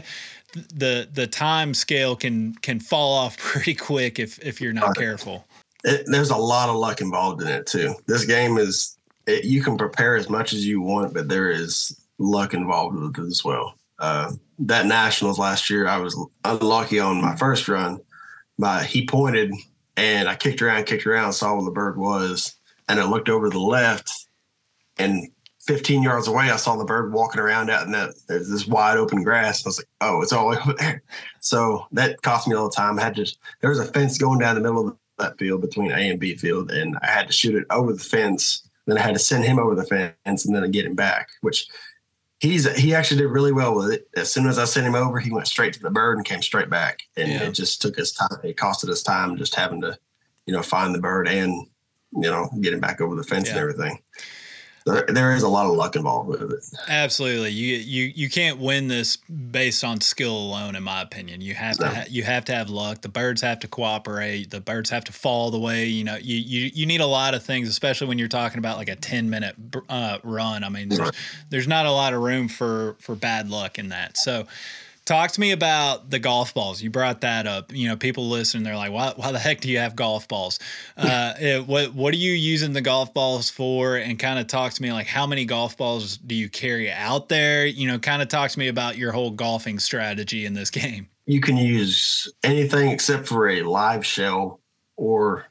the 0.53 1.07
the 1.11 1.27
time 1.27 1.73
scale 1.73 2.15
can 2.15 2.53
can 2.55 2.79
fall 2.79 3.13
off 3.13 3.37
pretty 3.39 3.73
quick 3.73 4.19
if 4.19 4.37
if 4.45 4.61
you're 4.61 4.73
not 4.73 4.95
careful. 4.95 5.45
It, 5.83 6.03
there's 6.07 6.31
a 6.31 6.37
lot 6.37 6.69
of 6.69 6.75
luck 6.75 6.99
involved 6.99 7.41
in 7.41 7.47
it 7.47 7.67
too. 7.67 7.93
This 8.07 8.25
game 8.25 8.57
is 8.57 8.94
it, 9.27 9.45
you 9.45 9.61
can 9.61 9.77
prepare 9.77 10.15
as 10.15 10.29
much 10.29 10.53
as 10.53 10.65
you 10.65 10.81
want, 10.81 11.13
but 11.13 11.29
there 11.29 11.49
is 11.49 11.99
luck 12.17 12.53
involved 12.53 12.97
with 12.97 13.17
it 13.17 13.27
as 13.27 13.43
well. 13.43 13.75
Uh, 13.99 14.31
that 14.59 14.85
nationals 14.85 15.39
last 15.39 15.69
year, 15.69 15.87
I 15.87 15.97
was 15.97 16.17
unlucky 16.43 16.99
on 16.99 17.21
my 17.21 17.35
first 17.35 17.67
run. 17.67 17.99
My 18.57 18.83
he 18.83 19.05
pointed 19.05 19.53
and 19.97 20.27
I 20.27 20.35
kicked 20.35 20.61
around, 20.61 20.85
kicked 20.85 21.07
around, 21.07 21.33
saw 21.33 21.55
where 21.55 21.65
the 21.65 21.71
bird 21.71 21.97
was, 21.97 22.55
and 22.87 22.99
I 22.99 23.05
looked 23.05 23.29
over 23.29 23.49
to 23.49 23.53
the 23.53 23.59
left, 23.59 24.11
and 24.97 25.29
15 25.65 26.03
yards 26.03 26.27
away, 26.27 26.51
I 26.51 26.57
saw 26.57 26.75
the 26.75 26.85
bird 26.85 27.11
walking 27.11 27.41
around 27.41 27.69
out 27.69 27.85
in 27.85 27.91
that 27.93 28.13
there's 28.27 28.49
this 28.49 28.67
wide 28.67 28.97
open 28.97 29.23
grass. 29.23 29.65
I 29.65 29.69
was 29.69 29.79
like, 29.79 29.87
oh, 30.01 30.21
it's 30.21 30.31
all 30.31 30.55
over 30.55 30.73
there. 30.73 31.01
So 31.39 31.87
that 31.93 32.21
cost 32.21 32.47
me 32.47 32.55
all 32.55 32.69
the 32.69 32.75
time. 32.75 32.99
I 32.99 33.03
had 33.03 33.15
to. 33.15 33.35
There 33.61 33.69
was 33.69 33.79
a 33.79 33.85
fence 33.85 34.17
going 34.17 34.39
down 34.39 34.55
the 34.55 34.61
middle 34.61 34.87
of 34.87 34.97
that 35.17 35.39
field 35.39 35.61
between 35.61 35.91
A 35.91 36.09
and 36.09 36.19
B 36.19 36.35
field, 36.35 36.71
and 36.71 36.97
I 37.01 37.07
had 37.07 37.27
to 37.27 37.33
shoot 37.33 37.55
it 37.55 37.65
over 37.69 37.93
the 37.93 37.99
fence 37.99 38.64
then 38.85 38.97
I 38.97 39.01
had 39.01 39.13
to 39.13 39.19
send 39.19 39.45
him 39.45 39.59
over 39.59 39.75
the 39.75 39.83
fence 39.85 40.45
and 40.45 40.55
then 40.55 40.63
I 40.63 40.67
get 40.67 40.85
him 40.85 40.95
back, 40.95 41.29
which 41.41 41.67
he's 42.39 42.71
he 42.77 42.93
actually 42.93 43.21
did 43.21 43.29
really 43.29 43.51
well 43.51 43.75
with 43.75 43.91
it. 43.91 44.07
As 44.15 44.31
soon 44.31 44.47
as 44.47 44.59
I 44.59 44.65
sent 44.65 44.85
him 44.85 44.95
over, 44.95 45.19
he 45.19 45.31
went 45.31 45.47
straight 45.47 45.73
to 45.73 45.81
the 45.81 45.89
bird 45.89 46.17
and 46.17 46.25
came 46.25 46.41
straight 46.41 46.69
back. 46.69 46.99
And 47.17 47.31
yeah. 47.31 47.43
it 47.43 47.51
just 47.51 47.81
took 47.81 47.99
us 47.99 48.11
time. 48.11 48.39
It 48.43 48.57
costed 48.57 48.89
us 48.89 49.01
time 49.01 49.37
just 49.37 49.55
having 49.55 49.81
to, 49.81 49.97
you 50.45 50.53
know, 50.53 50.61
find 50.61 50.93
the 50.93 51.01
bird 51.01 51.27
and, 51.27 51.67
you 52.13 52.29
know, 52.29 52.49
get 52.61 52.73
him 52.73 52.79
back 52.79 53.01
over 53.01 53.15
the 53.15 53.23
fence 53.23 53.47
yeah. 53.47 53.53
and 53.53 53.61
everything 53.61 53.99
there, 54.85 55.03
there 55.07 55.35
is 55.35 55.41
a 55.41 55.47
lot 55.47 55.65
of 55.65 55.75
luck 55.75 55.95
involved 55.95 56.29
with 56.29 56.51
it. 56.51 56.63
Absolutely, 56.87 57.49
you 57.49 57.77
you 57.77 58.13
you 58.15 58.29
can't 58.29 58.59
win 58.59 58.87
this 58.87 59.15
based 59.15 59.83
on 59.83 59.99
skill 59.99 60.37
alone, 60.37 60.75
in 60.75 60.83
my 60.83 61.01
opinion. 61.01 61.41
You 61.41 61.55
have 61.55 61.79
no. 61.79 61.87
to 61.87 61.95
ha- 61.95 62.05
you 62.07 62.21
have 62.21 62.45
to 62.45 62.53
have 62.53 62.69
luck. 62.69 63.01
The 63.01 63.09
birds 63.09 63.41
have 63.41 63.59
to 63.61 63.67
cooperate. 63.67 64.51
The 64.51 64.61
birds 64.61 64.91
have 64.91 65.03
to 65.05 65.11
fall 65.11 65.49
the 65.49 65.59
way 65.59 65.87
you 65.87 66.03
know. 66.03 66.17
You 66.17 66.35
you 66.35 66.71
you 66.73 66.85
need 66.85 67.01
a 67.01 67.07
lot 67.07 67.33
of 67.33 67.43
things, 67.43 67.67
especially 67.67 68.07
when 68.07 68.19
you're 68.19 68.27
talking 68.27 68.59
about 68.59 68.77
like 68.77 68.89
a 68.89 68.95
ten 68.95 69.27
minute 69.29 69.55
uh, 69.89 70.19
run. 70.23 70.63
I 70.63 70.69
mean, 70.69 70.89
there's 70.89 71.01
right. 71.01 71.15
there's 71.49 71.67
not 71.67 71.87
a 71.87 71.91
lot 71.91 72.13
of 72.13 72.21
room 72.21 72.47
for 72.47 72.95
for 72.99 73.15
bad 73.15 73.49
luck 73.49 73.79
in 73.79 73.89
that. 73.89 74.17
So 74.17 74.45
Talk 75.05 75.31
to 75.31 75.39
me 75.39 75.51
about 75.51 76.09
the 76.09 76.17
golf 76.17 76.55
balls. 76.55 76.81
You 76.81 76.89
brought 76.89 77.21
that 77.21 77.45
up. 77.45 77.71
You 77.71 77.87
know, 77.87 77.95
people 77.95 78.27
listen, 78.27 78.63
they're 78.63 78.75
like, 78.75 78.91
why, 78.91 79.13
why 79.15 79.31
the 79.31 79.37
heck 79.37 79.61
do 79.61 79.69
you 79.69 79.77
have 79.77 79.95
golf 79.95 80.27
balls? 80.27 80.59
Uh, 80.97 81.33
it, 81.39 81.67
what, 81.67 81.93
what 81.93 82.13
are 82.13 82.17
you 82.17 82.31
using 82.31 82.71
the 82.73 82.81
golf 82.81 83.13
balls 83.13 83.49
for? 83.49 83.97
And 83.97 84.17
kind 84.17 84.39
of 84.39 84.47
talk 84.47 84.73
to 84.73 84.81
me 84.81 84.91
like, 84.93 85.07
how 85.07 85.27
many 85.27 85.45
golf 85.45 85.77
balls 85.77 86.17
do 86.17 86.33
you 86.33 86.49
carry 86.49 86.89
out 86.89 87.29
there? 87.29 87.65
You 87.65 87.87
know, 87.87 87.99
kind 87.99 88.21
of 88.21 88.29
talk 88.29 88.49
to 88.51 88.59
me 88.59 88.69
about 88.69 88.97
your 88.97 89.11
whole 89.11 89.31
golfing 89.31 89.77
strategy 89.77 90.45
in 90.45 90.53
this 90.53 90.69
game. 90.71 91.09
You 91.25 91.41
can 91.41 91.57
use 91.57 92.31
anything 92.43 92.89
except 92.89 93.27
for 93.27 93.49
a 93.49 93.61
live 93.63 94.05
shell 94.05 94.61
or 94.95 95.45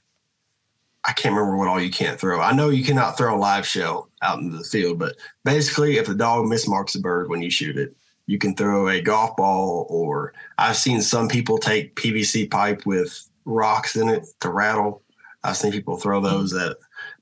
I 1.06 1.12
can't 1.12 1.34
remember 1.34 1.56
what 1.56 1.68
all 1.68 1.80
you 1.80 1.90
can't 1.90 2.18
throw. 2.18 2.40
I 2.40 2.52
know 2.52 2.70
you 2.70 2.84
cannot 2.84 3.16
throw 3.16 3.36
a 3.36 3.38
live 3.38 3.66
shell 3.66 4.08
out 4.22 4.40
into 4.40 4.56
the 4.56 4.64
field, 4.64 4.98
but 4.98 5.16
basically, 5.44 5.98
if 5.98 6.06
the 6.06 6.14
dog 6.14 6.46
mismarks 6.46 6.94
a 6.94 7.00
bird 7.00 7.28
when 7.28 7.42
you 7.42 7.50
shoot 7.50 7.76
it, 7.76 7.94
you 8.26 8.38
can 8.38 8.54
throw 8.54 8.88
a 8.88 9.00
golf 9.00 9.36
ball, 9.36 9.86
or 9.88 10.32
I've 10.58 10.76
seen 10.76 11.02
some 11.02 11.28
people 11.28 11.58
take 11.58 11.96
PVC 11.96 12.50
pipe 12.50 12.86
with 12.86 13.28
rocks 13.44 13.96
in 13.96 14.08
it 14.08 14.26
to 14.40 14.50
rattle. 14.50 15.02
I've 15.42 15.56
seen 15.56 15.72
people 15.72 15.98
throw 15.98 16.20
those 16.20 16.54
at. 16.54 16.76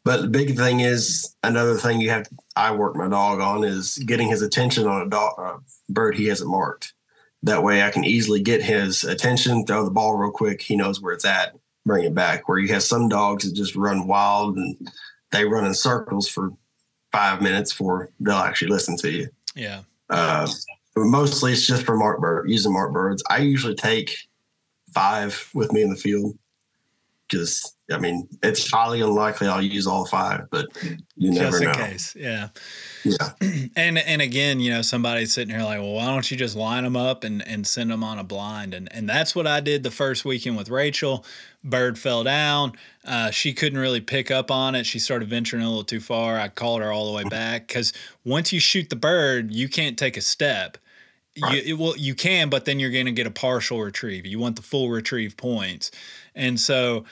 But 0.05 0.23
the 0.23 0.29
big 0.29 0.57
thing 0.57 0.81
is 0.81 1.35
another 1.43 1.75
thing 1.75 2.01
you 2.01 2.11
have. 2.11 2.29
I 2.57 2.75
work 2.75 2.97
my 2.97 3.09
dog 3.09 3.41
on 3.41 3.65
is 3.65 3.99
getting 3.99 4.29
his 4.29 4.43
attention 4.43 4.87
on 4.87 5.03
a, 5.03 5.09
dog, 5.09 5.39
a 5.39 5.93
bird 5.93 6.17
he 6.17 6.27
hasn't 6.27 6.51
marked. 6.51 6.95
That 7.45 7.65
way, 7.65 7.83
I 7.83 7.91
can 7.91 8.05
easily 8.05 8.41
get 8.41 8.63
his 8.63 9.03
attention, 9.03 9.67
throw 9.67 9.85
the 9.85 9.91
ball 9.91 10.17
real 10.17 10.31
quick. 10.31 10.63
He 10.63 10.77
knows 10.77 11.01
where 11.01 11.13
it's 11.13 11.25
at, 11.25 11.57
bring 11.85 12.05
it 12.05 12.15
back. 12.15 12.49
Where 12.49 12.59
you 12.59 12.73
have 12.73 12.85
some 12.85 13.09
dogs 13.09 13.45
that 13.45 13.57
just 13.57 13.75
run 13.75 14.07
wild 14.07 14.57
and 14.57 14.77
they 15.33 15.45
run 15.45 15.65
in 15.65 15.75
circles 15.75 16.29
for 16.29 16.53
five 17.11 17.43
minutes 17.43 17.73
before 17.73 18.11
they'll 18.21 18.37
actually 18.37 18.71
listen 18.71 18.97
to 18.99 19.11
you. 19.11 19.29
Yeah. 19.57 19.83
Uh, 20.09 20.49
mostly 20.97 21.53
it's 21.53 21.67
just 21.67 21.85
for 21.85 21.97
mark 21.97 22.21
bird 22.21 22.51
using 22.51 22.73
mark 22.73 22.93
birds. 22.93 23.23
I 23.31 23.39
usually 23.39 23.75
take 23.75 24.15
five 24.93 25.49
with 25.55 25.73
me 25.73 25.83
in 25.83 25.91
the 25.91 25.97
field 25.97 26.37
because 27.29 27.75
I 27.93 27.99
mean 27.99 28.29
it's 28.43 28.71
highly 28.71 29.01
unlikely 29.01 29.49
I'll 29.49 29.63
use 29.63 29.87
all 29.87 30.07
five, 30.07 30.49
but 30.51 30.67
you 31.17 31.31
never 31.31 31.61
just 31.61 31.63
in 31.63 31.69
know. 31.69 31.75
case, 31.75 32.17
yeah. 32.17 32.49
Yeah. 33.05 33.33
And 33.75 33.99
and 33.99 34.21
again, 34.21 34.61
you 34.61 34.71
know, 34.71 34.83
somebody's 34.83 35.33
sitting 35.33 35.55
here 35.55 35.65
like, 35.65 35.79
well, 35.79 35.95
why 35.95 36.07
don't 36.07 36.31
you 36.31 36.37
just 36.37 36.57
line 36.57 36.85
them 36.85 36.97
up 36.97 37.25
and, 37.25 37.47
and 37.47 37.67
send 37.67 37.91
them 37.91 38.05
on 38.05 38.19
a 38.19 38.25
blind? 38.25 38.75
And 38.75 38.93
and 38.93 39.09
that's 39.09 39.35
what 39.35 39.47
I 39.47 39.61
did 39.61 39.83
the 39.83 39.91
first 39.91 40.25
weekend 40.25 40.57
with 40.57 40.69
Rachel. 40.69 41.25
Bird 41.65 41.99
fell 41.99 42.25
down. 42.25 42.73
Uh, 43.05 43.31
she 43.31 43.53
couldn't 43.53 43.79
really 43.79 44.01
pick 44.01 44.31
up 44.31 44.51
on 44.51 44.75
it. 44.75 44.85
She 44.85 44.99
started 44.99 45.29
venturing 45.29 45.63
a 45.63 45.69
little 45.69 45.85
too 45.85 46.01
far. 46.01 46.39
I 46.39 46.49
called 46.49 46.83
her 46.83 46.93
all 46.93 47.07
the 47.11 47.17
way 47.17 47.25
back 47.25 47.69
because 47.69 47.93
once 48.25 48.53
you 48.53 48.61
shoot 48.61 48.91
the 48.91 48.97
bird, 48.97 49.53
you 49.53 49.69
can't 49.69 49.99
take 49.99 50.17
a 50.17 50.21
step. 50.21 50.77
Right. 51.41 51.65
You, 51.65 51.79
well, 51.79 51.97
you 51.97 52.15
can, 52.15 52.51
but 52.51 52.67
then 52.67 52.79
you're 52.79 52.91
going 52.91 53.07
to 53.07 53.13
get 53.13 53.27
a 53.27 53.31
partial 53.31 53.81
retrieve. 53.81 54.27
You 54.27 54.39
want 54.39 54.57
the 54.57 54.63
full 54.63 54.91
retrieve 54.91 55.37
points, 55.37 55.91
and 56.35 56.61
so 56.61 57.05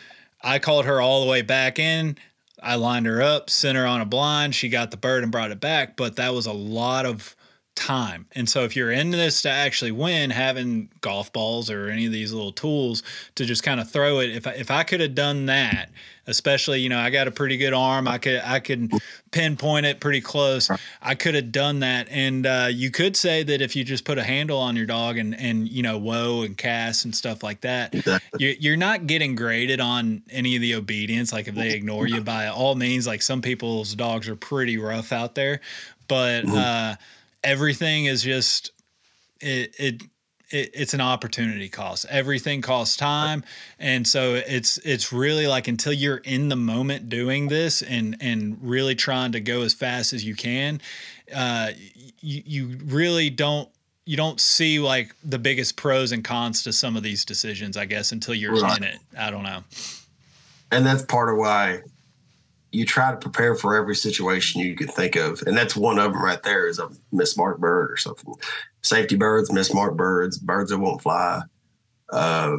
I 0.42 0.58
called 0.58 0.86
her 0.86 1.00
all 1.00 1.24
the 1.24 1.30
way 1.30 1.42
back 1.42 1.78
in. 1.78 2.16
I 2.62 2.74
lined 2.74 3.06
her 3.06 3.22
up, 3.22 3.50
sent 3.50 3.76
her 3.76 3.86
on 3.86 4.00
a 4.00 4.06
blind. 4.06 4.54
She 4.54 4.68
got 4.68 4.90
the 4.90 4.96
bird 4.96 5.22
and 5.22 5.32
brought 5.32 5.50
it 5.50 5.60
back, 5.60 5.96
but 5.96 6.16
that 6.16 6.34
was 6.34 6.46
a 6.46 6.52
lot 6.52 7.06
of 7.06 7.34
time. 7.80 8.26
And 8.32 8.48
so 8.48 8.64
if 8.64 8.76
you're 8.76 8.92
in 8.92 9.10
this 9.10 9.42
to 9.42 9.50
actually 9.50 9.90
win, 9.90 10.30
having 10.30 10.90
golf 11.00 11.32
balls 11.32 11.70
or 11.70 11.88
any 11.88 12.06
of 12.06 12.12
these 12.12 12.32
little 12.32 12.52
tools 12.52 13.02
to 13.36 13.44
just 13.44 13.62
kind 13.62 13.80
of 13.80 13.90
throw 13.90 14.20
it, 14.20 14.30
if 14.30 14.46
I, 14.46 14.52
if 14.52 14.70
I 14.70 14.82
could 14.82 15.00
have 15.00 15.14
done 15.14 15.46
that, 15.46 15.90
especially 16.26 16.80
you 16.80 16.88
know 16.88 16.98
I 16.98 17.10
got 17.10 17.26
a 17.26 17.30
pretty 17.30 17.56
good 17.56 17.72
arm, 17.72 18.06
I 18.06 18.18
could 18.18 18.40
I 18.44 18.60
could 18.60 18.92
pinpoint 19.30 19.86
it 19.86 19.98
pretty 19.98 20.20
close. 20.20 20.70
I 21.02 21.14
could 21.14 21.34
have 21.34 21.50
done 21.50 21.80
that, 21.80 22.08
and 22.10 22.46
uh, 22.46 22.68
you 22.70 22.90
could 22.90 23.16
say 23.16 23.42
that 23.42 23.60
if 23.62 23.74
you 23.74 23.82
just 23.82 24.04
put 24.04 24.18
a 24.18 24.22
handle 24.22 24.58
on 24.58 24.76
your 24.76 24.86
dog 24.86 25.18
and 25.18 25.34
and 25.34 25.68
you 25.68 25.82
know 25.82 25.98
whoa 25.98 26.42
and 26.42 26.56
cast 26.56 27.04
and 27.04 27.14
stuff 27.14 27.42
like 27.42 27.62
that, 27.62 27.94
exactly. 27.94 28.44
you're, 28.44 28.54
you're 28.60 28.76
not 28.76 29.06
getting 29.06 29.34
graded 29.34 29.80
on 29.80 30.22
any 30.30 30.54
of 30.54 30.62
the 30.62 30.74
obedience. 30.74 31.32
Like 31.32 31.48
if 31.48 31.54
they 31.54 31.70
ignore 31.70 32.06
you, 32.06 32.20
by 32.20 32.48
all 32.48 32.74
means, 32.74 33.06
like 33.06 33.22
some 33.22 33.42
people's 33.42 33.94
dogs 33.94 34.28
are 34.28 34.36
pretty 34.36 34.76
rough 34.76 35.12
out 35.12 35.34
there, 35.34 35.60
but 36.08 36.44
mm-hmm. 36.44 36.56
uh, 36.56 36.94
everything 37.42 38.06
is 38.06 38.22
just 38.22 38.72
it, 39.40 39.74
it 39.78 40.02
it, 40.50 40.70
it's 40.74 40.94
an 40.94 41.00
opportunity 41.00 41.68
cost. 41.68 42.06
Everything 42.10 42.60
costs 42.60 42.96
time, 42.96 43.44
and 43.78 44.06
so 44.06 44.34
it's 44.34 44.78
it's 44.78 45.12
really 45.12 45.46
like 45.46 45.68
until 45.68 45.92
you're 45.92 46.18
in 46.18 46.48
the 46.48 46.56
moment 46.56 47.08
doing 47.08 47.48
this 47.48 47.82
and 47.82 48.16
and 48.20 48.58
really 48.60 48.94
trying 48.94 49.32
to 49.32 49.40
go 49.40 49.62
as 49.62 49.74
fast 49.74 50.12
as 50.12 50.24
you 50.24 50.34
can, 50.34 50.80
uh, 51.34 51.70
you 52.20 52.42
you 52.44 52.78
really 52.84 53.30
don't 53.30 53.68
you 54.04 54.16
don't 54.16 54.40
see 54.40 54.80
like 54.80 55.14
the 55.22 55.38
biggest 55.38 55.76
pros 55.76 56.10
and 56.10 56.24
cons 56.24 56.64
to 56.64 56.72
some 56.72 56.96
of 56.96 57.02
these 57.02 57.24
decisions. 57.24 57.76
I 57.76 57.84
guess 57.84 58.12
until 58.12 58.34
you're 58.34 58.60
right. 58.60 58.78
in 58.78 58.84
it. 58.84 58.98
I 59.16 59.30
don't 59.30 59.44
know. 59.44 59.62
And 60.72 60.84
that's 60.84 61.02
part 61.02 61.28
of 61.28 61.36
why 61.36 61.82
you 62.72 62.84
try 62.84 63.10
to 63.10 63.16
prepare 63.16 63.54
for 63.54 63.76
every 63.76 63.96
situation 63.96 64.60
you 64.60 64.76
can 64.76 64.88
think 64.88 65.16
of, 65.16 65.42
and 65.46 65.56
that's 65.56 65.76
one 65.76 65.98
of 65.98 66.12
them 66.12 66.22
right 66.22 66.42
there 66.42 66.68
is 66.68 66.78
a 66.78 66.88
mismarked 67.12 67.58
bird 67.58 67.90
or 67.90 67.96
something. 67.96 68.34
Safety 68.82 69.16
birds, 69.16 69.50
mismarked 69.50 69.96
birds, 69.96 70.38
birds 70.38 70.70
that 70.70 70.78
won't 70.78 71.02
fly. 71.02 71.42
Uh, 72.10 72.56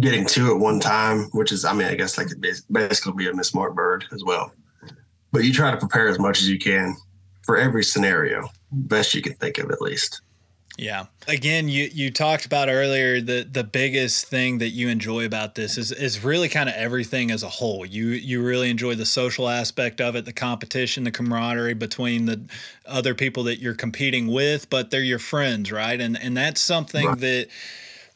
getting 0.00 0.26
two 0.26 0.52
at 0.52 0.60
one 0.60 0.80
time, 0.80 1.24
which 1.32 1.52
is, 1.52 1.64
I 1.64 1.72
mean, 1.72 1.88
I 1.88 1.94
guess 1.94 2.16
that 2.16 2.26
could 2.26 2.44
basically 2.70 3.12
be 3.16 3.28
a 3.28 3.32
mismarked 3.32 3.74
bird 3.74 4.04
as 4.12 4.22
well. 4.24 4.52
But 5.32 5.44
you 5.44 5.52
try 5.52 5.70
to 5.70 5.76
prepare 5.76 6.08
as 6.08 6.18
much 6.18 6.40
as 6.40 6.48
you 6.48 6.58
can 6.58 6.96
for 7.42 7.56
every 7.56 7.84
scenario, 7.84 8.48
best 8.70 9.14
you 9.14 9.22
can 9.22 9.34
think 9.34 9.58
of 9.58 9.70
at 9.70 9.80
least. 9.80 10.22
Yeah. 10.76 11.06
Again, 11.26 11.68
you 11.68 11.88
you 11.92 12.10
talked 12.10 12.44
about 12.44 12.68
earlier 12.68 13.20
the 13.20 13.48
the 13.50 13.64
biggest 13.64 14.26
thing 14.26 14.58
that 14.58 14.70
you 14.70 14.88
enjoy 14.88 15.24
about 15.24 15.54
this 15.54 15.78
is 15.78 15.90
is 15.90 16.22
really 16.22 16.48
kind 16.48 16.68
of 16.68 16.74
everything 16.74 17.30
as 17.30 17.42
a 17.42 17.48
whole. 17.48 17.86
You 17.86 18.08
you 18.08 18.42
really 18.42 18.68
enjoy 18.68 18.94
the 18.94 19.06
social 19.06 19.48
aspect 19.48 20.00
of 20.00 20.16
it, 20.16 20.26
the 20.26 20.32
competition, 20.32 21.04
the 21.04 21.10
camaraderie 21.10 21.74
between 21.74 22.26
the 22.26 22.42
other 22.84 23.14
people 23.14 23.44
that 23.44 23.58
you're 23.58 23.74
competing 23.74 24.26
with, 24.26 24.68
but 24.68 24.90
they're 24.90 25.00
your 25.00 25.18
friends, 25.18 25.72
right? 25.72 26.00
And 26.00 26.20
and 26.20 26.36
that's 26.36 26.60
something 26.60 27.06
right. 27.06 27.20
that 27.20 27.48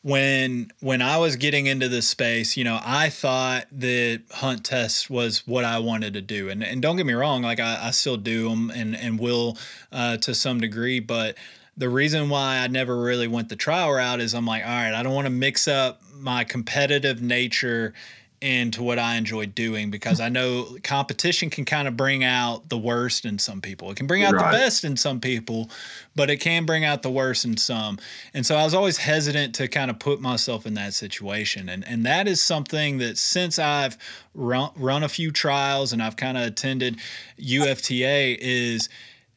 when 0.02 0.70
when 0.80 1.02
I 1.02 1.18
was 1.18 1.36
getting 1.36 1.66
into 1.66 1.88
this 1.88 2.08
space, 2.08 2.56
you 2.56 2.64
know, 2.64 2.78
I 2.82 3.10
thought 3.10 3.66
that 3.72 4.22
hunt 4.30 4.64
tests 4.64 5.10
was 5.10 5.46
what 5.46 5.64
I 5.64 5.78
wanted 5.78 6.14
to 6.14 6.22
do, 6.22 6.48
and 6.48 6.62
and 6.62 6.80
don't 6.80 6.96
get 6.96 7.06
me 7.06 7.12
wrong, 7.14 7.42
like 7.42 7.60
I, 7.60 7.86
I 7.86 7.90
still 7.90 8.16
do 8.16 8.48
them 8.48 8.70
and 8.70 8.96
and 8.96 9.18
will 9.18 9.58
uh, 9.92 10.16
to 10.18 10.34
some 10.34 10.60
degree, 10.60 11.00
but 11.00 11.36
the 11.80 11.88
reason 11.88 12.28
why 12.28 12.58
I 12.58 12.66
never 12.66 13.00
really 13.00 13.26
went 13.26 13.48
the 13.48 13.56
trial 13.56 13.90
route 13.90 14.20
is 14.20 14.34
I'm 14.34 14.44
like, 14.44 14.62
all 14.62 14.68
right, 14.68 14.92
I 14.92 15.02
don't 15.02 15.14
want 15.14 15.24
to 15.24 15.30
mix 15.30 15.66
up 15.66 16.02
my 16.14 16.44
competitive 16.44 17.22
nature 17.22 17.94
into 18.42 18.82
what 18.82 18.98
I 18.98 19.16
enjoy 19.16 19.46
doing 19.46 19.90
because 19.90 20.20
I 20.20 20.28
know 20.28 20.76
competition 20.82 21.48
can 21.48 21.64
kind 21.64 21.88
of 21.88 21.96
bring 21.96 22.22
out 22.22 22.68
the 22.68 22.76
worst 22.76 23.24
in 23.24 23.38
some 23.38 23.62
people. 23.62 23.90
It 23.90 23.96
can 23.96 24.06
bring 24.06 24.24
out 24.24 24.34
right. 24.34 24.50
the 24.50 24.58
best 24.58 24.84
in 24.84 24.96
some 24.96 25.20
people, 25.20 25.70
but 26.14 26.28
it 26.28 26.36
can 26.36 26.66
bring 26.66 26.84
out 26.84 27.02
the 27.02 27.10
worst 27.10 27.46
in 27.46 27.56
some. 27.56 27.98
And 28.34 28.44
so 28.44 28.56
I 28.56 28.64
was 28.64 28.74
always 28.74 28.98
hesitant 28.98 29.54
to 29.56 29.68
kind 29.68 29.90
of 29.90 29.98
put 29.98 30.20
myself 30.20 30.66
in 30.66 30.74
that 30.74 30.92
situation. 30.92 31.70
And 31.70 31.86
and 31.86 32.04
that 32.04 32.28
is 32.28 32.42
something 32.42 32.98
that 32.98 33.16
since 33.16 33.58
I've 33.58 33.96
run, 34.34 34.70
run 34.76 35.02
a 35.02 35.08
few 35.08 35.30
trials 35.30 35.94
and 35.94 36.02
I've 36.02 36.16
kind 36.16 36.36
of 36.36 36.44
attended 36.44 36.98
UFTA 37.38 38.36
is 38.38 38.90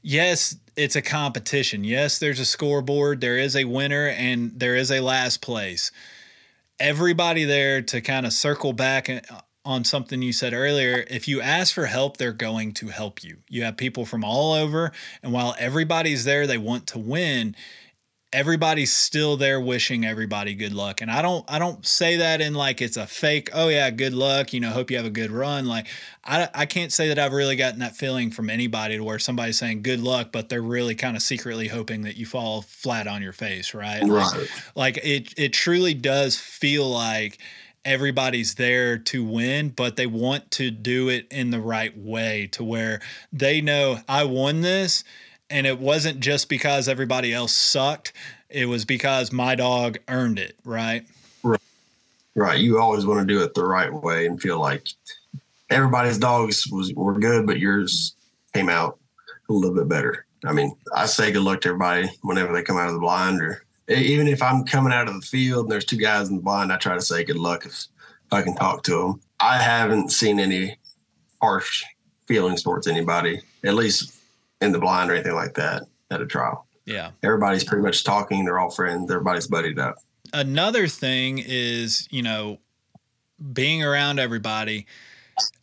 yes, 0.04 0.56
it's 0.76 0.96
a 0.96 1.02
competition. 1.02 1.84
Yes, 1.84 2.20
there's 2.20 2.40
a 2.40 2.46
scoreboard, 2.46 3.22
there 3.22 3.38
is 3.38 3.56
a 3.56 3.66
winner, 3.66 4.08
and 4.08 4.52
there 4.60 4.76
is 4.76 4.92
a 4.92 5.00
last 5.00 5.42
place. 5.42 5.92
Everybody 6.80 7.46
there 7.46 7.82
to 7.82 8.02
kind 8.02 8.26
of 8.26 8.34
circle 8.34 8.74
back 8.74 9.10
uh, 9.10 9.22
on 9.66 9.84
something 9.86 10.22
you 10.22 10.34
said 10.34 10.54
earlier, 10.54 11.06
if 11.10 11.28
you 11.28 11.42
ask 11.42 11.74
for 11.74 11.86
help, 11.86 12.18
they're 12.18 12.34
going 12.34 12.74
to 12.74 12.88
help 12.90 13.24
you. 13.24 13.38
You 13.48 13.64
have 13.64 13.78
people 13.78 14.06
from 14.06 14.24
all 14.24 14.54
over, 14.54 14.92
and 15.24 15.32
while 15.32 15.56
everybody's 15.58 16.26
there, 16.26 16.46
they 16.46 16.58
want 16.58 16.88
to 16.88 17.00
win 17.00 17.56
everybody's 18.34 18.92
still 18.92 19.38
there 19.38 19.62
wishing 19.62 20.06
everybody 20.06 20.56
good 20.56 20.74
luck. 20.74 21.02
And 21.02 21.10
i 21.10 21.22
don't 21.22 21.46
i 21.48 21.60
don't 21.60 21.86
say 21.86 22.18
that 22.18 22.42
in 22.42 22.54
like 22.54 22.82
it's 22.82 22.98
a 22.98 23.08
fake 23.08 23.50
oh 23.54 23.70
yeah 23.70 23.90
good 23.92 24.14
luck 24.14 24.54
you 24.54 24.60
know 24.60 24.72
hope 24.72 24.92
you 24.92 24.98
have 24.98 25.06
a 25.06 25.12
good 25.12 25.32
run. 25.32 25.66
Like 25.66 25.88
i, 26.26 26.50
I 26.54 26.66
can't 26.66 26.92
say 26.92 27.10
that 27.10 27.20
i've 27.20 27.34
really 27.34 27.56
gotten 27.56 27.80
that 27.80 27.96
feeling 27.96 28.32
from 28.32 28.50
anybody 28.50 28.98
to 28.98 29.04
where 29.04 29.20
somebody's 29.20 29.58
saying 29.58 29.84
good 29.84 30.00
luck 30.00 30.32
but 30.32 30.50
they're 30.50 30.62
really 30.62 30.96
kind 30.96 31.16
of 31.16 31.22
secretly 31.22 31.68
hoping 31.68 32.02
that 32.02 32.18
you 32.18 32.26
fall 32.26 32.64
flat 32.64 33.08
on 33.08 33.22
your 33.22 33.34
face 33.34 33.74
right? 33.74 34.02
Right. 34.04 34.34
like, 34.76 34.96
like 34.98 34.98
it 35.06 35.34
it 35.38 35.54
truly 35.54 35.94
does 35.94 36.38
feel 36.38 36.90
like 36.90 37.38
everybody's 37.86 38.56
there 38.56 38.98
to 38.98 39.24
win, 39.24 39.70
but 39.70 39.96
they 39.96 40.08
want 40.08 40.50
to 40.52 40.72
do 40.72 41.10
it 41.10 41.28
in 41.32 41.52
the 41.52 41.60
right 41.60 41.98
way 41.98 42.48
to 42.54 42.64
where 42.64 43.02
they 43.32 43.62
know 43.62 44.00
I 44.08 44.24
won 44.24 44.62
this 44.62 45.04
and 45.54 45.68
it 45.68 45.80
wasn't 45.80 46.20
just 46.20 46.50
because 46.50 46.90
everybody 46.90 47.32
else 47.32 47.54
sucked. 47.54 48.12
It 48.50 48.66
was 48.66 48.86
because 48.86 49.32
my 49.32 49.54
dog 49.54 50.00
earned 50.08 50.40
it, 50.40 50.58
right? 50.66 51.06
Right. 51.44 51.60
Right. 52.36 52.60
You 52.60 52.80
always 52.80 53.06
want 53.06 53.20
to 53.20 53.32
do 53.32 53.44
it 53.44 53.54
the 53.54 53.64
right 53.64 53.94
way 53.94 54.26
and 54.26 54.42
feel 54.42 54.60
like 54.60 54.88
everybody's 55.70 56.18
dogs 56.18 56.68
was 56.72 56.92
were 56.96 57.20
good, 57.20 57.46
but 57.46 57.60
yours 57.60 58.16
came 58.56 58.68
out 58.68 58.98
a 59.48 59.54
little 59.54 59.76
bit 59.76 59.88
better. 59.88 60.26
I 60.44 60.54
mean, 60.54 60.76
I 60.96 61.06
say 61.06 61.32
good 61.32 61.44
luck 61.44 61.62
to 61.62 61.70
everybody 61.70 62.10
whenever 62.24 62.52
they 62.52 62.64
come 62.64 62.78
out 62.78 62.88
of 62.88 62.96
the 62.96 63.00
blind, 63.00 63.40
or 63.40 63.64
even 63.88 64.28
if 64.28 64.42
I'm 64.42 64.66
coming 64.66 64.92
out 64.92 65.08
of 65.08 65.14
the 65.14 65.22
field 65.22 65.66
and 65.66 65.72
there's 65.72 65.86
two 65.86 65.98
guys 65.98 66.30
in 66.30 66.38
the 66.38 66.42
blind, 66.42 66.74
I 66.74 66.78
try 66.78 66.96
to 66.96 67.02
say 67.02 67.24
good 67.24 67.38
luck 67.38 67.66
if, 67.66 67.86
I 68.32 68.42
can 68.42 68.56
talk 68.56 68.82
to 68.84 68.98
them. 68.98 69.22
I 69.40 69.62
haven't 69.62 70.12
seen 70.12 70.40
any 70.40 70.76
harsh 71.40 71.84
feelings 72.26 72.64
towards 72.64 72.88
anybody, 72.88 73.40
at 73.64 73.76
least 73.76 74.23
in 74.64 74.72
the 74.72 74.80
blind 74.80 75.12
or 75.12 75.14
anything 75.14 75.36
like 75.36 75.54
that 75.56 75.84
at 76.10 76.22
a 76.22 76.26
trial. 76.26 76.66
Yeah. 76.86 77.12
Everybody's 77.22 77.64
pretty 77.64 77.84
much 77.84 78.04
talking. 78.04 78.46
They're 78.46 78.60
all 78.60 78.72
friends. 78.72 79.12
Everybody's 79.12 79.48
buddied 79.48 79.80
up. 79.80 79.98
Another 80.34 80.88
thing 80.88 81.40
is, 81.46 82.08
you 82.10 82.24
know, 82.24 82.60
being 83.54 83.84
around 83.84 84.20
everybody, 84.20 84.86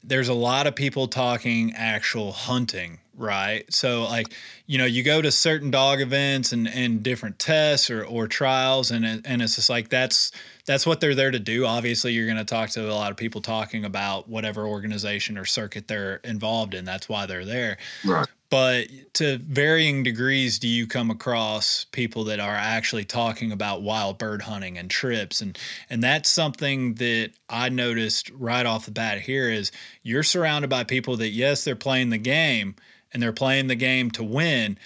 there's 0.03 0.29
a 0.29 0.35
lot 0.35 0.67
of 0.67 0.75
people 0.75 1.09
talking 1.09 1.73
actual 1.75 2.33
hunting, 2.33 3.01
right? 3.21 3.71
So 3.73 4.05
like, 4.05 4.33
you 4.67 4.79
know, 4.79 4.87
you 4.87 5.03
go 5.03 5.21
to 5.21 5.31
certain 5.31 5.71
dog 5.71 6.01
events 6.01 6.53
and, 6.53 6.67
and 6.67 7.03
different 7.03 7.39
tests 7.39 7.91
or, 7.91 8.05
or 8.05 8.27
trials 8.27 8.91
and 8.91 9.05
and 9.05 9.43
it's 9.43 9.57
just 9.57 9.69
like 9.69 9.91
that's 9.91 10.33
that's 10.65 10.87
what 10.87 11.01
they're 11.01 11.15
there 11.15 11.31
to 11.31 11.39
do. 11.39 11.67
Obviously, 11.67 12.13
you're 12.13 12.27
going 12.27 12.39
to 12.39 12.45
talk 12.45 12.71
to 12.71 12.91
a 12.91 12.95
lot 12.95 13.11
of 13.11 13.17
people 13.17 13.41
talking 13.41 13.85
about 13.85 14.29
whatever 14.29 14.67
organization 14.67 15.37
or 15.37 15.45
circuit 15.45 15.87
they're 15.87 16.17
involved 16.25 16.75
in. 16.75 16.85
That's 16.85 17.09
why 17.09 17.27
they're 17.27 17.45
there. 17.45 17.79
Right 18.05 18.27
but 18.51 18.89
to 19.15 19.39
varying 19.39 20.03
degrees 20.03 20.59
do 20.59 20.69
you 20.69 20.87
come 20.87 21.11
across 21.11 21.87
people 21.93 22.25
that 22.25 22.41
are 22.41 22.57
actually 22.57 23.05
talking 23.05 23.53
about 23.53 23.83
wild 23.83 24.19
bird 24.19 24.43
hunting 24.43 24.77
and 24.77 24.91
trips 24.91 25.41
and 25.41 25.57
and 25.89 26.03
that's 26.03 26.29
something 26.29 26.95
that 26.95 27.31
I 27.49 27.69
noticed 27.69 28.31
right 28.31 28.67
off 28.67 28.85
the 28.85 28.91
bat 28.91 29.21
here 29.21 29.49
is 29.49 29.73
you're 30.03 30.25
surrounded 30.25 30.69
by 30.69 30.85
people 30.85 31.17
that 31.19 31.31
yes 31.31 31.65
they're 31.65 31.77
playing 31.77 32.11
the 32.11 32.19
game 32.19 32.75
and 33.13 33.23
they're 33.23 33.33
playing 33.33 33.67
the 33.67 33.75
game 33.75 34.11
to 34.11 34.23
win 34.23 34.79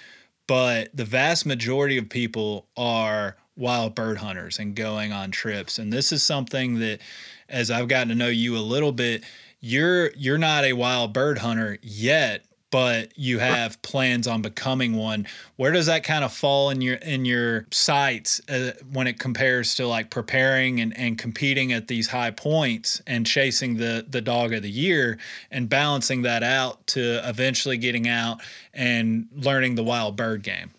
but 0.46 0.94
the 0.94 1.04
vast 1.04 1.46
majority 1.46 1.96
of 1.96 2.08
people 2.08 2.66
are 2.76 3.36
wild 3.56 3.94
bird 3.94 4.18
hunters 4.18 4.58
and 4.58 4.74
going 4.74 5.12
on 5.12 5.30
trips. 5.30 5.78
And 5.78 5.92
this 5.92 6.12
is 6.12 6.22
something 6.22 6.80
that 6.80 7.00
as 7.48 7.70
I've 7.70 7.88
gotten 7.88 8.08
to 8.08 8.14
know 8.14 8.28
you 8.28 8.56
a 8.56 8.58
little 8.58 8.92
bit 8.92 9.24
you're 9.60 10.12
you're 10.14 10.38
not 10.38 10.64
a 10.64 10.74
wild 10.74 11.14
bird 11.14 11.38
hunter 11.38 11.78
yet 11.80 12.44
but 12.74 13.16
you 13.16 13.38
have 13.38 13.80
plans 13.82 14.26
on 14.26 14.42
becoming 14.42 14.96
one. 14.96 15.28
Where 15.54 15.70
does 15.70 15.86
that 15.86 16.02
kind 16.02 16.24
of 16.24 16.32
fall 16.32 16.70
in 16.70 16.80
your 16.80 16.96
in 16.96 17.24
your 17.24 17.68
sights 17.70 18.40
uh, 18.48 18.72
when 18.90 19.06
it 19.06 19.20
compares 19.20 19.76
to 19.76 19.86
like 19.86 20.10
preparing 20.10 20.80
and, 20.80 20.92
and 20.98 21.16
competing 21.16 21.72
at 21.72 21.86
these 21.86 22.08
high 22.08 22.32
points 22.32 23.00
and 23.06 23.24
chasing 23.24 23.76
the 23.76 24.04
the 24.08 24.20
dog 24.20 24.52
of 24.52 24.62
the 24.62 24.70
year 24.72 25.18
and 25.52 25.68
balancing 25.68 26.22
that 26.22 26.42
out 26.42 26.84
to 26.88 27.20
eventually 27.28 27.76
getting 27.76 28.08
out 28.08 28.40
and 28.72 29.28
learning 29.36 29.76
the 29.76 29.84
wild 29.84 30.16
bird 30.16 30.42
game? 30.42 30.72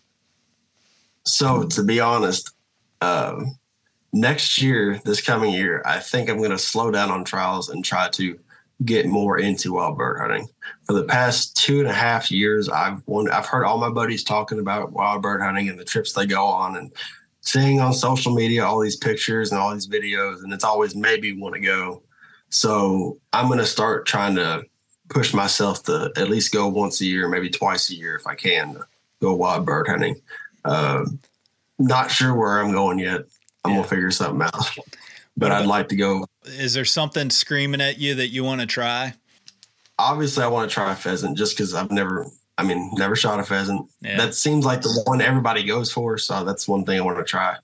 So 1.24 1.62
to 1.62 1.82
be 1.82 1.98
honest, 1.98 2.52
um, 3.00 3.56
next 4.12 4.60
year, 4.60 5.00
this 5.06 5.22
coming 5.22 5.54
year, 5.54 5.80
I 5.86 6.00
think 6.00 6.28
I'm 6.28 6.36
going 6.36 6.50
to 6.50 6.58
slow 6.58 6.90
down 6.90 7.10
on 7.10 7.24
trials 7.24 7.70
and 7.70 7.82
try 7.82 8.10
to 8.10 8.38
get 8.84 9.06
more 9.06 9.38
into 9.38 9.74
wild 9.74 9.96
bird 9.96 10.18
hunting. 10.20 10.48
For 10.84 10.92
the 10.92 11.04
past 11.04 11.56
two 11.56 11.80
and 11.80 11.88
a 11.88 11.94
half 11.94 12.30
years, 12.30 12.68
I've 12.68 13.02
won, 13.06 13.30
I've 13.30 13.46
heard 13.46 13.64
all 13.64 13.78
my 13.78 13.90
buddies 13.90 14.22
talking 14.22 14.58
about 14.58 14.92
wild 14.92 15.22
bird 15.22 15.40
hunting 15.40 15.68
and 15.68 15.78
the 15.78 15.84
trips 15.84 16.12
they 16.12 16.26
go 16.26 16.44
on 16.44 16.76
and 16.76 16.92
seeing 17.40 17.80
on 17.80 17.92
social 17.92 18.34
media 18.34 18.64
all 18.64 18.80
these 18.80 18.96
pictures 18.96 19.50
and 19.50 19.60
all 19.60 19.72
these 19.72 19.88
videos, 19.88 20.42
and 20.42 20.52
it's 20.52 20.64
always 20.64 20.94
maybe 20.94 21.32
want 21.38 21.54
to 21.54 21.60
go. 21.60 22.02
So 22.50 23.18
I'm 23.32 23.46
going 23.46 23.58
to 23.58 23.66
start 23.66 24.06
trying 24.06 24.34
to 24.36 24.64
push 25.08 25.32
myself 25.32 25.84
to 25.84 26.12
at 26.16 26.28
least 26.28 26.52
go 26.52 26.68
once 26.68 27.00
a 27.00 27.04
year, 27.04 27.28
maybe 27.28 27.48
twice 27.48 27.90
a 27.90 27.94
year 27.94 28.16
if 28.16 28.26
I 28.26 28.34
can, 28.34 28.78
go 29.20 29.34
wild 29.34 29.64
bird 29.64 29.88
hunting. 29.88 30.20
Um, 30.64 31.20
not 31.78 32.10
sure 32.10 32.34
where 32.34 32.60
I'm 32.60 32.72
going 32.72 32.98
yet. 32.98 33.22
I'm 33.64 33.72
yeah. 33.72 33.76
gonna 33.78 33.88
figure 33.88 34.10
something 34.10 34.42
out, 34.42 34.70
but 35.36 35.52
I'd 35.52 35.66
like 35.66 35.88
to 35.88 35.96
go. 35.96 36.26
Is 36.46 36.74
there 36.74 36.84
something 36.84 37.30
screaming 37.30 37.80
at 37.80 37.98
you 37.98 38.14
that 38.16 38.28
you 38.28 38.44
want 38.44 38.60
to 38.60 38.66
try? 38.66 39.14
Obviously, 39.98 40.44
I 40.44 40.48
want 40.48 40.68
to 40.68 40.74
try 40.74 40.92
a 40.92 40.96
pheasant 40.96 41.36
just 41.38 41.56
because 41.56 41.74
I've 41.74 41.90
never, 41.90 42.26
I 42.58 42.62
mean, 42.62 42.90
never 42.94 43.16
shot 43.16 43.40
a 43.40 43.44
pheasant. 43.44 43.88
Yeah. 44.00 44.18
That 44.18 44.34
seems 44.34 44.64
like 44.64 44.82
the 44.82 45.02
one 45.06 45.20
everybody 45.20 45.64
goes 45.64 45.90
for. 45.90 46.18
So 46.18 46.44
that's 46.44 46.68
one 46.68 46.84
thing 46.84 46.98
I 46.98 47.02
want 47.02 47.18
to 47.18 47.24
try. 47.24 47.56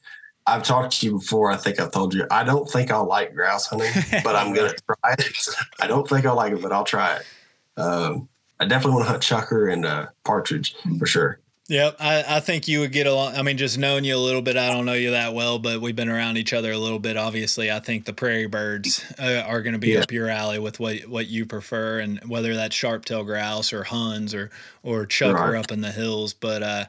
I've 0.46 0.62
talked 0.62 1.00
to 1.00 1.06
you 1.06 1.12
before. 1.12 1.50
I 1.50 1.56
think 1.56 1.78
I've 1.78 1.92
told 1.92 2.14
you. 2.14 2.26
I 2.30 2.42
don't 2.42 2.68
think 2.68 2.90
I'll 2.90 3.06
like 3.06 3.34
grouse 3.34 3.66
hunting, 3.66 3.92
but 4.24 4.34
I'm 4.34 4.52
gonna 4.52 4.72
try 4.72 5.12
it. 5.18 5.48
I 5.80 5.86
don't 5.86 6.08
think 6.08 6.26
I'll 6.26 6.34
like 6.34 6.52
it, 6.52 6.62
but 6.62 6.72
I'll 6.72 6.84
try 6.84 7.16
it. 7.16 7.80
Um, 7.80 8.28
I 8.58 8.64
definitely 8.64 8.92
want 8.94 9.06
to 9.06 9.10
hunt 9.10 9.22
chukar 9.22 9.72
and 9.72 9.84
uh, 9.84 10.06
partridge 10.24 10.74
for 10.98 11.06
sure. 11.06 11.38
Yep, 11.68 11.96
I, 12.00 12.24
I 12.26 12.40
think 12.40 12.66
you 12.66 12.80
would 12.80 12.92
get 12.92 13.06
along. 13.06 13.36
I 13.36 13.42
mean, 13.42 13.56
just 13.56 13.78
knowing 13.78 14.04
you 14.04 14.16
a 14.16 14.18
little 14.18 14.42
bit, 14.42 14.56
I 14.56 14.70
don't 14.70 14.84
know 14.84 14.94
you 14.94 15.12
that 15.12 15.32
well, 15.32 15.60
but 15.60 15.80
we've 15.80 15.94
been 15.94 16.08
around 16.08 16.36
each 16.36 16.52
other 16.52 16.72
a 16.72 16.76
little 16.76 16.98
bit. 16.98 17.16
Obviously, 17.16 17.70
I 17.70 17.78
think 17.78 18.04
the 18.04 18.12
prairie 18.12 18.46
birds 18.46 19.04
uh, 19.18 19.44
are 19.46 19.62
going 19.62 19.74
to 19.74 19.78
be 19.78 19.92
yeah. 19.92 20.00
up 20.00 20.10
your 20.10 20.28
alley 20.28 20.58
with 20.58 20.80
what 20.80 21.06
what 21.08 21.28
you 21.28 21.46
prefer, 21.46 22.00
and 22.00 22.20
whether 22.28 22.54
that's 22.54 22.74
sharp-tailed 22.74 23.26
grouse 23.26 23.72
or 23.72 23.84
huns 23.84 24.34
or 24.34 24.50
or 24.82 25.06
chukar 25.06 25.52
right. 25.52 25.58
up 25.64 25.70
in 25.70 25.80
the 25.82 25.92
hills. 25.92 26.34
But 26.34 26.62
uh, 26.62 26.84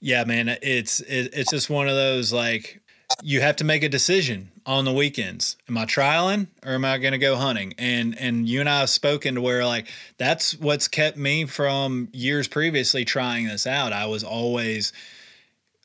yeah, 0.00 0.24
man, 0.24 0.56
it's 0.62 1.00
it, 1.00 1.30
it's 1.34 1.50
just 1.50 1.68
one 1.68 1.88
of 1.88 1.96
those 1.96 2.32
like 2.32 2.80
you 3.22 3.40
have 3.40 3.56
to 3.56 3.64
make 3.64 3.82
a 3.82 3.88
decision 3.88 4.50
on 4.66 4.84
the 4.84 4.92
weekends. 4.92 5.56
Am 5.68 5.76
I 5.76 5.84
trialing 5.84 6.48
or 6.64 6.72
am 6.72 6.84
I 6.84 6.98
going 6.98 7.12
to 7.12 7.18
go 7.18 7.36
hunting? 7.36 7.74
And 7.78 8.18
and 8.18 8.48
you 8.48 8.60
and 8.60 8.68
I 8.68 8.80
have 8.80 8.90
spoken 8.90 9.34
to 9.34 9.40
where 9.40 9.64
like 9.64 9.88
that's 10.18 10.58
what's 10.58 10.88
kept 10.88 11.16
me 11.16 11.46
from 11.46 12.08
years 12.12 12.48
previously 12.48 13.04
trying 13.04 13.46
this 13.46 13.66
out. 13.66 13.92
I 13.92 14.06
was 14.06 14.22
always 14.24 14.92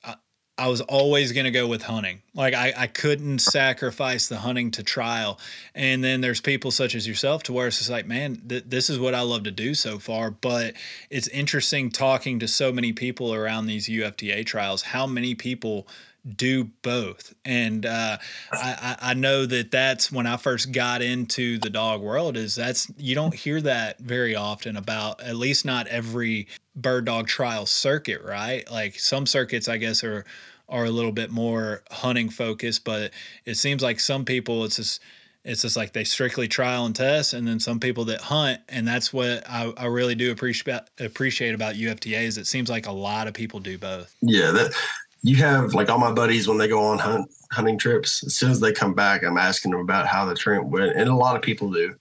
I, 0.03 0.15
I 0.57 0.67
was 0.67 0.81
always 0.81 1.31
going 1.31 1.45
to 1.45 1.51
go 1.51 1.67
with 1.67 1.83
hunting. 1.83 2.21
Like 2.33 2.53
I, 2.53 2.73
I 2.75 2.87
couldn't 2.87 3.39
sacrifice 3.39 4.27
the 4.27 4.37
hunting 4.37 4.71
to 4.71 4.83
trial. 4.83 5.39
And 5.73 6.03
then 6.03 6.21
there's 6.21 6.41
people 6.41 6.71
such 6.71 6.93
as 6.93 7.07
yourself 7.07 7.43
to 7.43 7.53
where 7.53 7.67
it's 7.67 7.79
just 7.79 7.89
like, 7.89 8.05
man, 8.05 8.41
th- 8.47 8.65
this 8.67 8.89
is 8.89 8.99
what 8.99 9.15
I 9.15 9.21
love 9.21 9.43
to 9.43 9.51
do 9.51 9.73
so 9.73 9.97
far. 9.97 10.29
But 10.29 10.75
it's 11.09 11.27
interesting 11.29 11.89
talking 11.89 12.39
to 12.39 12.47
so 12.47 12.71
many 12.71 12.93
people 12.93 13.33
around 13.33 13.65
these 13.65 13.87
UFTA 13.87 14.45
trials, 14.45 14.83
how 14.83 15.07
many 15.07 15.33
people 15.33 15.87
do 16.35 16.65
both. 16.81 17.33
And 17.45 17.85
uh, 17.85 18.17
I, 18.51 18.97
I 19.01 19.13
know 19.13 19.45
that 19.45 19.71
that's 19.71 20.11
when 20.11 20.27
I 20.27 20.37
first 20.37 20.71
got 20.71 21.01
into 21.01 21.57
the 21.57 21.69
dog 21.69 22.01
world. 22.01 22.37
Is 22.37 22.55
that's 22.55 22.91
you 22.97 23.15
don't 23.15 23.33
hear 23.33 23.61
that 23.61 23.99
very 23.99 24.35
often 24.35 24.77
about 24.77 25.21
at 25.21 25.35
least 25.35 25.65
not 25.65 25.87
every 25.87 26.47
bird 26.75 27.05
dog 27.05 27.27
trial 27.27 27.65
circuit, 27.65 28.21
right? 28.23 28.69
Like 28.69 28.99
some 28.99 29.25
circuits, 29.25 29.67
I 29.67 29.77
guess, 29.77 30.03
are 30.03 30.25
are 30.69 30.85
a 30.85 30.91
little 30.91 31.13
bit 31.13 31.31
more 31.31 31.83
hunting 31.91 32.29
focused, 32.29 32.83
but 32.83 33.11
it 33.45 33.55
seems 33.55 33.81
like 33.81 33.99
some 33.99 34.25
people 34.25 34.65
it's 34.65 34.75
just 34.75 35.01
it's 35.47 35.61
just 35.61 35.77
like 35.77 35.93
they 35.93 36.03
strictly 36.03 36.49
trial 36.49 36.85
and 36.85 36.95
test, 36.95 37.33
and 37.33 37.47
then 37.47 37.59
some 37.61 37.79
people 37.79 38.05
that 38.05 38.19
hunt, 38.19 38.59
and 38.67 38.85
that's 38.85 39.13
what 39.13 39.49
I, 39.49 39.71
I 39.77 39.85
really 39.85 40.15
do 40.15 40.31
appreciate 40.31 40.81
appreciate 40.99 41.55
about 41.55 41.75
UFTA 41.75 42.21
is 42.23 42.37
it 42.37 42.47
seems 42.47 42.69
like 42.69 42.85
a 42.85 42.91
lot 42.91 43.27
of 43.27 43.33
people 43.33 43.61
do 43.61 43.77
both. 43.77 44.13
Yeah, 44.21 44.51
that 44.51 44.73
you 45.21 45.35
have 45.37 45.73
like 45.73 45.89
all 45.89 45.99
my 45.99 46.11
buddies 46.11 46.47
when 46.47 46.57
they 46.57 46.67
go 46.67 46.83
on 46.83 46.99
hunt, 46.99 47.29
hunting 47.51 47.77
trips. 47.77 48.23
As 48.23 48.35
soon 48.35 48.51
as 48.51 48.59
they 48.59 48.71
come 48.71 48.93
back, 48.93 49.23
I'm 49.23 49.37
asking 49.37 49.71
them 49.71 49.81
about 49.81 50.07
how 50.07 50.25
the 50.25 50.35
trip 50.35 50.63
went, 50.63 50.95
and 50.95 51.09
a 51.09 51.15
lot 51.15 51.35
of 51.35 51.41
people 51.41 51.71
do, 51.71 51.95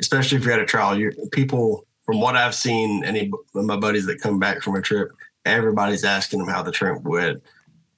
especially 0.00 0.38
if 0.38 0.44
you're 0.44 0.54
at 0.54 0.60
a 0.60 0.66
trial. 0.66 0.98
You 0.98 1.12
people, 1.32 1.86
from 2.04 2.20
what 2.20 2.36
I've 2.36 2.54
seen, 2.54 3.04
any 3.04 3.30
of 3.54 3.64
my 3.64 3.76
buddies 3.76 4.06
that 4.06 4.20
come 4.20 4.38
back 4.38 4.62
from 4.62 4.76
a 4.76 4.82
trip, 4.82 5.10
everybody's 5.44 6.04
asking 6.04 6.40
them 6.40 6.48
how 6.48 6.62
the 6.62 6.72
trip 6.72 7.02
went, 7.02 7.42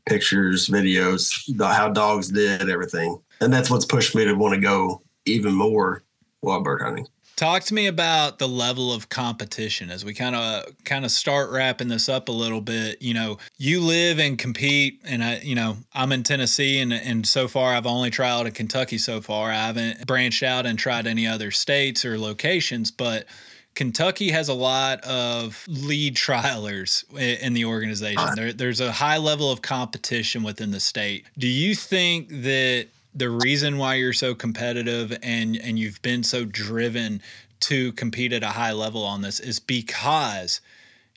pictures, 0.06 0.68
videos, 0.68 1.32
how 1.60 1.88
dogs 1.88 2.28
did, 2.28 2.68
everything, 2.68 3.20
and 3.40 3.52
that's 3.52 3.70
what's 3.70 3.84
pushed 3.84 4.14
me 4.14 4.24
to 4.24 4.34
want 4.34 4.54
to 4.54 4.60
go 4.60 5.02
even 5.24 5.54
more 5.54 6.02
wild 6.42 6.64
bird 6.64 6.82
hunting. 6.82 7.06
Talk 7.36 7.64
to 7.64 7.74
me 7.74 7.86
about 7.86 8.38
the 8.38 8.48
level 8.48 8.94
of 8.94 9.10
competition 9.10 9.90
as 9.90 10.06
we 10.06 10.14
kind 10.14 10.34
of 10.34 10.72
kind 10.84 11.04
of 11.04 11.10
start 11.10 11.50
wrapping 11.50 11.88
this 11.88 12.08
up 12.08 12.30
a 12.30 12.32
little 12.32 12.62
bit. 12.62 13.02
You 13.02 13.12
know, 13.12 13.36
you 13.58 13.82
live 13.82 14.18
and 14.18 14.38
compete, 14.38 15.02
and 15.04 15.22
I, 15.22 15.40
you 15.40 15.54
know, 15.54 15.76
I'm 15.92 16.12
in 16.12 16.22
Tennessee, 16.22 16.80
and 16.80 16.94
and 16.94 17.26
so 17.26 17.46
far 17.46 17.74
I've 17.74 17.86
only 17.86 18.08
tried 18.08 18.46
in 18.46 18.52
Kentucky 18.52 18.96
so 18.96 19.20
far. 19.20 19.50
I 19.50 19.66
haven't 19.66 20.06
branched 20.06 20.42
out 20.42 20.64
and 20.64 20.78
tried 20.78 21.06
any 21.06 21.26
other 21.26 21.50
states 21.50 22.06
or 22.06 22.18
locations, 22.18 22.90
but 22.90 23.26
Kentucky 23.74 24.30
has 24.30 24.48
a 24.48 24.54
lot 24.54 25.04
of 25.04 25.62
lead 25.68 26.16
trialers 26.16 27.04
in 27.14 27.52
the 27.52 27.66
organization. 27.66 28.34
There, 28.34 28.52
there's 28.54 28.80
a 28.80 28.90
high 28.90 29.18
level 29.18 29.52
of 29.52 29.60
competition 29.60 30.42
within 30.42 30.70
the 30.70 30.80
state. 30.80 31.26
Do 31.36 31.46
you 31.46 31.74
think 31.74 32.30
that 32.30 32.88
the 33.16 33.30
reason 33.30 33.78
why 33.78 33.94
you're 33.94 34.12
so 34.12 34.34
competitive 34.34 35.16
and 35.22 35.56
and 35.56 35.78
you've 35.78 36.00
been 36.02 36.22
so 36.22 36.44
driven 36.44 37.22
to 37.58 37.92
compete 37.92 38.32
at 38.32 38.42
a 38.42 38.48
high 38.48 38.72
level 38.72 39.02
on 39.02 39.22
this 39.22 39.40
is 39.40 39.58
because 39.58 40.60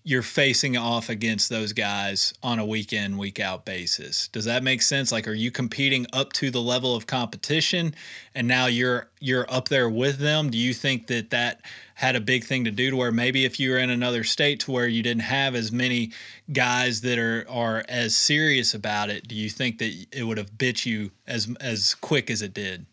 you're 0.05 0.21
facing 0.21 0.77
off 0.77 1.09
against 1.09 1.49
those 1.49 1.73
guys 1.73 2.33
on 2.41 2.57
a 2.57 2.65
week 2.65 2.93
in 2.93 3.17
week 3.17 3.39
out 3.39 3.65
basis. 3.65 4.29
Does 4.29 4.45
that 4.45 4.63
make 4.63 4.81
sense? 4.81 5.11
Like 5.11 5.27
are 5.27 5.33
you 5.33 5.51
competing 5.51 6.07
up 6.13 6.31
to 6.33 6.49
the 6.49 6.61
level 6.61 6.95
of 6.95 7.05
competition 7.05 7.93
and 8.33 8.47
now 8.47 8.67
you're 8.67 9.09
you're 9.19 9.45
up 9.51 9.67
there 9.67 9.89
with 9.89 10.19
them? 10.19 10.49
Do 10.49 10.57
you 10.57 10.73
think 10.73 11.07
that 11.07 11.31
that 11.31 11.61
had 11.99 12.15
a 12.15 12.21
big 12.21 12.45
thing 12.45 12.63
to 12.63 12.71
do 12.71 12.89
to 12.89 12.95
where 12.95 13.11
maybe 13.11 13.43
if 13.43 13.59
you 13.59 13.71
were 13.71 13.77
in 13.77 13.89
another 13.89 14.23
state 14.23 14.61
to 14.61 14.71
where 14.71 14.87
you 14.87 15.03
didn't 15.03 15.23
have 15.23 15.53
as 15.53 15.69
many 15.69 16.11
guys 16.53 17.01
that 17.01 17.19
are 17.19 17.45
are 17.49 17.83
as 17.89 18.15
serious 18.15 18.73
about 18.73 19.09
it, 19.09 19.27
do 19.27 19.35
you 19.35 19.49
think 19.49 19.79
that 19.79 19.93
it 20.13 20.23
would 20.23 20.37
have 20.37 20.57
bit 20.57 20.85
you 20.85 21.11
as 21.27 21.53
as 21.59 21.95
quick 21.95 22.31
as 22.31 22.41
it 22.41 22.53
did? 22.53 22.85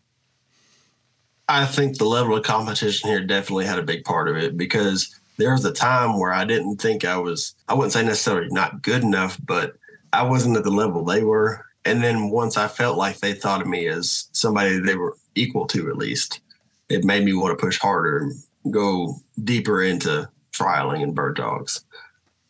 I 1.47 1.65
think 1.65 1.97
the 1.97 2.03
level 2.03 2.35
of 2.35 2.43
competition 2.43 3.09
here 3.09 3.25
definitely 3.25 3.63
had 3.63 3.79
a 3.79 3.83
big 3.83 4.03
part 4.03 4.27
of 4.27 4.35
it 4.35 4.57
because 4.57 5.17
there 5.37 5.53
was 5.53 5.63
a 5.63 5.71
time 5.71 6.19
where 6.19 6.33
I 6.33 6.43
didn't 6.43 6.81
think 6.81 7.05
I 7.05 7.15
was 7.17 7.55
I 7.69 7.75
wouldn't 7.75 7.93
say 7.93 8.03
necessarily 8.03 8.49
not 8.51 8.81
good 8.81 9.03
enough, 9.03 9.39
but 9.41 9.77
I 10.11 10.23
wasn't 10.23 10.57
at 10.57 10.65
the 10.65 10.69
level 10.69 11.05
they 11.05 11.23
were. 11.23 11.65
And 11.85 12.03
then 12.03 12.29
once 12.29 12.57
I 12.57 12.67
felt 12.67 12.97
like 12.97 13.19
they 13.19 13.31
thought 13.31 13.61
of 13.61 13.67
me 13.67 13.87
as 13.87 14.27
somebody 14.33 14.79
they 14.79 14.95
were 14.95 15.15
equal 15.33 15.65
to 15.67 15.89
at 15.89 15.95
least, 15.95 16.41
it 16.89 17.05
made 17.05 17.23
me 17.23 17.31
want 17.31 17.57
to 17.57 17.65
push 17.65 17.79
harder 17.79 18.29
go 18.71 19.19
deeper 19.43 19.83
into 19.83 20.29
trialing 20.51 21.03
and 21.03 21.15
bird 21.15 21.35
dogs. 21.35 21.83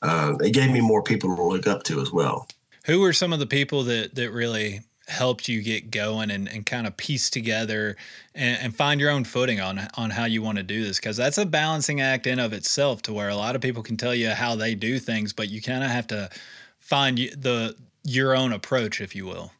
Uh, 0.01 0.35
it 0.39 0.51
gave 0.51 0.71
me 0.71 0.81
more 0.81 1.01
people 1.01 1.35
to 1.35 1.41
look 1.41 1.67
up 1.67 1.83
to 1.83 2.01
as 2.01 2.11
well. 2.11 2.47
Who 2.85 3.01
were 3.01 3.13
some 3.13 3.33
of 3.33 3.39
the 3.39 3.47
people 3.47 3.83
that 3.83 4.15
that 4.15 4.31
really 4.31 4.81
helped 5.07 5.47
you 5.47 5.61
get 5.61 5.89
going 5.89 6.29
and, 6.29 6.49
and 6.49 6.65
kind 6.65 6.85
of 6.85 6.95
piece 6.97 7.29
together 7.29 7.95
and, 8.35 8.59
and 8.61 8.75
find 8.75 8.99
your 8.99 9.09
own 9.09 9.23
footing 9.23 9.61
on 9.61 9.87
on 9.95 10.09
how 10.09 10.25
you 10.25 10.41
want 10.41 10.57
to 10.57 10.63
do 10.63 10.83
this 10.83 10.99
because 10.99 11.15
that's 11.15 11.37
a 11.37 11.45
balancing 11.45 12.01
act 12.01 12.27
in 12.27 12.39
of 12.39 12.51
itself 12.51 13.01
to 13.01 13.13
where 13.13 13.29
a 13.29 13.35
lot 13.35 13.55
of 13.55 13.61
people 13.61 13.81
can 13.81 13.95
tell 13.95 14.13
you 14.13 14.29
how 14.29 14.55
they 14.55 14.75
do 14.75 14.99
things 14.99 15.31
but 15.31 15.49
you 15.49 15.61
kind 15.61 15.83
of 15.83 15.89
have 15.89 16.07
to 16.07 16.29
find 16.77 17.17
the 17.17 17.73
your 18.03 18.35
own 18.35 18.51
approach 18.51 18.99
if 18.99 19.15
you 19.15 19.25
will 19.25 19.51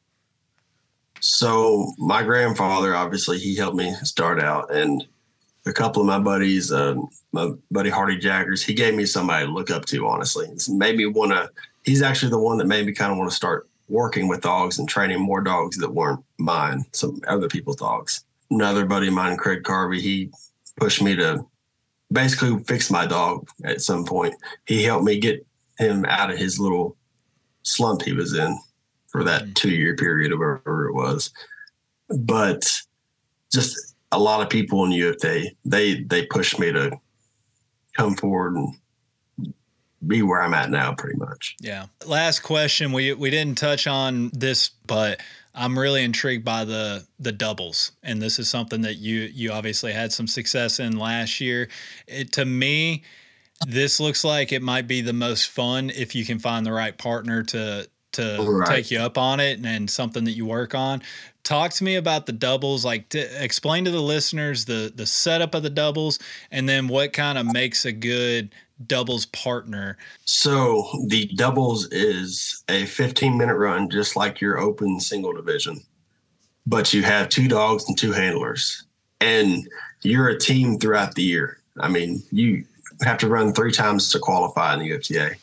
so 1.22 1.94
my 1.98 2.22
grandfather 2.24 2.94
obviously 2.94 3.40
he 3.40 3.56
helped 3.56 3.78
me 3.78 3.94
start 4.04 4.42
out 4.42 4.70
and 4.74 5.08
a 5.68 5.74
couple 5.74 6.02
of 6.02 6.08
my 6.08 6.20
buddies, 6.20 6.72
uh, 6.72 6.96
my 7.32 7.52
buddy 7.72 7.90
Hardy 7.90 8.18
Jaggers, 8.18 8.64
he 8.64 8.74
gave 8.74 8.96
me 8.96 9.06
somebody 9.06 9.46
to 9.46 9.52
look 9.52 9.72
up 9.72 9.86
to, 9.86 10.08
honestly. 10.08 10.48
It's 10.48 10.70
made 10.70 10.98
me 10.98 11.06
want 11.06 11.32
to, 11.32 11.50
he's 11.84 12.02
actually 12.02 12.32
the 12.32 12.40
one 12.40 12.58
that 12.58 12.68
made 12.68 12.86
me 12.86 12.92
kind 12.92 13.12
of 13.12 13.18
want 13.18 13.30
to 13.30 13.36
start 13.36 13.68
working 13.90 14.28
with 14.28 14.42
dogs 14.42 14.80
and 14.80 14.88
training 14.88 15.20
more 15.20 15.42
dogs 15.42 15.78
that 15.78 15.94
weren't 15.94 16.24
mine, 16.38 16.86
some 16.92 17.22
other 17.28 17.48
people's 17.48 17.78
dogs. 17.78 18.26
Another 18.52 18.86
buddy 18.86 19.08
of 19.08 19.14
mine, 19.14 19.38
Craig 19.38 19.64
Carvey, 19.64 20.00
he 20.00 20.30
pushed 20.78 21.02
me 21.02 21.16
to 21.16 21.46
basically 22.12 22.64
fix 22.64 22.92
my 22.92 23.06
dog 23.06 23.48
at 23.64 23.82
some 23.82 24.06
point. 24.06 24.36
He 24.66 24.84
helped 24.84 25.06
me 25.06 25.20
get 25.20 25.46
him 25.80 26.06
out 26.06 26.32
of 26.32 26.38
his 26.38 26.60
little 26.60 26.96
slump 27.64 28.02
he 28.02 28.14
was 28.14 28.36
in 28.36 28.58
for 29.08 29.24
that 29.24 29.44
mm. 29.44 29.56
two 29.56 29.72
year 29.72 29.96
period 29.96 30.32
or 30.32 30.38
whatever 30.38 30.88
it 30.88 30.94
was. 30.94 31.32
But 32.10 32.66
just 33.52 33.96
a 34.12 34.20
lot 34.20 34.42
of 34.42 34.50
people 34.50 34.86
in 34.86 34.92
UFTA 34.92 35.48
they 35.66 36.02
they 36.04 36.26
pushed 36.26 36.60
me 36.60 36.72
to 36.72 36.92
come 37.96 38.16
forward 38.16 38.56
and 38.56 38.74
be 40.06 40.22
where 40.22 40.42
I'm 40.42 40.54
at 40.54 40.70
now, 40.70 40.94
pretty 40.94 41.18
much. 41.18 41.56
Yeah. 41.60 41.88
Last 42.06 42.42
question. 42.42 42.92
We 42.92 43.14
we 43.14 43.30
didn't 43.30 43.58
touch 43.58 43.88
on 43.88 44.30
this, 44.34 44.70
but 44.86 45.22
I'm 45.56 45.78
really 45.78 46.04
intrigued 46.04 46.46
by 46.46 46.66
the 46.66 47.06
the 47.20 47.32
doubles, 47.32 47.94
and 48.04 48.22
this 48.22 48.40
is 48.40 48.50
something 48.50 48.82
that 48.82 48.96
you 48.96 49.22
you 49.22 49.52
obviously 49.52 49.94
had 49.94 50.12
some 50.12 50.28
success 50.28 50.80
in 50.80 50.98
last 50.98 51.42
year. 51.42 51.70
It, 52.08 52.32
to 52.34 52.46
me, 52.46 53.04
this 53.66 54.00
looks 54.00 54.24
like 54.24 54.52
it 54.52 54.62
might 54.62 54.88
be 54.88 55.02
the 55.02 55.14
most 55.14 55.50
fun 55.50 55.90
if 55.90 56.14
you 56.14 56.26
can 56.26 56.40
find 56.40 56.66
the 56.66 56.74
right 56.74 56.98
partner 56.98 57.44
to 57.44 57.90
to 58.18 58.44
right. 58.44 58.68
take 58.68 58.92
you 58.92 59.00
up 59.00 59.18
on 59.18 59.40
it 59.40 59.58
and, 59.58 59.66
and, 59.66 59.90
something 59.90 60.24
that 60.26 60.32
you 60.32 60.46
work 60.46 60.76
on. 60.76 61.02
Talk 61.44 61.72
to 61.74 61.84
me 61.84 61.96
about 61.96 62.26
the 62.26 62.32
doubles. 62.32 62.84
Like, 62.84 63.10
to 63.10 63.44
explain 63.44 63.86
to 63.86 63.92
the 63.92 64.02
listeners 64.02 64.66
the 64.66 64.92
the 64.94 65.06
setup 65.06 65.56
of 65.56 65.64
the 65.64 65.70
doubles, 65.70 66.20
and 66.52 66.68
then 66.68 66.88
what 66.88 67.14
kind 67.14 67.38
of 67.38 67.46
makes 67.46 67.86
a 67.86 67.92
good 67.92 68.54
doubles 68.86 69.26
partner? 69.28 69.98
So 70.26 70.88
the 71.08 71.26
doubles 71.36 71.88
is 71.92 72.64
a 72.70 72.86
15 72.86 73.38
minute 73.38 73.56
run, 73.56 73.90
just 73.90 74.16
like 74.16 74.42
your 74.42 74.58
open 74.58 75.00
single 75.00 75.34
division, 75.34 75.82
but 76.66 76.94
you 76.94 77.04
have 77.04 77.30
two 77.30 77.48
dogs 77.48 77.86
and 77.88 77.98
two 77.98 78.12
handlers, 78.12 78.84
and 79.22 79.68
you're 80.02 80.30
a 80.30 80.40
team 80.40 80.78
throughout 80.78 81.16
the 81.16 81.24
year. 81.24 81.60
I 81.80 81.88
mean, 81.88 82.22
you 82.32 82.66
have 83.04 83.18
to 83.20 83.28
run 83.28 83.54
three 83.54 83.72
times 83.72 84.12
to 84.12 84.20
qualify 84.20 84.74
in 84.74 84.80
the 84.80 84.92
UFTA. 84.92 85.36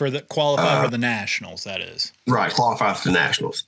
For 0.00 0.08
the 0.08 0.22
qualify 0.22 0.78
uh, 0.78 0.84
for 0.84 0.90
the 0.90 0.96
nationals, 0.96 1.64
that 1.64 1.82
is 1.82 2.10
right. 2.26 2.50
Qualify 2.50 2.94
for 2.94 3.08
the 3.08 3.12
nationals. 3.12 3.64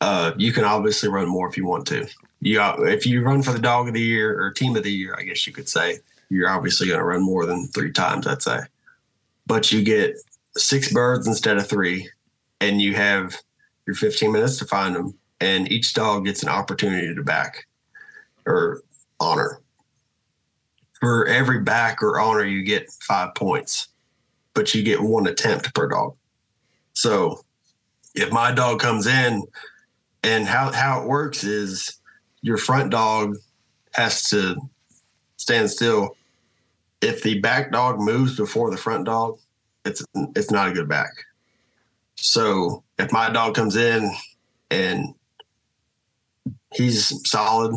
Uh, 0.00 0.32
you 0.36 0.52
can 0.52 0.64
obviously 0.64 1.08
run 1.08 1.28
more 1.28 1.48
if 1.48 1.56
you 1.56 1.64
want 1.64 1.86
to. 1.86 2.08
You 2.40 2.60
if 2.80 3.06
you 3.06 3.22
run 3.22 3.44
for 3.44 3.52
the 3.52 3.60
dog 3.60 3.86
of 3.86 3.94
the 3.94 4.00
year 4.00 4.42
or 4.42 4.50
team 4.50 4.74
of 4.74 4.82
the 4.82 4.90
year, 4.90 5.14
I 5.16 5.22
guess 5.22 5.46
you 5.46 5.52
could 5.52 5.68
say 5.68 5.98
you're 6.30 6.48
obviously 6.48 6.88
going 6.88 6.98
to 6.98 7.04
run 7.04 7.22
more 7.22 7.46
than 7.46 7.68
three 7.68 7.92
times, 7.92 8.26
I'd 8.26 8.42
say. 8.42 8.58
But 9.46 9.70
you 9.70 9.84
get 9.84 10.16
six 10.56 10.92
birds 10.92 11.28
instead 11.28 11.58
of 11.58 11.68
three, 11.68 12.10
and 12.60 12.82
you 12.82 12.96
have 12.96 13.36
your 13.86 13.94
15 13.94 14.32
minutes 14.32 14.56
to 14.56 14.64
find 14.64 14.96
them, 14.96 15.16
and 15.40 15.70
each 15.70 15.94
dog 15.94 16.24
gets 16.24 16.42
an 16.42 16.48
opportunity 16.48 17.14
to 17.14 17.22
back 17.22 17.68
or 18.46 18.82
honor. 19.20 19.60
For 20.98 21.24
every 21.28 21.60
back 21.60 22.02
or 22.02 22.18
honor, 22.18 22.44
you 22.44 22.64
get 22.64 22.90
five 22.90 23.36
points, 23.36 23.86
but 24.54 24.74
you 24.74 24.82
get 24.82 25.00
one 25.00 25.26
attempt 25.26 25.74
per 25.74 25.88
dog. 25.88 26.14
So 26.94 27.44
if 28.14 28.30
my 28.30 28.52
dog 28.52 28.80
comes 28.80 29.06
in, 29.06 29.42
and 30.24 30.46
how, 30.46 30.70
how 30.70 31.02
it 31.02 31.08
works 31.08 31.42
is 31.42 31.98
your 32.42 32.56
front 32.56 32.90
dog 32.90 33.36
has 33.94 34.28
to 34.30 34.56
stand 35.36 35.70
still 35.70 36.16
if 37.02 37.22
the 37.22 37.40
back 37.40 37.72
dog 37.72 38.00
moves 38.00 38.36
before 38.36 38.70
the 38.70 38.76
front 38.76 39.04
dog, 39.04 39.38
it's 39.84 40.04
it's 40.14 40.50
not 40.50 40.68
a 40.68 40.72
good 40.72 40.88
back. 40.88 41.10
So 42.14 42.84
if 42.98 43.12
my 43.12 43.28
dog 43.28 43.54
comes 43.54 43.76
in 43.76 44.10
and 44.70 45.12
he's 46.72 47.28
solid, 47.28 47.74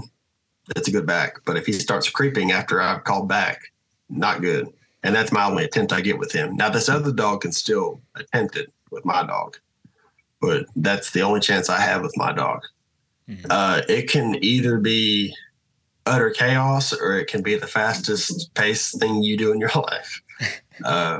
it's 0.75 0.87
a 0.87 0.91
good 0.91 1.07
back. 1.07 1.39
But 1.43 1.57
if 1.57 1.65
he 1.65 1.73
starts 1.73 2.09
creeping 2.09 2.51
after 2.51 2.79
I've 2.79 3.03
called 3.03 3.27
back, 3.27 3.63
not 4.09 4.41
good. 4.41 4.71
And 5.05 5.15
that's 5.15 5.31
my 5.31 5.45
only 5.45 5.63
attempt 5.63 5.93
I 5.93 6.01
get 6.01 6.17
with 6.17 6.31
him. 6.31 6.55
Now 6.55 6.69
this 6.69 6.89
other 6.89 7.13
dog 7.13 7.41
can 7.41 7.51
still 7.51 8.01
attempt 8.15 8.57
it 8.57 8.73
with 8.89 9.05
my 9.05 9.23
dog, 9.23 9.55
but 10.41 10.65
that's 10.75 11.11
the 11.11 11.21
only 11.21 11.41
chance 11.41 11.69
I 11.69 11.79
have 11.79 12.01
with 12.01 12.17
my 12.17 12.33
dog. 12.33 12.63
Mm-hmm. 13.29 13.45
Uh, 13.47 13.81
it 13.87 14.09
can 14.09 14.43
either 14.43 14.79
be 14.79 15.31
utter 16.07 16.31
chaos 16.31 16.91
or 16.91 17.19
it 17.19 17.27
can 17.27 17.43
be 17.43 17.55
the 17.55 17.67
fastest 17.67 18.51
paced 18.55 18.99
thing 18.99 19.21
you 19.21 19.37
do 19.37 19.51
in 19.51 19.59
your 19.59 19.69
life. 19.75 20.21
Uh, 20.83 21.19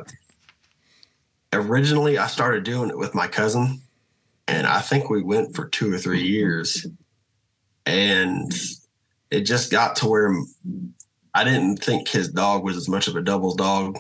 originally, 1.54 2.18
I 2.18 2.26
started 2.26 2.64
doing 2.64 2.90
it 2.90 2.98
with 2.98 3.14
my 3.14 3.28
cousin, 3.28 3.82
and 4.48 4.66
I 4.66 4.82
think 4.82 5.12
we 5.12 5.22
went 5.22 5.56
for 5.56 5.68
two 5.68 5.94
or 5.94 6.00
three 6.00 6.24
years. 6.24 6.88
And 7.86 8.52
it 9.30 9.42
just 9.42 9.70
got 9.70 9.96
to 9.98 10.08
where 10.08 10.36
I 11.36 11.44
didn't 11.44 11.78
think 11.78 12.08
his 12.08 12.30
dog 12.30 12.64
was 12.64 12.78
as 12.78 12.88
much 12.88 13.10
of 13.10 13.16
a 13.18 13.22
doubles 13.22 13.56
dog. 13.56 14.00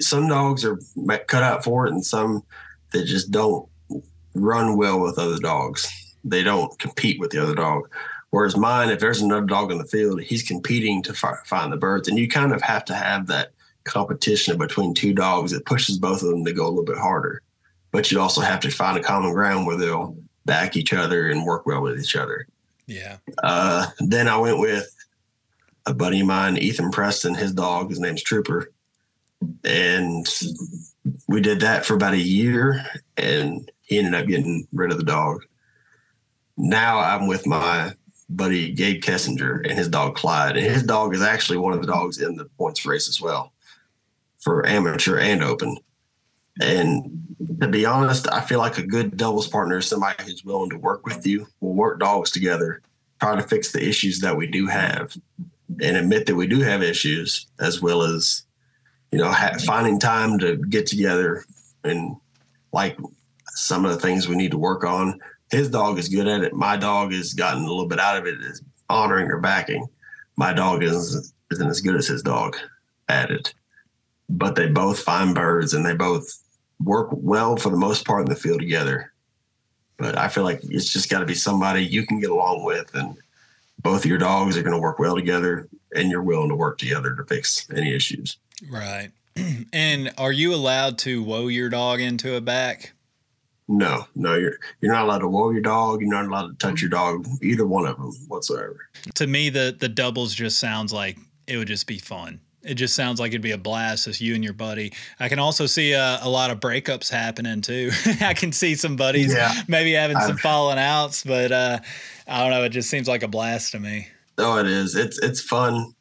Some 0.00 0.28
dogs 0.28 0.62
are 0.64 0.78
cut 1.26 1.42
out 1.42 1.64
for 1.64 1.86
it, 1.86 1.92
and 1.92 2.04
some 2.04 2.44
that 2.92 3.06
just 3.06 3.30
don't 3.30 3.66
run 4.34 4.76
well 4.76 5.00
with 5.00 5.18
other 5.18 5.38
dogs. 5.38 5.88
They 6.22 6.42
don't 6.42 6.78
compete 6.78 7.18
with 7.18 7.30
the 7.30 7.42
other 7.42 7.54
dog. 7.54 7.88
Whereas 8.28 8.58
mine, 8.58 8.90
if 8.90 9.00
there's 9.00 9.22
another 9.22 9.46
dog 9.46 9.72
in 9.72 9.78
the 9.78 9.86
field, 9.86 10.20
he's 10.20 10.42
competing 10.42 11.02
to 11.04 11.14
fi- 11.14 11.38
find 11.46 11.72
the 11.72 11.78
birds, 11.78 12.08
and 12.08 12.18
you 12.18 12.28
kind 12.28 12.52
of 12.52 12.60
have 12.60 12.84
to 12.84 12.94
have 12.94 13.26
that 13.28 13.52
competition 13.84 14.58
between 14.58 14.92
two 14.92 15.14
dogs 15.14 15.52
that 15.52 15.64
pushes 15.64 15.98
both 15.98 16.22
of 16.22 16.28
them 16.28 16.44
to 16.44 16.52
go 16.52 16.66
a 16.66 16.68
little 16.68 16.84
bit 16.84 16.98
harder. 16.98 17.40
But 17.90 18.10
you 18.12 18.20
also 18.20 18.42
have 18.42 18.60
to 18.60 18.70
find 18.70 18.98
a 18.98 19.02
common 19.02 19.32
ground 19.32 19.66
where 19.66 19.78
they'll 19.78 20.14
back 20.44 20.76
each 20.76 20.92
other 20.92 21.30
and 21.30 21.46
work 21.46 21.64
well 21.64 21.80
with 21.80 21.98
each 21.98 22.16
other. 22.16 22.46
Yeah. 22.86 23.16
Uh, 23.42 23.86
then 23.98 24.28
I 24.28 24.36
went 24.36 24.58
with 24.58 24.94
a 25.90 25.94
buddy 25.94 26.20
of 26.20 26.26
mine, 26.26 26.56
Ethan 26.56 26.90
Preston. 26.90 27.34
His 27.34 27.52
dog, 27.52 27.90
his 27.90 28.00
name's 28.00 28.22
Trooper, 28.22 28.72
and 29.64 30.26
we 31.28 31.40
did 31.40 31.60
that 31.60 31.84
for 31.84 31.94
about 31.94 32.14
a 32.14 32.18
year, 32.18 32.84
and 33.16 33.70
he 33.82 33.98
ended 33.98 34.14
up 34.14 34.26
getting 34.26 34.66
rid 34.72 34.92
of 34.92 34.98
the 34.98 35.04
dog. 35.04 35.44
Now 36.56 36.98
I'm 36.98 37.26
with 37.26 37.46
my 37.46 37.92
buddy 38.28 38.72
Gabe 38.72 39.02
Kessinger 39.02 39.68
and 39.68 39.76
his 39.76 39.88
dog 39.88 40.14
Clyde. 40.14 40.56
And 40.56 40.66
his 40.66 40.82
dog 40.82 41.14
is 41.14 41.22
actually 41.22 41.58
one 41.58 41.72
of 41.72 41.80
the 41.80 41.86
dogs 41.86 42.20
in 42.20 42.36
the 42.36 42.44
points 42.44 42.86
race 42.86 43.08
as 43.08 43.20
well 43.20 43.52
for 44.38 44.66
amateur 44.66 45.18
and 45.18 45.42
open. 45.42 45.76
And 46.60 47.36
to 47.60 47.68
be 47.68 47.86
honest, 47.86 48.28
I 48.30 48.40
feel 48.40 48.58
like 48.58 48.78
a 48.78 48.86
good 48.86 49.16
doubles 49.16 49.48
partner 49.48 49.78
is 49.78 49.86
somebody 49.86 50.22
who's 50.22 50.44
willing 50.44 50.70
to 50.70 50.78
work 50.78 51.04
with 51.06 51.26
you. 51.26 51.46
We'll 51.60 51.74
work 51.74 51.98
dogs 51.98 52.30
together, 52.30 52.82
try 53.20 53.34
to 53.34 53.42
fix 53.42 53.72
the 53.72 53.86
issues 53.86 54.20
that 54.20 54.36
we 54.36 54.46
do 54.46 54.66
have, 54.66 55.16
and 55.80 55.96
admit 55.96 56.26
that 56.26 56.36
we 56.36 56.46
do 56.46 56.60
have 56.60 56.82
issues, 56.82 57.46
as 57.60 57.80
well 57.80 58.02
as, 58.02 58.44
you 59.12 59.18
know, 59.18 59.30
ha- 59.30 59.56
finding 59.64 59.98
time 59.98 60.38
to 60.38 60.56
get 60.56 60.86
together 60.86 61.44
and 61.84 62.16
like 62.72 62.96
some 63.48 63.84
of 63.84 63.92
the 63.92 63.98
things 63.98 64.28
we 64.28 64.36
need 64.36 64.50
to 64.52 64.58
work 64.58 64.84
on 64.84 65.20
his 65.50 65.68
dog 65.68 65.98
is 65.98 66.08
good 66.08 66.28
at 66.28 66.42
it. 66.42 66.54
My 66.54 66.76
dog 66.76 67.12
has 67.12 67.34
gotten 67.34 67.64
a 67.64 67.68
little 67.68 67.86
bit 67.86 67.98
out 67.98 68.16
of 68.16 68.26
it, 68.26 68.40
is 68.40 68.62
honoring 68.88 69.28
or 69.30 69.40
backing. 69.40 69.86
My 70.36 70.52
dog 70.52 70.82
isn't, 70.82 71.26
isn't 71.50 71.68
as 71.68 71.80
good 71.80 71.96
as 71.96 72.06
his 72.06 72.22
dog 72.22 72.56
at 73.08 73.30
it. 73.30 73.52
But 74.28 74.54
they 74.54 74.68
both 74.68 75.00
find 75.00 75.34
birds 75.34 75.74
and 75.74 75.84
they 75.84 75.94
both 75.94 76.32
work 76.78 77.08
well 77.12 77.56
for 77.56 77.70
the 77.70 77.76
most 77.76 78.06
part 78.06 78.22
in 78.22 78.28
the 78.28 78.40
field 78.40 78.60
together. 78.60 79.12
But 79.98 80.16
I 80.16 80.28
feel 80.28 80.44
like 80.44 80.60
it's 80.62 80.92
just 80.92 81.10
got 81.10 81.18
to 81.18 81.26
be 81.26 81.34
somebody 81.34 81.84
you 81.84 82.06
can 82.06 82.20
get 82.20 82.30
along 82.30 82.64
with, 82.64 82.94
and 82.94 83.18
both 83.82 84.04
of 84.04 84.06
your 84.06 84.18
dogs 84.18 84.56
are 84.56 84.62
going 84.62 84.74
to 84.74 84.80
work 84.80 84.98
well 84.98 85.14
together, 85.14 85.68
and 85.94 86.10
you're 86.10 86.22
willing 86.22 86.48
to 86.48 86.54
work 86.54 86.78
together 86.78 87.14
to 87.14 87.24
fix 87.24 87.66
any 87.74 87.94
issues. 87.94 88.38
Right. 88.70 89.10
And 89.72 90.12
are 90.18 90.32
you 90.32 90.52
allowed 90.52 90.98
to 90.98 91.22
whoa 91.22 91.46
your 91.46 91.68
dog 91.70 92.00
into 92.00 92.34
a 92.34 92.40
back? 92.40 92.92
No, 93.68 94.06
no, 94.16 94.34
you're 94.34 94.58
you're 94.80 94.92
not 94.92 95.04
allowed 95.04 95.20
to 95.20 95.28
whoa 95.28 95.50
your 95.50 95.62
dog. 95.62 96.00
You're 96.00 96.10
not 96.10 96.26
allowed 96.26 96.48
to 96.48 96.66
touch 96.66 96.82
your 96.82 96.90
dog, 96.90 97.24
either 97.40 97.64
one 97.64 97.86
of 97.86 97.96
them 97.96 98.12
whatsoever. 98.26 98.88
To 99.14 99.26
me, 99.28 99.48
the 99.48 99.74
the 99.78 99.88
doubles 99.88 100.34
just 100.34 100.58
sounds 100.58 100.92
like 100.92 101.18
it 101.46 101.56
would 101.56 101.68
just 101.68 101.86
be 101.86 101.98
fun. 101.98 102.40
It 102.62 102.74
just 102.74 102.94
sounds 102.94 103.18
like 103.20 103.30
it'd 103.30 103.40
be 103.40 103.52
a 103.52 103.58
blast. 103.58 104.04
just 104.04 104.20
you 104.20 104.34
and 104.34 104.44
your 104.44 104.52
buddy. 104.52 104.92
I 105.18 105.28
can 105.28 105.38
also 105.38 105.66
see 105.66 105.92
a, 105.92 106.18
a 106.22 106.28
lot 106.28 106.50
of 106.50 106.60
breakups 106.60 107.10
happening 107.10 107.60
too. 107.60 107.90
I 108.20 108.34
can 108.34 108.52
see 108.52 108.74
some 108.74 108.96
buddies 108.96 109.32
yeah. 109.32 109.52
maybe 109.66 109.92
having 109.92 110.18
some 110.20 110.32
I've, 110.32 110.40
falling 110.40 110.78
outs, 110.78 111.24
but 111.24 111.52
uh, 111.52 111.78
I 112.28 112.40
don't 112.42 112.50
know. 112.50 112.64
It 112.64 112.70
just 112.70 112.90
seems 112.90 113.08
like 113.08 113.22
a 113.22 113.28
blast 113.28 113.72
to 113.72 113.80
me. 113.80 114.08
Oh, 114.38 114.58
it 114.58 114.66
is. 114.66 114.94
It's 114.94 115.18
it's 115.18 115.40
fun, 115.40 115.94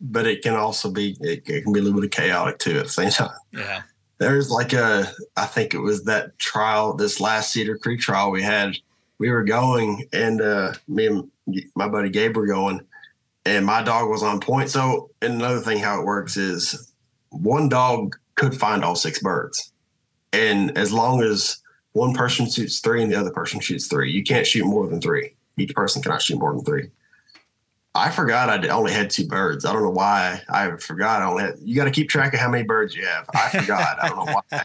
but 0.00 0.26
it 0.26 0.42
can 0.42 0.54
also 0.54 0.90
be 0.90 1.16
it, 1.20 1.42
it 1.48 1.64
can 1.64 1.72
be 1.72 1.80
a 1.80 1.82
little 1.82 2.00
bit 2.00 2.12
chaotic 2.12 2.58
too 2.58 2.78
at 2.78 2.84
the 2.84 2.90
same 2.90 3.10
time. 3.10 3.30
Yeah 3.52 3.82
there's 4.18 4.50
like 4.50 4.72
a 4.72 5.10
I 5.36 5.46
think 5.46 5.74
it 5.74 5.78
was 5.78 6.04
that 6.04 6.38
trial, 6.38 6.94
this 6.94 7.20
last 7.20 7.52
Cedar 7.52 7.76
Creek 7.78 8.00
trial 8.00 8.30
we 8.30 8.42
had. 8.42 8.76
We 9.18 9.30
were 9.30 9.44
going, 9.44 10.04
and 10.12 10.42
uh, 10.42 10.74
me 10.88 11.06
and 11.06 11.30
my 11.74 11.88
buddy 11.88 12.10
Gabe 12.10 12.36
were 12.36 12.46
going, 12.46 12.82
and 13.46 13.64
my 13.64 13.82
dog 13.82 14.10
was 14.10 14.22
on 14.22 14.40
point. 14.40 14.68
So, 14.68 15.10
another 15.22 15.60
thing, 15.60 15.78
how 15.78 16.00
it 16.00 16.04
works 16.04 16.36
is 16.36 16.92
one 17.30 17.68
dog 17.68 18.16
could 18.34 18.54
find 18.54 18.84
all 18.84 18.96
six 18.96 19.20
birds, 19.20 19.72
and 20.32 20.76
as 20.76 20.92
long 20.92 21.22
as 21.22 21.58
one 21.92 22.12
person 22.12 22.50
shoots 22.50 22.80
three 22.80 23.02
and 23.02 23.10
the 23.10 23.16
other 23.16 23.30
person 23.30 23.60
shoots 23.60 23.86
three, 23.86 24.12
you 24.12 24.22
can't 24.22 24.46
shoot 24.46 24.66
more 24.66 24.86
than 24.86 25.00
three. 25.00 25.34
Each 25.56 25.74
person 25.74 26.02
cannot 26.02 26.20
shoot 26.20 26.38
more 26.38 26.52
than 26.52 26.62
three. 26.62 26.90
I 27.94 28.10
forgot 28.10 28.50
I 28.50 28.68
only 28.68 28.92
had 28.92 29.08
two 29.08 29.26
birds. 29.26 29.64
I 29.64 29.72
don't 29.72 29.82
know 29.82 29.88
why 29.88 30.42
I 30.50 30.76
forgot. 30.76 31.22
I 31.22 31.24
only 31.24 31.44
had, 31.44 31.54
you 31.62 31.74
got 31.74 31.86
to 31.86 31.90
keep 31.90 32.10
track 32.10 32.34
of 32.34 32.40
how 32.40 32.50
many 32.50 32.64
birds 32.64 32.94
you 32.94 33.06
have. 33.06 33.24
I 33.34 33.48
forgot. 33.48 34.02
I 34.02 34.08
don't 34.08 34.26
know 34.26 34.34
why. 34.50 34.64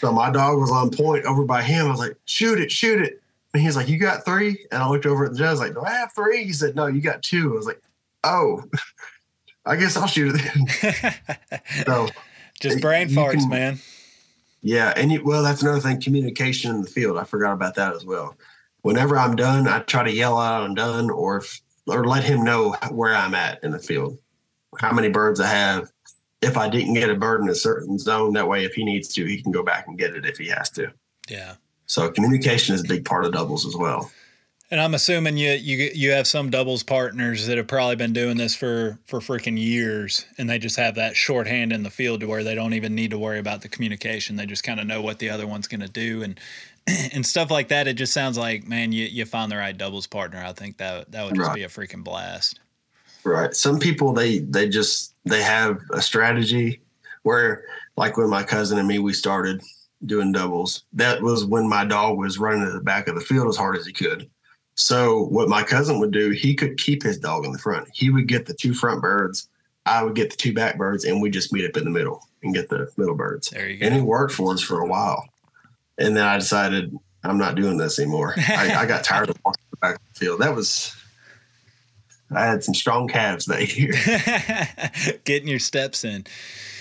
So 0.00 0.10
my 0.10 0.30
dog 0.30 0.58
was 0.58 0.72
on 0.72 0.88
point 0.90 1.26
over 1.26 1.44
by 1.44 1.62
him. 1.62 1.86
I 1.86 1.90
was 1.90 2.00
like, 2.00 2.16
shoot 2.24 2.58
it, 2.58 2.72
shoot 2.72 3.02
it. 3.02 3.20
And 3.52 3.62
he's 3.62 3.76
like, 3.76 3.88
you 3.88 3.98
got 3.98 4.24
three? 4.24 4.66
And 4.72 4.82
I 4.82 4.88
looked 4.88 5.04
over 5.04 5.26
at 5.26 5.32
the 5.32 5.38
judge, 5.38 5.48
I 5.48 5.50
was 5.50 5.60
like, 5.60 5.74
do 5.74 5.82
I 5.82 5.90
have 5.90 6.12
three? 6.14 6.44
He 6.44 6.54
said, 6.54 6.74
no, 6.74 6.86
you 6.86 7.02
got 7.02 7.22
two. 7.22 7.52
I 7.52 7.56
was 7.56 7.66
like, 7.66 7.82
oh, 8.28 8.64
I 9.64 9.76
guess 9.76 9.96
I'll 9.96 10.06
shoot 10.06 10.34
it 10.34 11.14
then. 11.34 11.54
so 11.86 12.08
Just 12.60 12.80
brain 12.80 13.08
farts, 13.08 13.40
can, 13.40 13.48
man. 13.48 13.78
Yeah, 14.60 14.92
and 14.96 15.12
you, 15.12 15.22
well, 15.24 15.42
that's 15.42 15.62
another 15.62 15.80
thing. 15.80 16.00
Communication 16.00 16.74
in 16.74 16.82
the 16.82 16.88
field. 16.88 17.18
I 17.18 17.24
forgot 17.24 17.52
about 17.52 17.74
that 17.76 17.94
as 17.94 18.04
well. 18.04 18.36
Whenever 18.82 19.18
I'm 19.18 19.36
done, 19.36 19.68
I 19.68 19.80
try 19.80 20.04
to 20.04 20.12
yell 20.12 20.38
out 20.38 20.62
I'm 20.62 20.74
done, 20.74 21.10
or 21.10 21.38
if, 21.38 21.60
or 21.86 22.06
let 22.06 22.24
him 22.24 22.44
know 22.44 22.74
where 22.90 23.14
I'm 23.14 23.34
at 23.34 23.62
in 23.62 23.70
the 23.70 23.78
field, 23.78 24.18
how 24.78 24.92
many 24.92 25.08
birds 25.08 25.40
I 25.40 25.46
have. 25.46 25.90
If 26.40 26.56
I 26.56 26.68
didn't 26.68 26.94
get 26.94 27.10
a 27.10 27.16
bird 27.16 27.40
in 27.40 27.48
a 27.48 27.54
certain 27.54 27.98
zone, 27.98 28.32
that 28.34 28.46
way, 28.46 28.64
if 28.64 28.74
he 28.74 28.84
needs 28.84 29.08
to, 29.14 29.24
he 29.24 29.42
can 29.42 29.50
go 29.50 29.64
back 29.64 29.88
and 29.88 29.98
get 29.98 30.14
it 30.14 30.24
if 30.24 30.38
he 30.38 30.46
has 30.48 30.70
to. 30.70 30.92
Yeah. 31.28 31.54
So 31.86 32.10
communication 32.10 32.74
is 32.74 32.84
a 32.84 32.88
big 32.88 33.04
part 33.04 33.24
of 33.24 33.32
doubles 33.32 33.66
as 33.66 33.74
well. 33.74 34.10
And 34.70 34.82
I'm 34.82 34.92
assuming 34.92 35.38
you 35.38 35.52
you 35.52 35.90
you 35.94 36.10
have 36.10 36.26
some 36.26 36.50
doubles 36.50 36.82
partners 36.82 37.46
that 37.46 37.56
have 37.56 37.68
probably 37.68 37.96
been 37.96 38.12
doing 38.12 38.36
this 38.36 38.54
for 38.54 38.98
for 39.06 39.20
freaking 39.20 39.58
years, 39.58 40.26
and 40.36 40.48
they 40.48 40.58
just 40.58 40.76
have 40.76 40.94
that 40.96 41.16
shorthand 41.16 41.72
in 41.72 41.84
the 41.84 41.90
field 41.90 42.20
to 42.20 42.26
where 42.26 42.44
they 42.44 42.54
don't 42.54 42.74
even 42.74 42.94
need 42.94 43.10
to 43.12 43.18
worry 43.18 43.38
about 43.38 43.62
the 43.62 43.68
communication. 43.68 44.36
They 44.36 44.44
just 44.44 44.64
kind 44.64 44.78
of 44.78 44.86
know 44.86 45.00
what 45.00 45.20
the 45.20 45.30
other 45.30 45.46
one's 45.46 45.68
going 45.68 45.80
to 45.80 45.88
do, 45.88 46.22
and 46.22 46.38
and 47.14 47.24
stuff 47.24 47.50
like 47.50 47.68
that. 47.68 47.88
It 47.88 47.94
just 47.94 48.12
sounds 48.12 48.36
like, 48.36 48.68
man, 48.68 48.92
you 48.92 49.06
you 49.06 49.24
found 49.24 49.50
the 49.50 49.56
right 49.56 49.76
doubles 49.76 50.06
partner. 50.06 50.44
I 50.44 50.52
think 50.52 50.76
that 50.76 51.10
that 51.12 51.24
would 51.24 51.34
just 51.34 51.48
right. 51.48 51.54
be 51.54 51.62
a 51.62 51.68
freaking 51.68 52.04
blast. 52.04 52.60
Right. 53.24 53.54
Some 53.54 53.78
people 53.78 54.12
they 54.12 54.40
they 54.40 54.68
just 54.68 55.14
they 55.24 55.42
have 55.42 55.80
a 55.94 56.02
strategy 56.02 56.82
where, 57.22 57.64
like 57.96 58.18
when 58.18 58.28
my 58.28 58.42
cousin 58.42 58.78
and 58.78 58.86
me 58.86 58.98
we 58.98 59.14
started 59.14 59.62
doing 60.04 60.30
doubles. 60.30 60.84
That 60.92 61.22
was 61.22 61.46
when 61.46 61.66
my 61.66 61.86
dog 61.86 62.18
was 62.18 62.38
running 62.38 62.66
to 62.66 62.72
the 62.72 62.80
back 62.80 63.08
of 63.08 63.14
the 63.14 63.20
field 63.22 63.48
as 63.48 63.56
hard 63.56 63.76
as 63.76 63.86
he 63.86 63.92
could 63.94 64.28
so 64.78 65.24
what 65.24 65.48
my 65.48 65.64
cousin 65.64 65.98
would 65.98 66.12
do, 66.12 66.30
he 66.30 66.54
could 66.54 66.78
keep 66.78 67.02
his 67.02 67.18
dog 67.18 67.44
in 67.44 67.50
the 67.50 67.58
front. 67.58 67.88
He 67.92 68.10
would 68.10 68.28
get 68.28 68.46
the 68.46 68.54
two 68.54 68.72
front 68.72 69.02
birds, 69.02 69.48
I 69.84 70.04
would 70.04 70.14
get 70.14 70.30
the 70.30 70.36
two 70.36 70.54
back 70.54 70.78
birds, 70.78 71.04
and 71.04 71.20
we 71.20 71.30
just 71.30 71.52
meet 71.52 71.68
up 71.68 71.76
in 71.76 71.84
the 71.84 71.90
middle 71.90 72.22
and 72.44 72.54
get 72.54 72.68
the 72.68 72.88
middle 72.96 73.16
birds. 73.16 73.50
There 73.50 73.68
you 73.68 73.78
go. 73.78 73.86
And 73.86 73.96
it 73.96 74.02
worked 74.02 74.32
for 74.32 74.52
us 74.52 74.62
for 74.62 74.80
a 74.80 74.86
while. 74.86 75.26
And 75.98 76.16
then 76.16 76.24
I 76.24 76.38
decided 76.38 76.96
I'm 77.24 77.38
not 77.38 77.56
doing 77.56 77.76
this 77.76 77.98
anymore. 77.98 78.34
I, 78.36 78.76
I, 78.76 78.86
got 78.86 79.02
tired 79.04 79.30
of 79.30 79.36
walking 79.44 79.64
the 79.70 79.76
back 79.78 80.00
the 80.14 80.20
field. 80.20 80.40
That 80.40 80.54
was 80.54 80.94
I 82.30 82.44
had 82.44 82.62
some 82.62 82.74
strong 82.74 83.08
calves 83.08 83.46
that 83.46 83.76
year. 83.76 83.94
Getting 85.24 85.48
your 85.48 85.58
steps 85.58 86.04
in. 86.04 86.24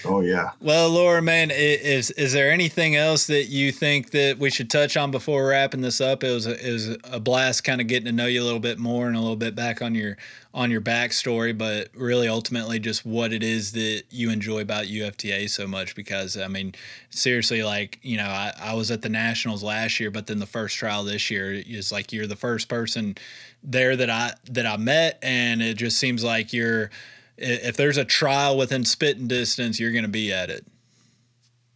Oh 0.05 0.21
yeah. 0.21 0.51
Well, 0.61 0.89
Loren, 0.89 1.25
man, 1.25 1.51
is 1.51 2.11
is 2.11 2.33
there 2.33 2.51
anything 2.51 2.95
else 2.95 3.27
that 3.27 3.45
you 3.45 3.71
think 3.71 4.11
that 4.11 4.37
we 4.37 4.49
should 4.49 4.69
touch 4.69 4.95
on 4.97 5.11
before 5.11 5.47
wrapping 5.47 5.81
this 5.81 6.01
up? 6.01 6.23
It 6.23 6.31
was 6.31 6.47
a, 6.47 6.67
it 6.67 6.71
was 6.71 6.97
a 7.03 7.19
blast, 7.19 7.63
kind 7.63 7.81
of 7.81 7.87
getting 7.87 8.05
to 8.05 8.11
know 8.11 8.25
you 8.25 8.41
a 8.41 8.45
little 8.45 8.59
bit 8.59 8.79
more 8.79 9.07
and 9.07 9.15
a 9.15 9.19
little 9.19 9.35
bit 9.35 9.55
back 9.55 9.81
on 9.81 9.95
your 9.95 10.17
on 10.53 10.71
your 10.71 10.81
backstory, 10.81 11.55
but 11.57 11.89
really 11.93 12.27
ultimately 12.27 12.79
just 12.79 13.05
what 13.05 13.31
it 13.31 13.43
is 13.43 13.73
that 13.73 14.03
you 14.09 14.29
enjoy 14.29 14.61
about 14.61 14.85
UFTA 14.85 15.49
so 15.49 15.67
much. 15.67 15.95
Because 15.95 16.37
I 16.37 16.47
mean, 16.47 16.73
seriously, 17.09 17.63
like 17.63 17.99
you 18.01 18.17
know, 18.17 18.27
I, 18.27 18.53
I 18.59 18.73
was 18.73 18.91
at 18.91 19.01
the 19.01 19.09
nationals 19.09 19.63
last 19.63 19.99
year, 19.99 20.11
but 20.11 20.27
then 20.27 20.39
the 20.39 20.45
first 20.45 20.77
trial 20.77 21.03
this 21.03 21.29
year 21.29 21.53
is 21.53 21.91
like 21.91 22.11
you're 22.13 22.27
the 22.27 22.35
first 22.35 22.69
person 22.69 23.15
there 23.63 23.95
that 23.95 24.09
I 24.09 24.33
that 24.51 24.65
I 24.65 24.77
met, 24.77 25.19
and 25.21 25.61
it 25.61 25.75
just 25.75 25.97
seems 25.97 26.23
like 26.23 26.53
you're 26.53 26.89
if 27.37 27.77
there's 27.77 27.97
a 27.97 28.05
trial 28.05 28.57
within 28.57 28.83
spitting 28.83 29.27
distance, 29.27 29.79
you're 29.79 29.91
going 29.91 30.03
to 30.03 30.09
be 30.09 30.31
at 30.31 30.49
it. 30.49 30.65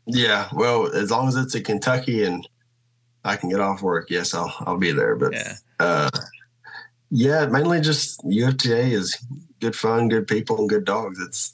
Yeah, 0.06 0.50
well, 0.54 0.88
as 0.94 1.12
long 1.12 1.28
as 1.28 1.36
it's 1.36 1.56
in 1.56 1.64
Kentucky 1.64 2.24
and 2.24 2.48
I 3.24 3.36
can 3.36 3.50
get 3.50 3.60
off 3.60 3.82
work, 3.82 4.10
yes, 4.10 4.34
I'll 4.34 4.54
I'll 4.62 4.78
be 4.78 4.92
there. 4.92 5.16
But 5.16 5.34
yeah, 5.34 5.56
uh, 5.80 6.10
yeah, 7.12 7.46
mainly 7.46 7.82
just 7.82 8.20
UFTA 8.26 8.92
is 8.92 9.18
good 9.60 9.76
fun, 9.76 10.10
good 10.10 10.28
people, 10.28 10.58
and 10.58 10.70
good 10.70 10.86
dogs. 10.86 11.20
It's 11.20 11.54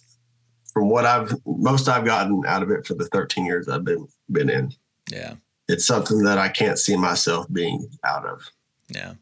from 0.73 0.89
what 0.89 1.05
I've 1.05 1.33
most 1.45 1.89
I've 1.89 2.05
gotten 2.05 2.43
out 2.47 2.63
of 2.63 2.71
it 2.71 2.85
for 2.85 2.93
the 2.93 3.05
13 3.05 3.45
years 3.45 3.67
I've 3.67 3.83
been 3.83 4.07
been 4.31 4.49
in. 4.49 4.71
Yeah, 5.11 5.35
it's 5.67 5.85
something 5.85 6.23
that 6.23 6.37
I 6.37 6.47
can't 6.47 6.79
see 6.79 6.95
myself 6.95 7.47
being 7.51 7.89
out 8.05 8.25
of. 8.25 8.49
Yeah. 8.89 9.13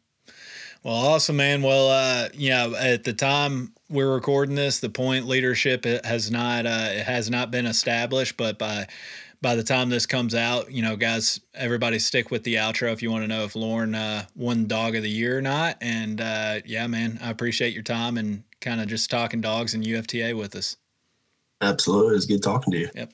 Well, 0.84 0.94
awesome, 0.94 1.36
man. 1.36 1.62
Well, 1.62 1.90
uh, 1.90 2.28
yeah, 2.32 2.72
at 2.78 3.02
the 3.02 3.12
time 3.12 3.74
we're 3.88 4.12
recording 4.12 4.54
this, 4.54 4.80
the 4.80 4.88
point 4.88 5.26
leadership 5.26 5.84
has 6.04 6.30
not 6.30 6.66
uh, 6.66 6.88
it 6.90 7.04
has 7.04 7.30
not 7.30 7.50
been 7.50 7.66
established, 7.66 8.36
but 8.36 8.58
by 8.58 8.86
by 9.42 9.54
the 9.54 9.62
time 9.62 9.90
this 9.90 10.06
comes 10.06 10.34
out, 10.34 10.72
you 10.72 10.82
know, 10.82 10.96
guys, 10.96 11.40
everybody 11.54 11.98
stick 11.98 12.30
with 12.30 12.42
the 12.44 12.54
outro 12.54 12.92
if 12.92 13.02
you 13.02 13.10
want 13.10 13.22
to 13.22 13.28
know 13.28 13.44
if 13.44 13.54
Loren 13.54 13.94
uh, 13.94 14.24
won 14.34 14.66
Dog 14.66 14.96
of 14.96 15.02
the 15.02 15.10
Year 15.10 15.38
or 15.38 15.42
not. 15.42 15.76
And 15.80 16.20
uh, 16.20 16.60
yeah, 16.64 16.86
man, 16.86 17.18
I 17.22 17.30
appreciate 17.30 17.74
your 17.74 17.82
time 17.82 18.16
and 18.16 18.42
kind 18.60 18.80
of 18.80 18.88
just 18.88 19.10
talking 19.10 19.40
dogs 19.40 19.74
and 19.74 19.84
UFTA 19.84 20.36
with 20.36 20.56
us. 20.56 20.76
Absolutely, 21.60 22.16
it's 22.16 22.26
good 22.26 22.42
talking 22.42 22.72
to 22.72 22.78
you. 22.78 22.90
Yep. 22.94 23.12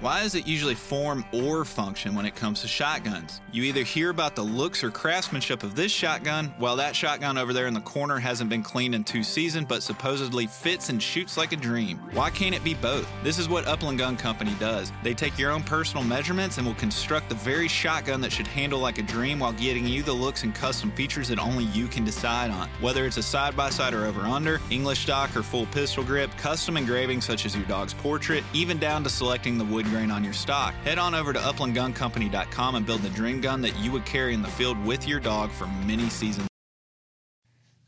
Why 0.00 0.22
does 0.22 0.34
it 0.34 0.46
usually 0.46 0.74
form 0.74 1.24
or 1.32 1.64
function 1.64 2.14
when 2.14 2.26
it 2.26 2.34
comes 2.34 2.60
to 2.60 2.68
shotguns? 2.68 3.40
You 3.52 3.62
either 3.62 3.82
hear 3.82 4.10
about 4.10 4.36
the 4.36 4.42
looks 4.42 4.84
or 4.84 4.90
craftsmanship 4.90 5.62
of 5.62 5.74
this 5.74 5.92
shotgun, 5.92 6.52
while 6.58 6.76
that 6.76 6.94
shotgun 6.94 7.38
over 7.38 7.52
there 7.52 7.66
in 7.66 7.74
the 7.74 7.80
corner 7.80 8.18
hasn't 8.18 8.50
been 8.50 8.62
cleaned 8.62 8.94
in 8.94 9.04
two 9.04 9.22
seasons 9.22 9.66
but 9.68 9.82
supposedly 9.82 10.46
fits 10.46 10.88
and 10.88 11.02
shoots 11.02 11.36
like 11.36 11.52
a 11.52 11.56
dream. 11.56 11.98
Why 12.12 12.30
can't 12.30 12.54
it 12.54 12.64
be 12.64 12.74
both? 12.74 13.08
This 13.22 13.38
is 13.38 13.48
what 13.48 13.66
Upland 13.66 13.98
Gun 13.98 14.16
Company 14.16 14.54
does. 14.58 14.92
They 15.02 15.14
take 15.14 15.38
your 15.38 15.50
own 15.50 15.62
personal 15.62 16.04
measurements 16.04 16.58
and 16.58 16.66
will 16.66 16.74
construct 16.74 17.28
the 17.28 17.34
very 17.36 17.68
shotgun 17.68 18.20
that 18.20 18.32
should 18.32 18.46
handle 18.46 18.80
like 18.80 18.98
a 18.98 19.02
dream 19.02 19.38
while 19.38 19.52
getting 19.52 19.86
you 19.86 20.02
the 20.02 20.12
looks 20.12 20.42
and 20.42 20.54
custom 20.54 20.90
features 20.92 21.28
that 21.28 21.38
only 21.38 21.64
you 21.64 21.86
can 21.86 22.04
decide 22.04 22.50
on. 22.50 22.68
Whether 22.80 23.06
it's 23.06 23.16
a 23.16 23.22
side 23.22 23.56
by 23.56 23.70
side 23.70 23.94
or 23.94 24.04
over 24.04 24.22
under, 24.22 24.60
English 24.70 25.00
stock 25.00 25.34
or 25.36 25.42
full 25.42 25.66
pistol 25.66 26.04
grip, 26.04 26.30
custom 26.36 26.76
engraving 26.76 27.20
such 27.20 27.46
as 27.46 27.54
your 27.56 27.64
dog's 27.66 27.94
portrait, 27.94 28.44
even 28.52 28.78
down 28.78 29.02
to 29.04 29.10
selecting 29.10 29.56
the 29.56 29.64
wood 29.74 29.86
grain 29.86 30.12
on 30.12 30.22
your 30.22 30.32
stock. 30.32 30.72
Head 30.84 30.98
on 30.98 31.16
over 31.16 31.32
to 31.32 31.38
uplandguncompany.com 31.40 32.76
and 32.76 32.86
build 32.86 33.02
the 33.02 33.08
dream 33.10 33.40
gun 33.40 33.60
that 33.62 33.76
you 33.80 33.90
would 33.90 34.06
carry 34.06 34.32
in 34.32 34.40
the 34.40 34.48
field 34.48 34.82
with 34.86 35.08
your 35.08 35.18
dog 35.18 35.50
for 35.50 35.66
many 35.84 36.08
seasons. 36.08 36.46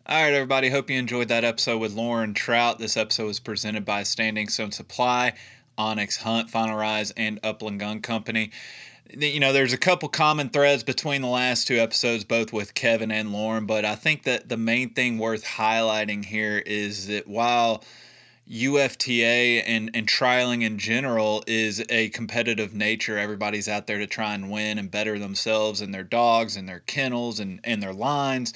All 0.04 0.20
right, 0.20 0.34
everybody. 0.34 0.68
Hope 0.68 0.90
you 0.90 0.98
enjoyed 0.98 1.28
that 1.28 1.44
episode 1.44 1.78
with 1.78 1.94
Loren 1.94 2.34
Troutt. 2.34 2.78
This 2.78 2.96
episode 2.96 3.26
was 3.26 3.38
presented 3.38 3.84
by 3.84 4.02
Standing 4.02 4.48
Stone 4.48 4.72
Supply, 4.72 5.34
onX 5.78 6.18
Hunt, 6.18 6.50
Final 6.50 6.74
Rise, 6.76 7.12
and 7.12 7.38
Upland 7.44 7.78
Gun 7.78 8.02
Company. 8.02 8.50
You 9.16 9.38
know, 9.38 9.52
there's 9.52 9.72
a 9.72 9.78
couple 9.78 10.08
common 10.08 10.48
threads 10.48 10.82
between 10.82 11.22
the 11.22 11.28
last 11.28 11.68
two 11.68 11.76
episodes, 11.76 12.24
both 12.24 12.52
with 12.52 12.74
Kevin 12.74 13.12
and 13.12 13.32
Loren, 13.32 13.66
but 13.66 13.84
I 13.84 13.94
think 13.94 14.24
that 14.24 14.48
the 14.48 14.56
main 14.56 14.92
thing 14.92 15.18
worth 15.18 15.44
highlighting 15.44 16.24
here 16.24 16.58
is 16.66 17.06
that 17.06 17.28
while 17.28 17.84
UFTA 18.50 19.62
and, 19.66 19.90
and 19.92 20.06
trialing 20.06 20.62
in 20.62 20.78
general 20.78 21.42
is 21.46 21.84
a 21.88 22.10
competitive 22.10 22.74
nature. 22.74 23.18
Everybody's 23.18 23.68
out 23.68 23.86
there 23.86 23.98
to 23.98 24.06
try 24.06 24.34
and 24.34 24.50
win 24.50 24.78
and 24.78 24.90
better 24.90 25.18
themselves 25.18 25.80
and 25.80 25.92
their 25.92 26.04
dogs 26.04 26.56
and 26.56 26.68
their 26.68 26.80
kennels 26.80 27.40
and, 27.40 27.60
and 27.64 27.82
their 27.82 27.92
lines. 27.92 28.54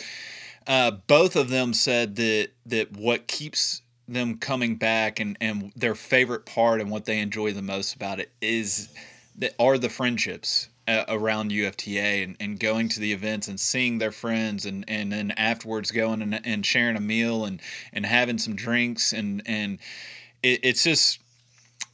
Uh, 0.67 0.93
both 0.93 1.37
of 1.37 1.49
them 1.49 1.75
said 1.75 2.17
that 2.17 2.51
that 2.67 2.93
what 2.93 3.27
keeps 3.27 3.83
them 4.07 4.39
coming 4.39 4.77
back 4.77 5.21
and, 5.21 5.37
and 5.41 5.73
their 5.77 5.95
favorite 5.95 6.47
part 6.47 6.81
and 6.81 6.91
what 6.91 7.05
they 7.05 7.19
enjoy 7.19 7.53
the 7.53 7.63
most 7.63 7.95
about 7.95 8.21
it 8.21 8.31
is 8.41 8.89
that 9.37 9.55
are 9.59 9.79
the 9.79 9.89
friendships 9.89 10.69
around 11.09 11.51
UFTA 11.51 12.25
and, 12.25 12.37
and 12.41 12.59
going 12.59 12.89
to 12.91 13.01
the 13.01 13.13
events 13.13 13.49
and 13.49 13.59
seeing 13.59 13.99
their 13.99 14.13
friends 14.13 14.67
and, 14.67 14.85
and 14.89 15.13
then 15.13 15.33
afterwards 15.33 15.91
going 15.91 16.23
and, 16.23 16.41
and 16.47 16.65
sharing 16.65 16.97
a 16.97 17.01
meal 17.01 17.45
and, 17.45 17.61
and 17.93 18.07
having 18.07 18.39
some 18.39 18.55
drinks 18.55 19.13
and 19.13 19.43
and 19.47 19.79
it, 20.43 20.61
it's 20.63 20.85
just 20.85 21.21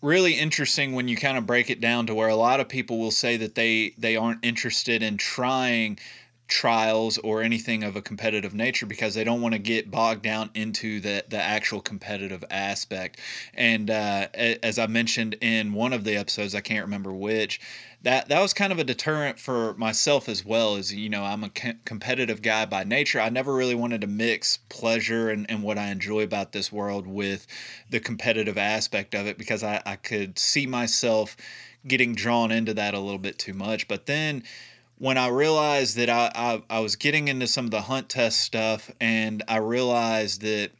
really 0.02 0.34
interesting 0.34 0.94
when 0.94 1.08
you 1.08 1.16
kind 1.16 1.38
of 1.38 1.46
break 1.46 1.70
it 1.70 1.80
down 1.80 2.06
to 2.06 2.14
where 2.14 2.28
a 2.28 2.36
lot 2.36 2.60
of 2.60 2.68
people 2.68 2.98
will 2.98 3.10
say 3.10 3.36
that 3.36 3.54
they 3.54 3.94
they 3.98 4.16
aren't 4.16 4.44
interested 4.44 5.02
in 5.02 5.16
trying 5.16 5.98
trials 6.48 7.18
or 7.18 7.42
anything 7.42 7.82
of 7.82 7.96
a 7.96 8.02
competitive 8.02 8.54
nature 8.54 8.86
because 8.86 9.14
they 9.14 9.24
don't 9.24 9.40
want 9.40 9.52
to 9.52 9.58
get 9.58 9.90
bogged 9.90 10.22
down 10.22 10.50
into 10.54 11.00
the 11.00 11.24
the 11.28 11.40
actual 11.40 11.80
competitive 11.80 12.44
aspect. 12.50 13.18
And 13.54 13.90
uh, 13.90 14.28
as 14.34 14.78
I 14.78 14.86
mentioned 14.86 15.36
in 15.40 15.72
one 15.72 15.92
of 15.92 16.04
the 16.04 16.16
episodes, 16.16 16.54
I 16.54 16.60
can't 16.60 16.84
remember 16.84 17.12
which, 17.12 17.60
that 18.06 18.28
that 18.28 18.40
was 18.40 18.52
kind 18.52 18.72
of 18.72 18.78
a 18.78 18.84
deterrent 18.84 19.36
for 19.36 19.74
myself 19.74 20.28
as 20.28 20.44
well 20.44 20.76
as 20.76 20.94
you 20.94 21.08
know 21.08 21.24
i'm 21.24 21.42
a 21.42 21.50
competitive 21.84 22.40
guy 22.40 22.64
by 22.64 22.84
nature 22.84 23.20
i 23.20 23.28
never 23.28 23.52
really 23.52 23.74
wanted 23.74 24.00
to 24.00 24.06
mix 24.06 24.58
pleasure 24.68 25.28
and, 25.28 25.44
and 25.50 25.62
what 25.62 25.76
i 25.76 25.88
enjoy 25.88 26.22
about 26.22 26.52
this 26.52 26.70
world 26.70 27.06
with 27.06 27.48
the 27.90 27.98
competitive 27.98 28.56
aspect 28.56 29.12
of 29.12 29.26
it 29.26 29.36
because 29.36 29.64
I, 29.64 29.82
I 29.84 29.96
could 29.96 30.38
see 30.38 30.66
myself 30.66 31.36
getting 31.84 32.14
drawn 32.14 32.52
into 32.52 32.74
that 32.74 32.94
a 32.94 33.00
little 33.00 33.18
bit 33.18 33.40
too 33.40 33.54
much 33.54 33.88
but 33.88 34.06
then 34.06 34.44
when 34.98 35.18
i 35.18 35.28
realized 35.28 35.96
that 35.96 36.10
I, 36.10 36.30
I, 36.34 36.62
I 36.70 36.80
was 36.80 36.96
getting 36.96 37.28
into 37.28 37.46
some 37.46 37.66
of 37.66 37.70
the 37.70 37.82
hunt 37.82 38.08
test 38.08 38.40
stuff 38.40 38.90
and 39.00 39.42
i 39.48 39.56
realized 39.56 40.42
that 40.42 40.70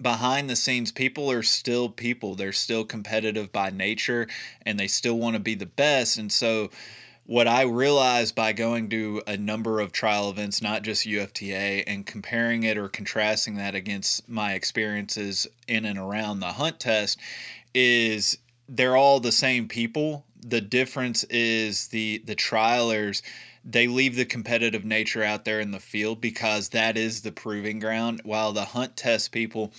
behind 0.00 0.50
the 0.50 0.56
scenes, 0.56 0.92
people 0.92 1.30
are 1.30 1.42
still 1.42 1.88
people. 1.88 2.34
They're 2.34 2.52
still 2.52 2.84
competitive 2.84 3.52
by 3.52 3.70
nature 3.70 4.28
and 4.62 4.78
they 4.78 4.88
still 4.88 5.18
want 5.18 5.34
to 5.34 5.40
be 5.40 5.54
the 5.54 5.66
best. 5.66 6.18
And 6.18 6.30
so, 6.30 6.70
what 7.24 7.48
I 7.48 7.62
realized 7.62 8.36
by 8.36 8.52
going 8.52 8.88
to 8.90 9.20
a 9.26 9.36
number 9.36 9.80
of 9.80 9.90
trial 9.90 10.30
events, 10.30 10.62
not 10.62 10.82
just 10.82 11.06
UFTA, 11.06 11.82
and 11.84 12.06
comparing 12.06 12.62
it 12.62 12.78
or 12.78 12.88
contrasting 12.88 13.56
that 13.56 13.74
against 13.74 14.28
my 14.28 14.52
experiences 14.52 15.48
in 15.66 15.84
and 15.84 15.98
around 15.98 16.38
the 16.38 16.52
hunt 16.52 16.78
test, 16.78 17.18
is 17.74 18.38
they're 18.68 18.96
all 18.96 19.18
the 19.18 19.32
same 19.32 19.66
people. 19.66 20.24
The 20.48 20.60
difference 20.60 21.24
is 21.24 21.88
the 21.88 22.22
the 22.24 22.36
trialers 22.36 23.22
they 23.68 23.88
leave 23.88 24.14
the 24.14 24.24
competitive 24.24 24.84
nature 24.84 25.24
out 25.24 25.44
there 25.44 25.58
in 25.58 25.72
the 25.72 25.80
field 25.80 26.20
because 26.20 26.68
that 26.68 26.96
is 26.96 27.22
the 27.22 27.32
proving 27.32 27.80
ground. 27.80 28.20
While 28.24 28.52
the 28.52 28.64
hunt 28.64 28.96
test 28.96 29.32
people 29.32 29.72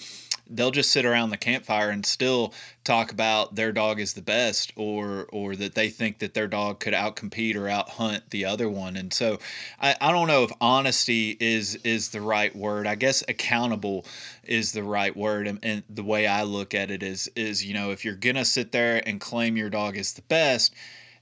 they'll 0.50 0.72
just 0.72 0.92
sit 0.92 1.06
around 1.06 1.30
the 1.30 1.38
campfire 1.38 1.90
and 1.90 2.06
still 2.06 2.54
talk 2.84 3.12
about 3.12 3.56
their 3.56 3.72
dog 3.72 4.00
is 4.00 4.14
the 4.14 4.22
best 4.22 4.72
or 4.76 5.28
or 5.32 5.56
that 5.56 5.76
they 5.76 5.90
think 5.90 6.20
that 6.20 6.34
their 6.34 6.48
dog 6.48 6.80
could 6.80 6.94
outcompete 6.94 7.56
or 7.56 7.68
out 7.68 7.90
hunt 7.90 8.30
the 8.30 8.46
other 8.46 8.70
one. 8.70 8.96
And 8.96 9.14
so 9.14 9.40
I, 9.80 9.96
I 10.00 10.12
don't 10.12 10.28
know 10.28 10.44
if 10.44 10.52
honesty 10.62 11.36
is 11.40 11.76
is 11.84 12.10
the 12.10 12.22
right 12.22 12.56
word. 12.56 12.88
I 12.88 12.96
guess 12.96 13.24
accountable 13.28 14.06
is 14.44 14.72
the 14.72 14.84
right 14.84 15.16
word. 15.16 15.48
And, 15.48 15.60
and 15.64 15.84
the 15.90 16.04
way 16.04 16.28
i 16.28 16.44
look 16.44 16.74
at 16.74 16.92
it 16.92 17.04
is 17.04 17.30
is 17.36 17.66
you 17.66 17.74
know 17.74 17.92
if 17.92 18.06
you're 18.06 18.16
gonna 18.16 18.46
sit 18.46 18.72
there 18.72 19.02
and 19.08 19.20
claim 19.20 19.58
your 19.58 19.70
dog 19.70 19.98
is 19.98 20.14
the 20.14 20.22
best 20.24 20.74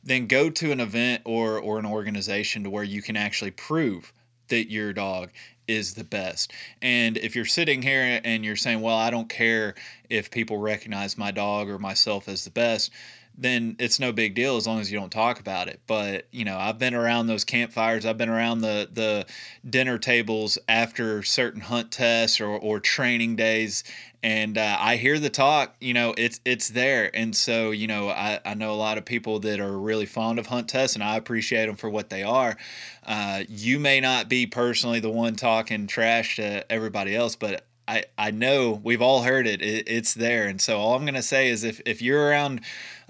then 0.04 0.28
go 0.28 0.50
to 0.52 0.72
an 0.72 0.80
event 0.80 1.24
or 1.26 1.60
or 1.60 1.80
an 1.80 1.86
organization 1.86 2.64
to 2.64 2.70
where 2.70 2.84
you 2.84 3.02
can 3.02 3.18
actually 3.18 3.52
prove 3.52 4.14
that 4.48 4.72
your 4.72 4.94
dog 4.94 5.32
is 5.68 5.94
the 5.94 6.04
best. 6.04 6.52
And 6.82 7.18
if 7.18 7.36
you're 7.36 7.46
sitting 7.46 7.82
here 7.82 8.22
and 8.24 8.46
you're 8.46 8.56
saying, 8.56 8.82
well, 8.82 8.98
I 8.98 9.10
don't 9.10 9.30
care 9.30 9.76
if 10.10 10.32
people 10.32 10.58
recognize 10.58 11.18
my 11.18 11.32
dog 11.32 11.70
or 11.70 11.80
myself 11.80 12.28
as 12.28 12.44
the 12.44 12.52
best, 12.52 12.92
then 13.38 13.76
it's 13.80 14.00
no 14.00 14.12
big 14.12 14.34
deal 14.34 14.56
as 14.58 14.66
long 14.66 14.80
as 14.80 14.92
you 14.92 14.98
don't 15.00 15.12
talk 15.12 15.40
about 15.40 15.68
it. 15.68 15.82
But 15.88 16.28
you 16.32 16.46
know, 16.46 16.58
I've 16.58 16.80
been 16.80 16.94
around 16.94 17.28
those 17.28 17.44
campfires. 17.44 18.06
I've 18.06 18.18
been 18.18 18.30
around 18.30 18.62
the 18.62 18.90
the 18.92 19.26
dinner 19.70 19.98
tables 19.98 20.58
after 20.70 21.24
certain 21.24 21.62
hunt 21.62 21.92
tests 21.92 22.40
or 22.40 22.48
or 22.50 22.80
training 22.80 23.36
days, 23.36 23.84
and 24.24 24.58
uh, 24.58 24.78
I 24.80 24.96
hear 24.96 25.20
the 25.20 25.30
talk. 25.30 25.76
You 25.82 25.94
know, 25.94 26.14
it's 26.18 26.40
it's 26.46 26.70
there, 26.70 27.12
and 27.14 27.36
so 27.36 27.72
you 27.72 27.88
know, 27.88 28.10
I 28.10 28.40
I 28.46 28.54
know 28.54 28.72
a 28.72 28.76
lot 28.76 28.98
of 28.98 29.06
people 29.06 29.40
that 29.40 29.60
are 29.60 29.78
really 29.78 30.06
fond 30.06 30.40
of 30.40 30.48
hunt 30.48 30.70
tests, 30.70 30.96
and 30.96 31.04
I 31.04 31.18
appreciate 31.18 31.66
them 31.66 31.76
for 31.76 31.90
what 31.90 32.10
they 32.10 32.24
are. 32.24 32.58
Uh, 33.06 33.44
you 33.50 33.80
may 33.80 34.00
not 34.00 34.30
be 34.30 34.46
personally 34.46 35.00
the 35.00 35.12
one 35.12 35.36
talking 35.36 35.88
trash 35.88 36.38
to 36.38 36.70
everybody 36.72 37.16
else, 37.16 37.36
but 37.36 37.66
I, 37.88 38.06
I 38.18 38.32
know 38.32 38.82
we've 38.84 39.02
all 39.02 39.24
heard 39.24 39.46
it. 39.46 39.62
it. 39.62 39.88
It's 39.88 40.14
there. 40.14 40.48
And 40.48 40.60
so 40.60 40.80
all 40.80 40.96
I'm 40.96 41.04
going 41.04 41.14
to 41.16 41.22
say 41.22 41.50
is 41.50 41.64
if, 41.64 41.82
if 41.86 42.02
you're 42.02 42.28
around 42.28 42.62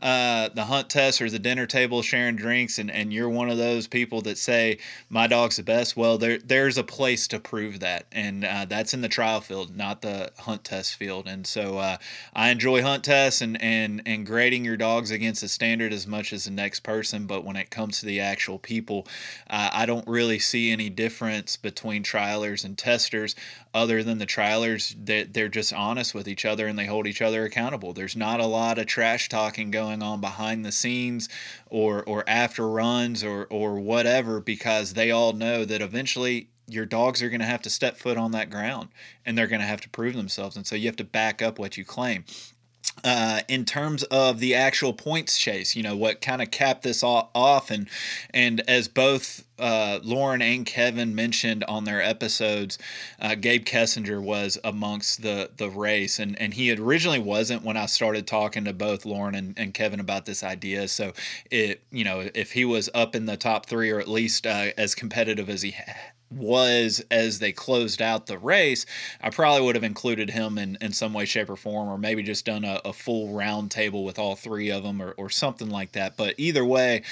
uh, 0.01 0.49
the 0.49 0.65
hunt 0.65 0.89
test 0.89 1.21
or 1.21 1.29
the 1.29 1.39
dinner 1.39 1.65
table 1.65 2.01
sharing 2.01 2.35
drinks 2.35 2.79
and, 2.79 2.91
and 2.91 3.13
you're 3.13 3.29
one 3.29 3.49
of 3.49 3.57
those 3.57 3.87
people 3.87 4.21
that 4.21 4.37
say 4.37 4.77
my 5.09 5.27
dog's 5.27 5.57
the 5.57 5.63
best. 5.63 5.95
Well 5.95 6.17
there 6.17 6.37
there's 6.37 6.77
a 6.77 6.83
place 6.83 7.27
to 7.29 7.39
prove 7.39 7.79
that 7.79 8.05
and 8.11 8.43
uh, 8.43 8.65
that's 8.65 8.93
in 8.93 9.01
the 9.01 9.09
trial 9.09 9.41
field 9.41 9.75
not 9.75 10.01
the 10.01 10.31
hunt 10.39 10.63
test 10.63 10.95
field 10.95 11.27
and 11.27 11.45
so 11.47 11.77
uh, 11.77 11.97
I 12.33 12.49
enjoy 12.49 12.81
hunt 12.81 13.03
tests 13.03 13.41
and, 13.41 13.61
and 13.61 14.01
and 14.05 14.25
grading 14.25 14.65
your 14.65 14.77
dogs 14.77 15.11
against 15.11 15.43
a 15.43 15.47
standard 15.47 15.93
as 15.93 16.07
much 16.07 16.33
as 16.33 16.45
the 16.45 16.51
next 16.51 16.81
person 16.81 17.25
but 17.25 17.43
when 17.43 17.55
it 17.55 17.69
comes 17.69 17.99
to 17.99 18.05
the 18.05 18.19
actual 18.19 18.59
people 18.59 19.07
I 19.49 19.85
don't 19.85 20.07
really 20.07 20.39
see 20.39 20.71
any 20.71 20.89
difference 20.89 21.57
between 21.57 22.03
trialers 22.03 22.65
and 22.65 22.77
testers 22.77 23.35
other 23.73 24.03
than 24.03 24.17
the 24.17 24.25
trialers 24.25 24.95
that 25.05 25.33
they're 25.33 25.49
just 25.49 25.73
honest 25.73 26.13
with 26.13 26.27
each 26.27 26.45
other 26.45 26.65
and 26.65 26.79
they 26.79 26.85
hold 26.85 27.05
each 27.07 27.21
other 27.21 27.43
accountable. 27.43 27.91
There's 27.91 28.15
not 28.15 28.39
a 28.39 28.45
lot 28.45 28.79
of 28.79 28.87
trash 28.87 29.27
talking 29.27 29.69
going 29.69 29.84
going 29.85 30.01
on 30.01 30.19
behind 30.19 30.65
the 30.65 30.71
scenes 30.71 31.29
or 31.69 32.03
or 32.03 32.23
after 32.27 32.67
runs 32.67 33.23
or 33.23 33.45
or 33.51 33.79
whatever 33.79 34.39
because 34.39 34.93
they 34.93 35.11
all 35.11 35.33
know 35.33 35.63
that 35.63 35.81
eventually 35.81 36.49
your 36.67 36.85
dogs 36.85 37.21
are 37.21 37.29
going 37.29 37.39
to 37.39 37.45
have 37.45 37.61
to 37.61 37.69
step 37.69 37.95
foot 37.95 38.17
on 38.17 38.31
that 38.31 38.49
ground 38.49 38.89
and 39.25 39.37
they're 39.37 39.45
going 39.45 39.61
to 39.61 39.67
have 39.67 39.81
to 39.81 39.89
prove 39.89 40.15
themselves 40.15 40.55
and 40.55 40.65
so 40.65 40.75
you 40.75 40.87
have 40.87 40.95
to 40.95 41.03
back 41.03 41.41
up 41.41 41.59
what 41.59 41.77
you 41.77 41.85
claim 41.85 42.23
uh, 43.03 43.41
in 43.47 43.65
terms 43.65 44.03
of 44.03 44.39
the 44.39 44.55
actual 44.55 44.93
points 44.93 45.37
chase, 45.37 45.75
you 45.75 45.83
know 45.83 45.95
what 45.95 46.21
kind 46.21 46.41
of 46.41 46.51
capped 46.51 46.83
this 46.83 47.03
off, 47.03 47.69
and 47.69 47.87
and 48.33 48.61
as 48.67 48.87
both 48.87 49.45
uh, 49.59 49.99
Loren 50.03 50.41
and 50.41 50.65
Kevin 50.65 51.13
mentioned 51.13 51.63
on 51.65 51.83
their 51.83 52.01
episodes, 52.01 52.77
uh, 53.19 53.35
Gabe 53.35 53.65
Kessinger 53.65 54.21
was 54.21 54.57
amongst 54.63 55.21
the 55.21 55.51
the 55.57 55.69
race, 55.69 56.19
and 56.19 56.39
and 56.39 56.53
he 56.53 56.73
originally 56.73 57.19
wasn't 57.19 57.63
when 57.63 57.77
I 57.77 57.85
started 57.85 58.27
talking 58.27 58.65
to 58.65 58.73
both 58.73 59.05
Loren 59.05 59.35
and, 59.35 59.53
and 59.57 59.73
Kevin 59.73 59.99
about 59.99 60.25
this 60.25 60.43
idea. 60.43 60.87
So 60.87 61.13
it 61.51 61.83
you 61.91 62.03
know 62.03 62.29
if 62.33 62.53
he 62.53 62.65
was 62.65 62.89
up 62.93 63.15
in 63.15 63.25
the 63.25 63.37
top 63.37 63.65
three 63.67 63.91
or 63.91 63.99
at 63.99 64.07
least 64.07 64.47
uh, 64.47 64.71
as 64.77 64.95
competitive 64.95 65.49
as 65.49 65.61
he 65.61 65.75
was 66.31 67.03
as 67.11 67.39
they 67.39 67.51
closed 67.51 68.01
out 68.01 68.25
the 68.25 68.37
race, 68.37 68.85
I 69.21 69.29
probably 69.29 69.65
would 69.65 69.75
have 69.75 69.83
included 69.83 70.31
him 70.31 70.57
in, 70.57 70.77
in 70.81 70.91
some 70.91 71.13
way, 71.13 71.25
shape, 71.25 71.49
or 71.49 71.55
form, 71.55 71.87
or 71.87 71.97
maybe 71.97 72.23
just 72.23 72.45
done 72.45 72.63
a, 72.63 72.81
a 72.83 72.93
full 72.93 73.33
round 73.33 73.71
table 73.71 74.03
with 74.03 74.19
all 74.19 74.35
three 74.35 74.71
of 74.71 74.83
them 74.83 75.01
or, 75.01 75.11
or 75.11 75.29
something 75.29 75.69
like 75.69 75.93
that. 75.93 76.17
But 76.17 76.35
either 76.37 76.65
way, 76.65 77.03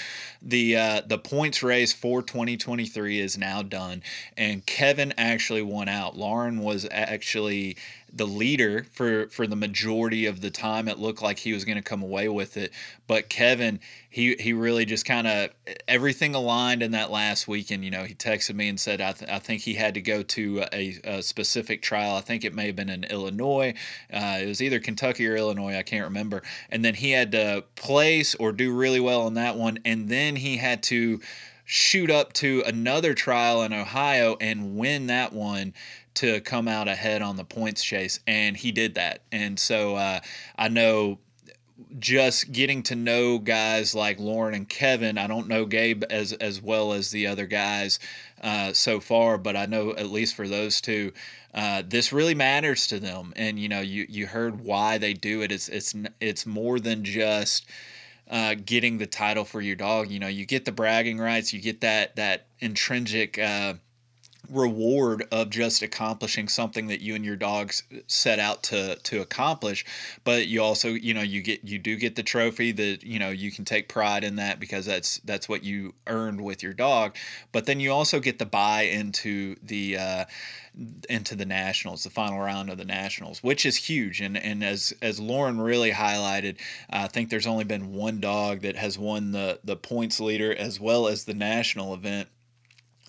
the 0.41 0.75
uh, 0.75 1.01
the 1.05 1.17
points 1.17 1.63
race 1.63 1.93
for 1.93 2.21
2023 2.21 3.19
is 3.19 3.37
now 3.37 3.61
done, 3.61 4.03
and 4.35 4.65
Kevin 4.65 5.13
actually 5.17 5.61
won 5.61 5.87
out. 5.87 6.17
Loren 6.17 6.59
was 6.59 6.87
actually 6.91 7.77
the 8.15 8.27
leader 8.27 8.85
for 8.91 9.27
for 9.27 9.47
the 9.47 9.55
majority 9.55 10.25
of 10.25 10.41
the 10.41 10.51
time. 10.51 10.87
It 10.87 10.99
looked 10.99 11.21
like 11.21 11.39
he 11.39 11.53
was 11.53 11.65
going 11.65 11.77
to 11.77 11.81
come 11.81 12.03
away 12.03 12.29
with 12.29 12.57
it, 12.57 12.71
but 13.07 13.27
Kevin, 13.27 13.79
he 14.09 14.35
he 14.39 14.53
really 14.53 14.85
just 14.85 15.05
kind 15.05 15.25
of 15.25 15.49
everything 15.87 16.35
aligned 16.35 16.83
in 16.83 16.91
that 16.91 17.09
last 17.09 17.47
weekend. 17.47 17.83
You 17.83 17.91
know, 17.91 18.03
he 18.03 18.13
texted 18.13 18.55
me 18.55 18.69
and 18.69 18.79
said 18.79 19.01
I, 19.01 19.13
th- 19.13 19.31
I 19.31 19.39
think 19.39 19.61
he 19.61 19.73
had 19.73 19.95
to 19.95 20.01
go 20.01 20.21
to 20.21 20.65
a, 20.71 20.99
a, 21.03 21.23
specific 21.23 21.81
trial. 21.81 22.15
I 22.15 22.21
think 22.21 22.45
it 22.45 22.53
may 22.53 22.67
have 22.67 22.75
been 22.75 22.89
in 22.89 23.03
Illinois. 23.05 23.73
Uh, 24.11 24.39
it 24.41 24.47
was 24.47 24.61
either 24.61 24.79
Kentucky 24.79 25.27
or 25.27 25.35
Illinois. 25.35 25.75
I 25.75 25.83
can't 25.83 26.05
remember. 26.05 26.43
And 26.69 26.85
then 26.85 26.93
he 26.93 27.11
had 27.11 27.31
to 27.31 27.63
place 27.75 28.35
or 28.35 28.51
do 28.51 28.73
really 28.73 28.99
well 28.99 29.23
on 29.23 29.33
that 29.33 29.57
one, 29.57 29.79
and 29.83 30.07
then 30.07 30.35
he 30.35 30.57
had 30.57 30.83
to 30.83 31.19
shoot 31.65 32.11
up 32.11 32.33
to 32.33 32.61
another 32.65 33.13
trial 33.13 33.63
in 33.63 33.73
Ohio 33.73 34.35
and 34.41 34.75
win 34.75 35.07
that 35.07 35.31
one 35.33 35.73
to 36.15 36.41
come 36.41 36.67
out 36.67 36.87
ahead 36.87 37.21
on 37.21 37.35
the 37.35 37.43
points 37.43 37.83
chase, 37.83 38.19
and 38.27 38.55
he 38.57 38.71
did 38.71 38.95
that. 38.95 39.23
And 39.31 39.59
so 39.59 39.95
uh, 39.95 40.19
I 40.57 40.69
know 40.69 41.19
just 41.99 42.51
getting 42.51 42.83
to 42.83 42.95
know 42.95 43.39
guys 43.39 43.95
like 43.95 44.19
Loren 44.19 44.53
and 44.53 44.67
Kevin. 44.67 45.17
I 45.17 45.27
don't 45.27 45.47
know 45.47 45.65
Gabe 45.65 46.03
as 46.09 46.33
as 46.33 46.61
well 46.61 46.93
as 46.93 47.11
the 47.11 47.27
other 47.27 47.45
guys 47.45 47.99
uh, 48.41 48.73
so 48.73 48.99
far, 48.99 49.37
but 49.37 49.55
I 49.55 49.65
know 49.65 49.91
at 49.91 50.09
least 50.09 50.35
for 50.35 50.47
those 50.47 50.81
two, 50.81 51.13
uh, 51.53 51.83
this 51.85 52.13
really 52.13 52.35
matters 52.35 52.87
to 52.87 52.99
them. 52.99 53.33
And 53.35 53.59
you 53.59 53.69
know, 53.69 53.81
you 53.81 54.05
you 54.09 54.27
heard 54.27 54.61
why 54.61 54.97
they 54.97 55.13
do 55.13 55.41
it. 55.41 55.51
It's 55.51 55.69
it's 55.69 55.93
it's 56.19 56.45
more 56.45 56.79
than 56.79 57.03
just. 57.03 57.65
Uh, 58.25 58.55
getting 58.55 58.97
the 58.97 59.05
title 59.05 59.43
for 59.43 59.59
your 59.59 59.75
dog, 59.75 60.09
you 60.09 60.17
know, 60.17 60.29
you 60.29 60.45
get 60.45 60.63
the 60.63 60.71
bragging 60.71 61.19
rights, 61.19 61.51
you 61.51 61.59
get 61.59 61.81
that 61.81 62.15
that 62.15 62.47
intrinsic 62.61 63.37
uh, 63.37 63.73
reward 64.49 65.25
of 65.31 65.49
just 65.49 65.81
accomplishing 65.81 66.47
something 66.47 66.87
that 66.87 66.99
you 66.99 67.15
and 67.15 67.23
your 67.23 67.35
dogs 67.35 67.83
set 68.07 68.39
out 68.39 68.61
to 68.63 68.95
to 68.97 69.21
accomplish. 69.21 69.85
But 70.23 70.47
you 70.47 70.61
also 70.61 70.89
you 70.89 71.13
know 71.13 71.21
you 71.21 71.41
get 71.41 71.63
you 71.63 71.79
do 71.79 71.95
get 71.95 72.15
the 72.15 72.23
trophy 72.23 72.71
that 72.73 73.03
you 73.03 73.19
know 73.19 73.29
you 73.29 73.51
can 73.51 73.63
take 73.63 73.87
pride 73.87 74.23
in 74.23 74.35
that 74.35 74.59
because 74.59 74.85
that's 74.85 75.19
that's 75.19 75.47
what 75.47 75.63
you 75.63 75.93
earned 76.07 76.41
with 76.41 76.61
your 76.61 76.73
dog. 76.73 77.15
But 77.51 77.65
then 77.65 77.79
you 77.79 77.91
also 77.91 78.19
get 78.19 78.39
the 78.39 78.45
buy 78.45 78.83
into 78.83 79.55
the 79.63 79.97
uh, 79.97 80.25
into 81.07 81.35
the 81.35 81.45
nationals 81.45 82.03
the 82.03 82.09
final 82.09 82.39
round 82.39 82.69
of 82.69 82.77
the 82.77 82.85
nationals 82.85 83.41
which 83.43 83.65
is 83.65 83.77
huge. 83.77 84.19
And 84.19 84.37
and 84.37 84.63
as 84.63 84.93
as 85.01 85.19
Loren 85.19 85.61
really 85.61 85.91
highlighted 85.91 86.57
I 86.89 87.07
think 87.07 87.29
there's 87.29 87.47
only 87.47 87.63
been 87.63 87.93
one 87.93 88.19
dog 88.19 88.61
that 88.61 88.75
has 88.75 88.97
won 88.97 89.31
the 89.31 89.59
the 89.63 89.77
points 89.77 90.19
leader 90.19 90.53
as 90.53 90.81
well 90.81 91.07
as 91.07 91.23
the 91.23 91.33
national 91.33 91.93
event 91.93 92.27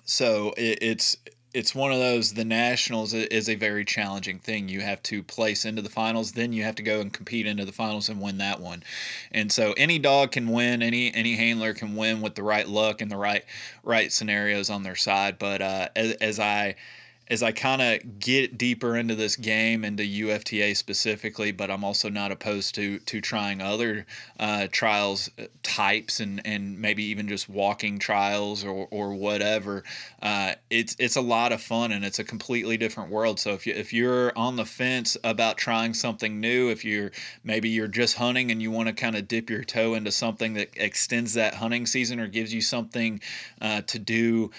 so 0.05 0.53
it, 0.57 0.79
it's 0.83 1.17
it's 1.55 1.73
one 1.73 1.93
of 1.93 1.99
those 1.99 2.35
the 2.35 2.45
nationals 2.45 3.15
is 3.15 3.49
a 3.49 3.55
very 3.55 3.85
challenging 3.85 4.41
thing. 4.41 4.69
You 4.69 4.81
have 4.81 5.01
to 5.05 5.23
place 5.23 5.65
into 5.65 5.83
the 5.83 5.89
finals 5.89 6.33
then 6.33 6.53
you 6.53 6.65
have 6.65 6.75
to 6.77 6.83
go 6.83 7.01
and 7.01 7.13
compete 7.13 7.47
into 7.47 7.65
the 7.65 7.73
finals 7.73 8.09
and 8.09 8.21
win 8.21 8.39
that 8.39 8.61
one. 8.61 8.83
And 9.31 9.53
so 9.53 9.73
any 9.77 9.99
dog 9.99 10.33
can 10.33 10.49
win 10.49 10.83
any 10.83 11.15
any 11.15 11.37
handler 11.37 11.73
can 11.73 11.95
win 11.95 12.21
with 12.21 12.35
the 12.35 12.43
right 12.43 12.69
luck 12.69 13.01
and 13.01 13.11
the 13.11 13.17
right 13.17 13.45
right 13.85 14.13
scenarios 14.13 14.69
on 14.69 14.83
their 14.83 14.97
side. 14.97 15.39
But 15.39 15.63
uh, 15.63 15.89
as, 15.95 16.13
as 16.15 16.41
i 16.41 16.75
as 17.29 17.43
I 17.43 17.53
kind 17.53 17.81
of 17.81 18.19
get 18.19 18.59
deeper 18.59 18.97
into 18.97 19.15
this 19.15 19.37
game, 19.37 19.83
into 19.85 20.03
UFTA 20.03 20.77
specifically, 20.77 21.53
but 21.53 21.71
I'm 21.71 21.83
also 21.83 22.11
not 22.11 22.31
opposed 22.31 22.75
to 22.75 22.99
to 22.99 23.21
trying 23.21 23.63
other 23.63 24.05
uh, 24.39 24.69
trials 24.71 25.31
uh, 25.39 25.45
types 25.63 26.21
and 26.21 26.47
and 26.47 26.79
maybe 26.79 27.03
even 27.05 27.27
just 27.27 27.49
walking 27.49 27.99
trials 27.99 28.63
or 28.63 28.89
or 28.91 29.15
whatever. 29.15 29.85
Uh, 30.21 30.55
it's 30.69 30.97
it's 30.99 31.17
a 31.17 31.23
lot 31.23 31.53
of 31.53 31.63
fun 31.63 31.93
and 31.93 32.05
it's 32.05 32.19
a 32.19 32.25
completely 32.25 32.77
different 32.77 33.11
world. 33.11 33.41
So 33.41 33.53
if 33.53 33.67
you 33.67 33.73
if 33.73 33.93
you're 33.93 34.37
on 34.37 34.57
the 34.57 34.67
fence 34.67 35.17
about 35.25 35.57
trying 35.57 35.95
something 35.95 36.41
new, 36.41 36.69
if 36.69 36.85
you're 36.85 37.11
maybe 37.43 37.71
you're 37.71 37.89
just 37.89 38.17
hunting 38.17 38.51
and 38.51 38.61
you 38.61 38.71
want 38.71 38.89
to 38.89 38.95
kind 38.95 39.17
of 39.17 39.27
dip 39.27 39.49
your 39.49 39.65
toe 39.65 39.95
into 39.95 40.13
something 40.13 40.55
that 40.55 40.71
extends 40.77 41.33
that 41.35 41.55
hunting 41.55 41.87
season 41.87 42.21
or 42.21 42.27
gives 42.27 42.53
you 42.53 42.61
something 42.61 43.21
uh, 43.63 43.81
to 43.83 43.99
do 43.99 44.51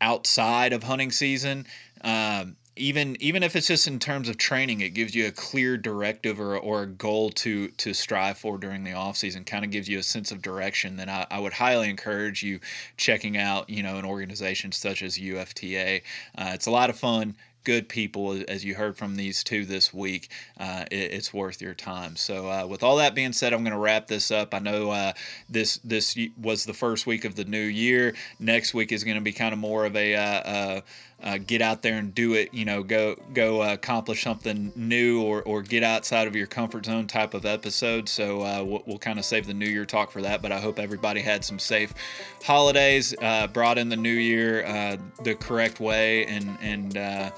outside 0.00 0.72
of 0.72 0.82
hunting 0.82 1.10
season 1.10 1.66
um, 2.04 2.56
even 2.76 3.16
even 3.20 3.42
if 3.42 3.54
it's 3.54 3.68
just 3.68 3.86
in 3.86 3.98
terms 3.98 4.28
of 4.28 4.36
training, 4.36 4.80
it 4.80 4.90
gives 4.90 5.14
you 5.14 5.26
a 5.26 5.30
clear 5.30 5.76
directive 5.76 6.40
or, 6.40 6.56
or 6.56 6.82
a 6.82 6.86
goal 6.86 7.30
to 7.30 7.68
to 7.68 7.94
strive 7.94 8.36
for 8.36 8.58
during 8.58 8.84
the 8.84 8.92
off 8.92 9.16
season. 9.16 9.44
Kind 9.44 9.64
of 9.64 9.70
gives 9.70 9.88
you 9.88 9.98
a 9.98 10.02
sense 10.02 10.32
of 10.32 10.42
direction. 10.42 10.96
Then 10.96 11.08
I, 11.08 11.26
I 11.30 11.38
would 11.38 11.52
highly 11.52 11.88
encourage 11.88 12.42
you 12.42 12.60
checking 12.96 13.36
out 13.36 13.70
you 13.70 13.82
know 13.82 13.96
an 13.96 14.04
organization 14.04 14.72
such 14.72 15.02
as 15.02 15.18
UFTA. 15.18 16.02
Uh, 16.36 16.50
it's 16.52 16.66
a 16.66 16.70
lot 16.70 16.90
of 16.90 16.98
fun 16.98 17.36
good 17.64 17.88
people, 17.88 18.42
as 18.46 18.64
you 18.64 18.74
heard 18.74 18.96
from 18.96 19.16
these 19.16 19.42
two 19.42 19.64
this 19.64 19.92
week. 19.92 20.28
Uh, 20.58 20.84
it, 20.90 21.12
it's 21.12 21.32
worth 21.34 21.60
your 21.60 21.74
time. 21.74 22.14
So, 22.14 22.48
uh, 22.48 22.66
with 22.66 22.82
all 22.82 22.96
that 22.96 23.14
being 23.14 23.32
said, 23.32 23.52
I'm 23.52 23.64
going 23.64 23.72
to 23.72 23.78
wrap 23.78 24.06
this 24.06 24.30
up. 24.30 24.54
I 24.54 24.58
know 24.58 24.90
uh, 24.90 25.12
this 25.48 25.78
this 25.78 26.16
was 26.40 26.64
the 26.64 26.74
first 26.74 27.06
week 27.06 27.24
of 27.24 27.34
the 27.34 27.44
new 27.44 27.58
year. 27.58 28.14
Next 28.38 28.74
week 28.74 28.92
is 28.92 29.02
going 29.02 29.16
to 29.16 29.22
be 29.22 29.32
kind 29.32 29.52
of 29.52 29.58
more 29.58 29.86
of 29.86 29.96
a 29.96 30.82
uh, 31.24 31.28
uh, 31.28 31.34
uh, 31.34 31.38
get 31.38 31.62
out 31.62 31.82
there 31.82 31.98
and 31.98 32.14
do 32.14 32.34
it. 32.34 32.52
You 32.52 32.64
know, 32.64 32.82
go 32.82 33.16
go 33.32 33.62
accomplish 33.62 34.22
something 34.22 34.72
new 34.76 35.22
or 35.22 35.42
or 35.42 35.62
get 35.62 35.82
outside 35.82 36.26
of 36.26 36.36
your 36.36 36.46
comfort 36.46 36.86
zone 36.86 37.06
type 37.06 37.34
of 37.34 37.44
episode. 37.44 38.08
So 38.08 38.38
we'll, 38.64 38.82
we'll 38.86 38.98
kind 38.98 39.18
of 39.18 39.24
save 39.24 39.46
the 39.46 39.54
New 39.54 39.66
Year 39.66 39.86
talk 39.86 40.10
for 40.10 40.22
that. 40.22 40.42
But 40.42 40.52
I 40.52 40.60
hope 40.60 40.78
everybody 40.78 41.20
had 41.20 41.44
some 41.44 41.58
safe 41.58 41.94
holidays, 42.42 43.14
brought 43.52 43.78
in 43.78 43.88
the 43.88 43.96
new 43.96 44.10
year 44.10 44.98
the 45.22 45.34
correct 45.34 45.80
way, 45.80 46.26
and 46.26 46.56
and 46.60 47.32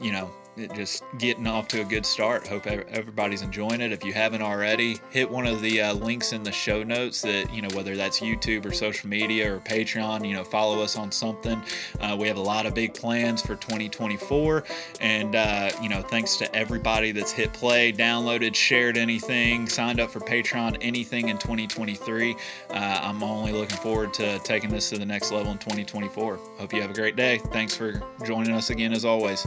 you 0.00 0.12
know, 0.12 0.30
just 0.74 1.04
getting 1.18 1.46
off 1.46 1.68
to 1.68 1.80
a 1.80 1.84
good 1.84 2.04
start. 2.04 2.46
Hope 2.46 2.66
everybody's 2.66 3.42
enjoying 3.42 3.80
it. 3.80 3.92
If 3.92 4.04
you 4.04 4.12
haven't 4.12 4.42
already, 4.42 4.98
hit 5.10 5.30
one 5.30 5.46
of 5.46 5.62
the 5.62 5.80
uh, 5.80 5.94
links 5.94 6.32
in 6.32 6.42
the 6.42 6.52
show 6.52 6.82
notes 6.82 7.22
that, 7.22 7.52
you 7.54 7.62
know, 7.62 7.68
whether 7.74 7.96
that's 7.96 8.20
YouTube 8.20 8.64
or 8.64 8.72
social 8.72 9.08
media 9.08 9.54
or 9.54 9.60
Patreon, 9.60 10.26
you 10.26 10.34
know, 10.34 10.44
follow 10.44 10.82
us 10.82 10.96
on 10.96 11.12
something. 11.12 11.62
Uh, 12.00 12.16
we 12.18 12.26
have 12.28 12.36
a 12.36 12.42
lot 12.42 12.66
of 12.66 12.74
big 12.74 12.94
plans 12.94 13.40
for 13.40 13.56
2024. 13.56 14.64
And, 15.00 15.34
uh, 15.34 15.70
you 15.82 15.88
know, 15.88 16.02
thanks 16.02 16.36
to 16.38 16.54
everybody 16.54 17.12
that's 17.12 17.32
hit 17.32 17.52
play, 17.52 17.92
downloaded, 17.92 18.54
shared 18.54 18.96
anything, 18.96 19.68
signed 19.68 20.00
up 20.00 20.10
for 20.10 20.20
Patreon, 20.20 20.76
anything 20.80 21.28
in 21.28 21.38
2023. 21.38 22.34
Uh, 22.70 22.74
I'm 22.74 23.22
only 23.22 23.52
looking 23.52 23.78
forward 23.78 24.12
to 24.14 24.38
taking 24.40 24.70
this 24.70 24.90
to 24.90 24.98
the 24.98 25.06
next 25.06 25.30
level 25.30 25.52
in 25.52 25.58
2024. 25.58 26.36
Hope 26.36 26.72
you 26.72 26.80
have 26.80 26.90
a 26.90 26.94
great 26.94 27.16
day. 27.16 27.38
Thanks 27.52 27.74
for 27.76 28.02
joining 28.24 28.52
us 28.52 28.70
again, 28.70 28.92
as 28.92 29.04
always. 29.04 29.46